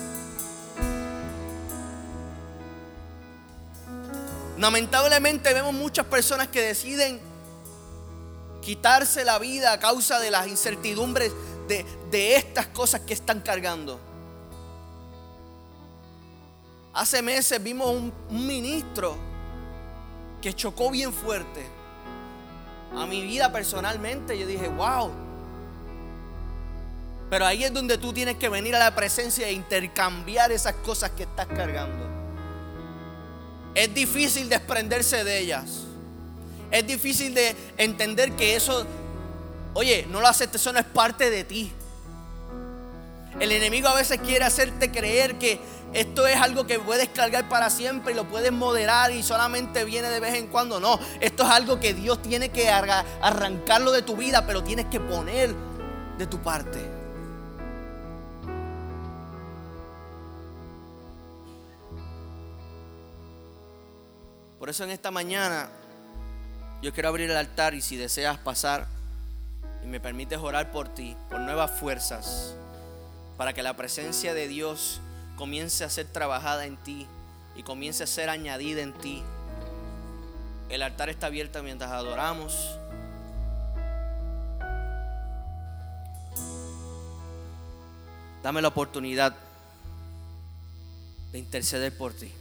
Lamentablemente 4.57 5.53
vemos 5.53 5.73
muchas 5.73 6.05
personas 6.05 6.47
que 6.47 6.61
deciden 6.61 7.19
quitarse 8.61 9.25
la 9.25 9.39
vida 9.39 9.73
a 9.73 9.79
causa 9.79 10.19
de 10.19 10.31
las 10.31 10.47
incertidumbres 10.47 11.31
de, 11.67 12.35
estas 12.35 12.67
cosas 12.67 13.01
que 13.01 13.13
están 13.13 13.41
cargando. 13.41 13.99
Hace 16.93 17.21
meses 17.21 17.61
vimos 17.61 17.89
un, 17.89 18.13
un 18.29 18.47
ministro 18.47 19.17
que 20.41 20.53
chocó 20.53 20.91
bien 20.91 21.11
fuerte 21.11 21.65
a 22.95 23.05
mi 23.07 23.23
vida 23.23 23.51
personalmente. 23.51 24.37
Yo 24.37 24.45
dije, 24.45 24.67
wow. 24.67 25.11
Pero 27.31 27.47
ahí 27.47 27.63
es 27.63 27.73
donde 27.73 27.97
tú 27.97 28.13
tienes 28.13 28.35
que 28.35 28.49
venir 28.49 28.75
a 28.75 28.79
la 28.79 28.93
presencia 28.93 29.47
e 29.47 29.53
intercambiar 29.53 30.51
esas 30.51 30.75
cosas 30.75 31.09
que 31.11 31.23
estás 31.23 31.47
cargando. 31.47 32.12
Es 33.75 33.93
difícil 33.93 34.49
desprenderse 34.49 35.23
de 35.23 35.39
ellas. 35.39 35.83
Es 36.71 36.85
difícil 36.85 37.33
de 37.33 37.55
entender 37.77 38.31
que 38.33 38.55
eso, 38.55 38.85
oye, 39.73 40.07
no 40.09 40.21
lo 40.21 40.27
aceptes, 40.27 40.61
eso 40.61 40.73
no 40.73 40.79
es 40.79 40.85
parte 40.85 41.29
de 41.29 41.43
ti. 41.43 41.71
El 43.39 43.51
enemigo 43.51 43.87
a 43.87 43.95
veces 43.95 44.19
quiere 44.19 44.45
hacerte 44.45 44.91
creer 44.91 45.35
que 45.39 45.59
esto 45.93 46.25
es 46.27 46.35
algo 46.37 46.65
que 46.65 46.79
puedes 46.79 47.09
cargar 47.09 47.49
para 47.49 47.69
siempre 47.69 48.13
y 48.13 48.15
lo 48.15 48.27
puedes 48.27 48.51
moderar 48.51 49.11
y 49.11 49.21
solamente 49.21 49.85
viene 49.85 50.09
de 50.09 50.19
vez 50.19 50.35
en 50.35 50.47
cuando. 50.47 50.79
No, 50.79 50.99
esto 51.19 51.43
es 51.43 51.49
algo 51.49 51.79
que 51.79 51.93
Dios 51.93 52.21
tiene 52.21 52.49
que 52.49 52.69
arrancarlo 52.69 53.91
de 53.91 54.01
tu 54.01 54.15
vida, 54.15 54.45
pero 54.45 54.63
tienes 54.63 54.85
que 54.87 54.99
poner 54.99 55.53
de 56.17 56.27
tu 56.27 56.41
parte. 56.41 56.92
Por 64.63 64.69
eso 64.69 64.85
en 64.85 64.91
esta 64.91 65.11
mañana 65.11 65.67
yo 66.81 66.93
quiero 66.93 67.09
abrir 67.09 67.29
el 67.29 67.35
altar 67.35 67.73
y 67.73 67.81
si 67.81 67.97
deseas 67.97 68.37
pasar 68.37 68.87
y 69.83 69.87
me 69.87 69.99
permites 69.99 70.39
orar 70.39 70.71
por 70.71 70.87
ti, 70.87 71.17
por 71.29 71.41
nuevas 71.41 71.77
fuerzas, 71.81 72.55
para 73.35 73.51
que 73.51 73.61
la 73.61 73.75
presencia 73.75 74.33
de 74.33 74.47
Dios 74.47 75.01
comience 75.35 75.83
a 75.83 75.89
ser 75.89 76.05
trabajada 76.05 76.65
en 76.65 76.77
ti 76.77 77.05
y 77.57 77.63
comience 77.63 78.05
a 78.05 78.07
ser 78.07 78.29
añadida 78.29 78.81
en 78.81 78.93
ti. 78.93 79.21
El 80.69 80.81
altar 80.81 81.09
está 81.09 81.27
abierto 81.27 81.61
mientras 81.61 81.91
adoramos. 81.91 82.79
Dame 88.41 88.61
la 88.61 88.69
oportunidad 88.69 89.35
de 91.33 91.37
interceder 91.37 91.97
por 91.97 92.13
ti. 92.13 92.33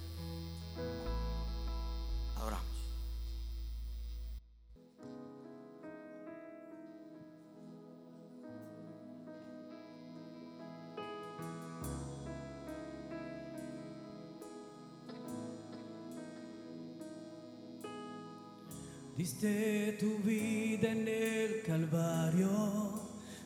Diste 19.22 19.98
tu 20.00 20.18
vida 20.28 20.88
en 20.90 21.06
el 21.06 21.62
Calvario, 21.62 22.48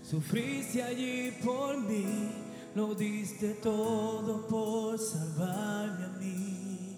sufriste 0.02 0.82
allí 0.82 1.30
por 1.44 1.76
mí, 1.76 2.30
lo 2.74 2.94
diste 2.94 3.48
todo 3.62 4.48
por 4.48 4.98
salvarme 4.98 6.04
a 6.06 6.18
mí. 6.18 6.96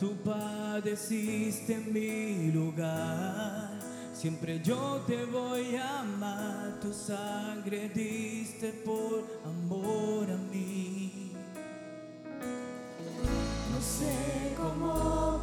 Tú 0.00 0.16
padeciste 0.24 1.74
en 1.74 1.92
mi 1.92 2.50
lugar, 2.50 3.70
siempre 4.12 4.60
yo 4.60 5.04
te 5.06 5.24
voy 5.26 5.76
a 5.76 6.00
amar, 6.00 6.80
tu 6.80 6.92
sangre 6.92 7.90
diste 7.90 8.72
por 8.84 9.24
amor 9.44 10.28
a 10.32 10.36
mí. 10.52 11.30
No 13.72 13.80
sé 13.80 14.52
cómo 14.56 15.33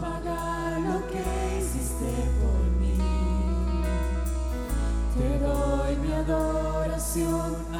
adoración 7.12 7.71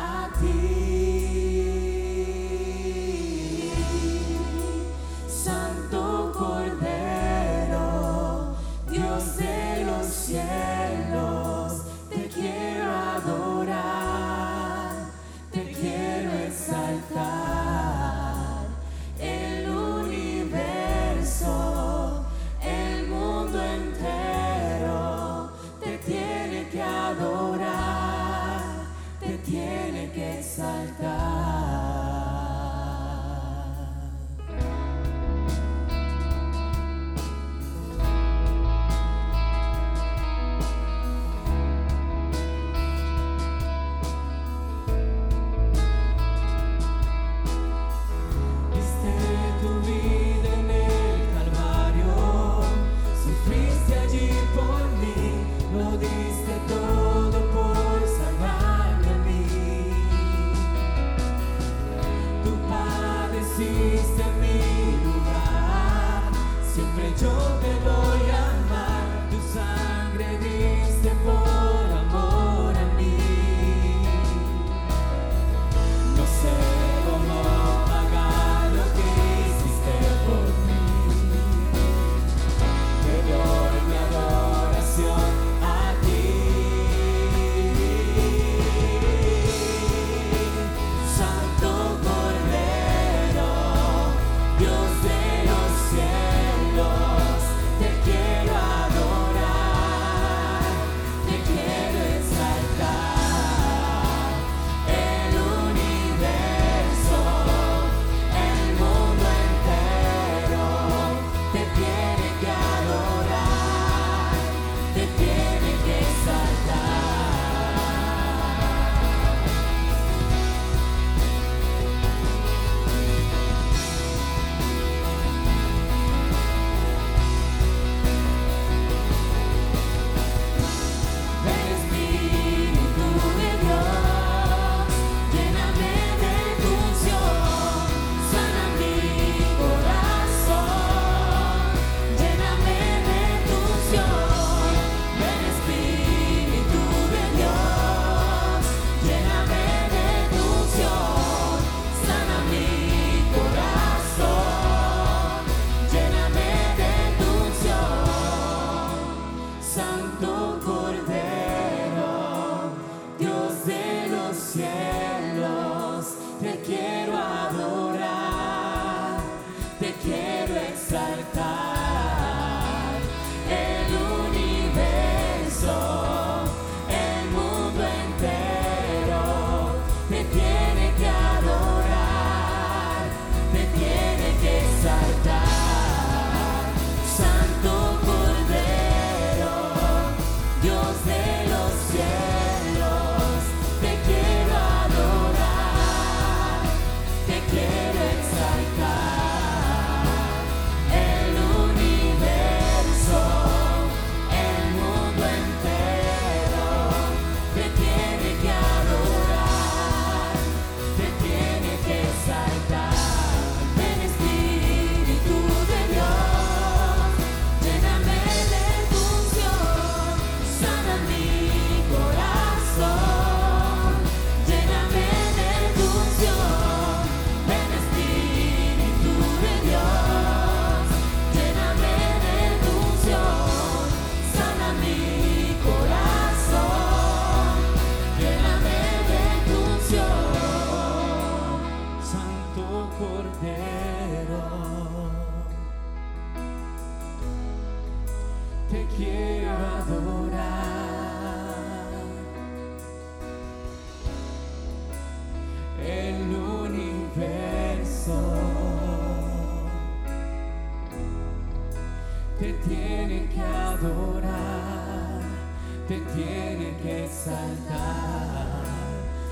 te 265.92 266.00
tiene 266.16 266.78
que 266.82 267.10
saltar, 267.10 268.64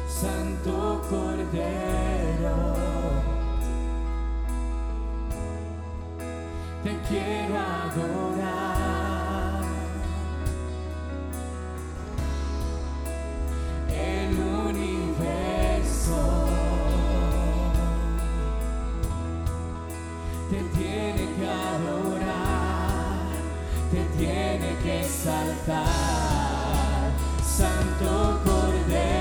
Santo 0.10 1.02
Cordero. 1.10 2.76
Te 6.84 6.98
quiero 7.08 7.58
adorar. 7.58 9.19
te 23.92 24.04
tiene 24.18 24.76
que 24.84 25.04
saltar, 25.04 25.86
Santo 27.44 28.40
Cordero. 28.46 29.19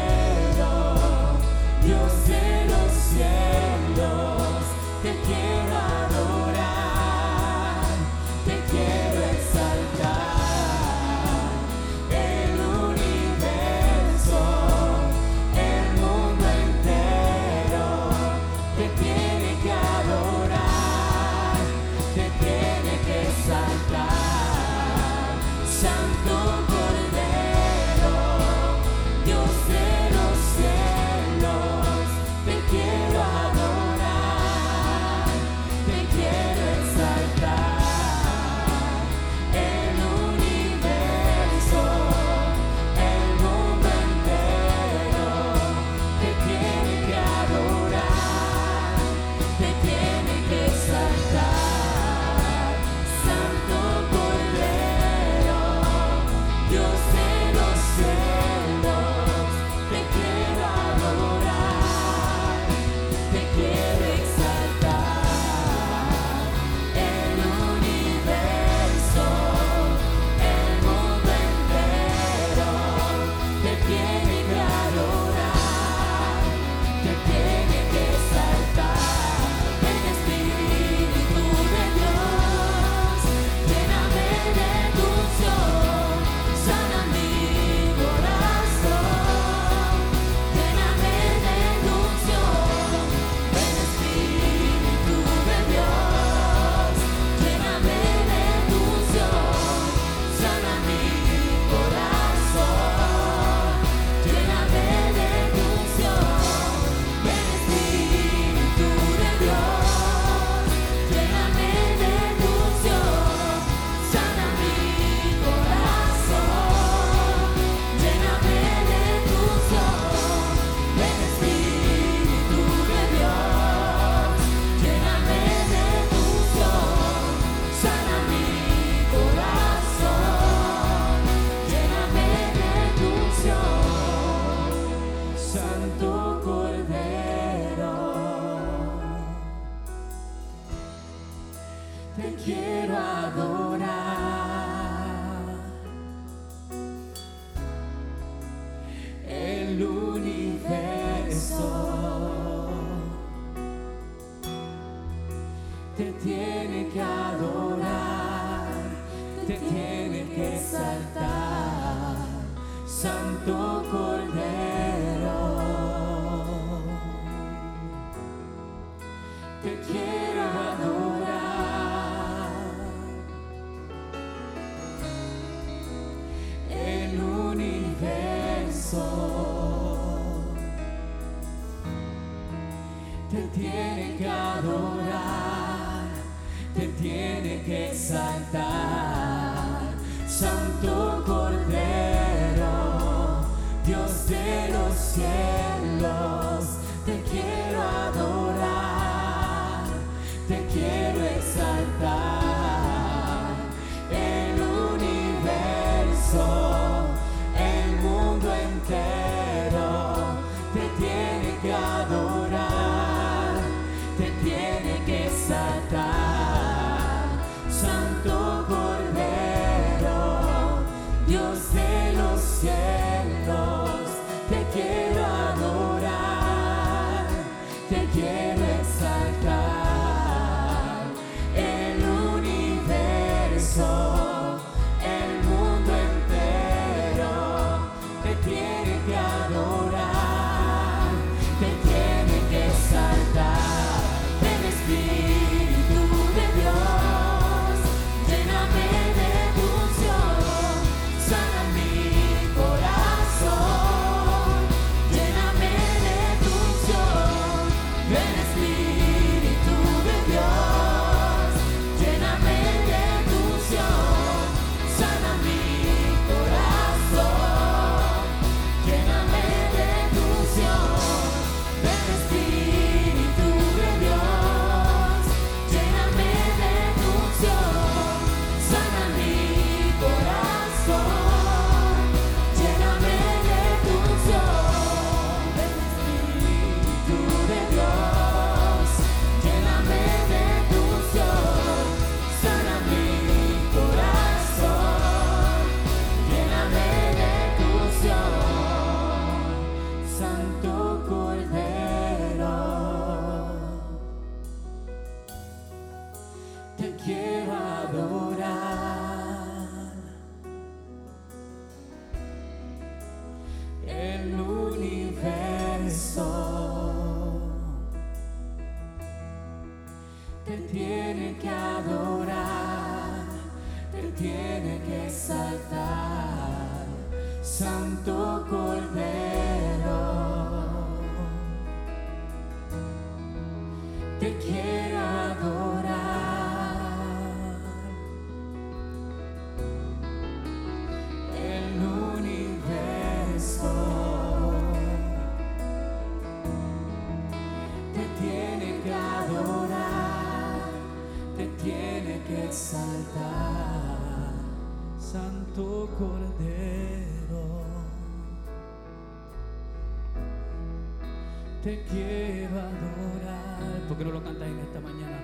te 361.68 361.82
quiero 361.90 362.58
adorar. 362.58 363.82
¿Por 363.88 363.98
qué 363.98 364.04
no 364.06 364.12
lo 364.12 364.24
cantas 364.24 364.48
en 364.48 364.58
esta 364.58 364.80
mañana? 364.80 365.18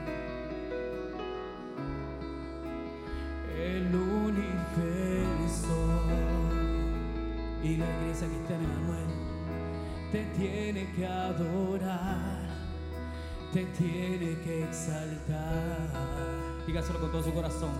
El 3.58 3.94
universo 3.94 4.42
y 7.62 7.76
la 7.78 7.86
iglesia 7.96 8.28
cristiana 8.28 8.68
Manuel 8.68 9.06
te 10.12 10.24
tiene 10.36 10.92
que 10.92 11.06
adorar, 11.06 12.42
te 13.54 13.64
tiene 13.64 14.38
que 14.44 14.64
exaltar. 14.64 15.88
Dígaselo 16.66 17.00
con 17.00 17.10
todo 17.10 17.22
su 17.22 17.32
corazón. 17.32 17.72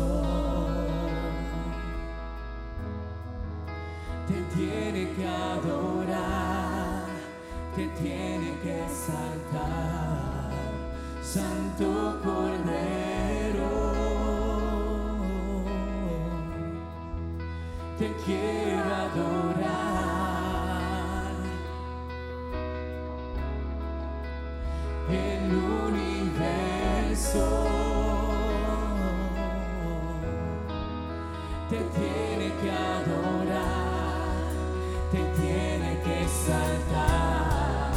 Te 4.28 4.34
tiene 4.54 5.12
que 5.14 5.26
adorar. 5.26 7.06
Te 7.74 7.88
tiene 8.00 8.52
que 8.62 8.84
exaltar. 8.84 10.50
Santo 11.22 12.20
Cordero. 12.22 13.94
Te 17.98 18.12
quiero 18.26 18.84
adorar 18.94 20.55
te 31.68 31.78
tiene 31.78 32.52
que 32.62 32.70
adorar, 32.70 33.64
te 35.10 35.18
tiene 35.40 36.00
que 36.04 36.22
exaltar, 36.22 37.92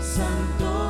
Santo. 0.00 0.81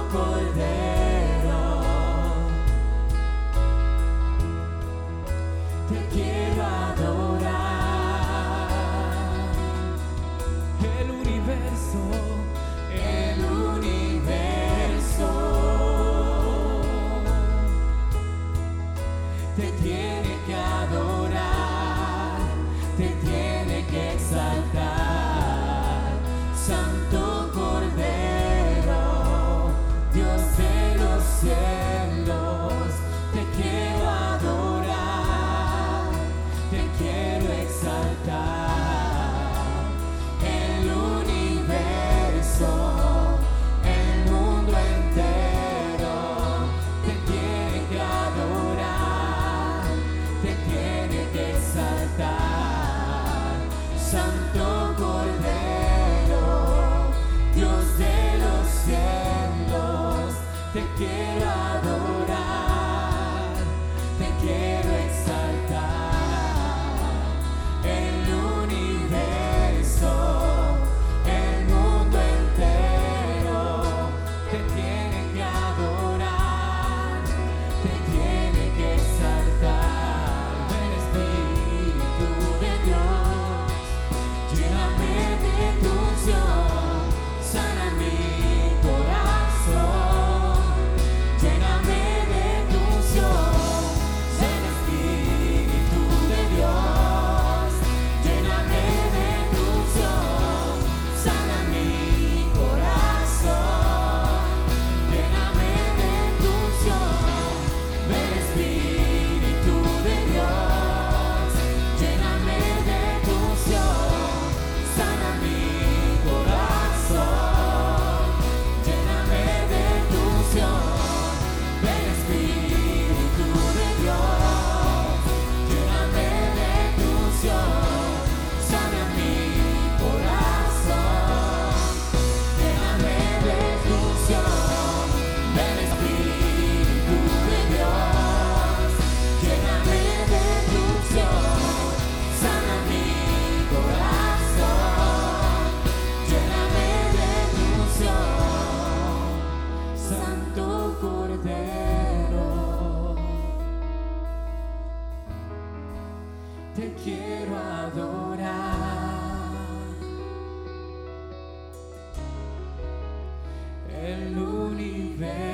el 164.04 164.36
universo. 164.36 165.51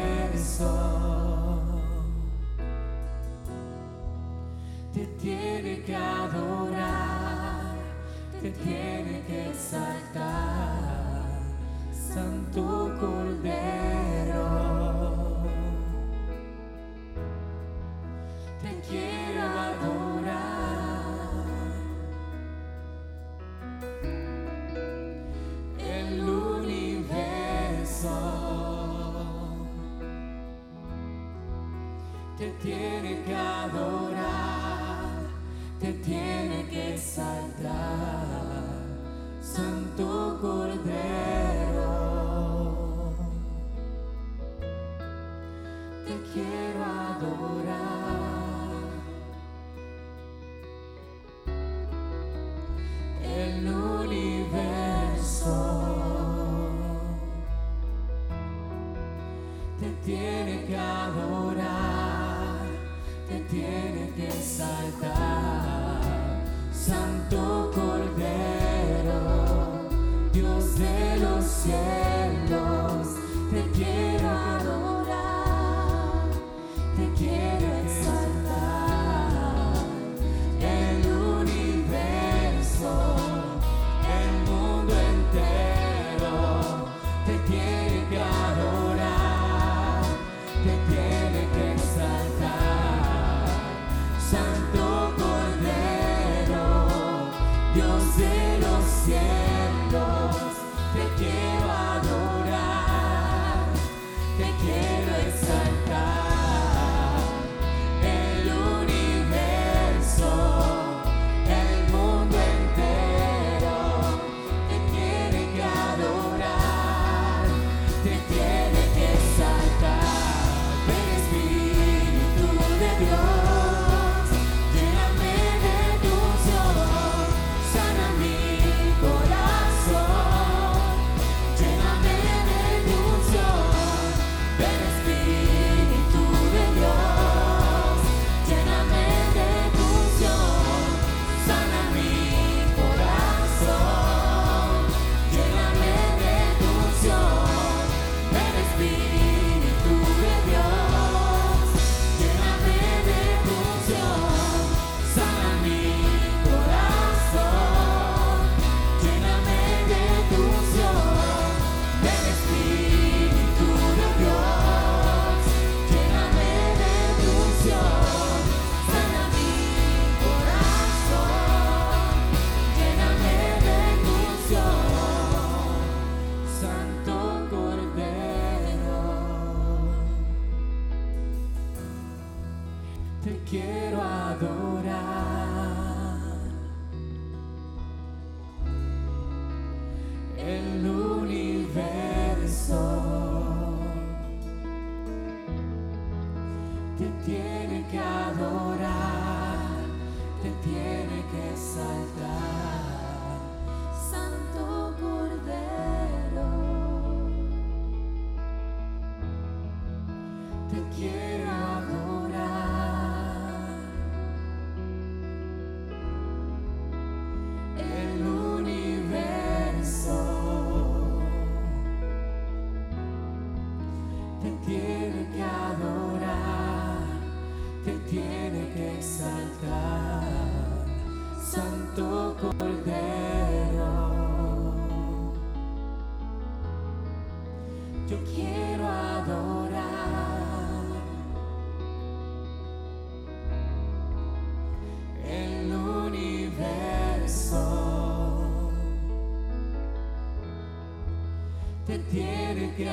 Tiene 252.79 252.93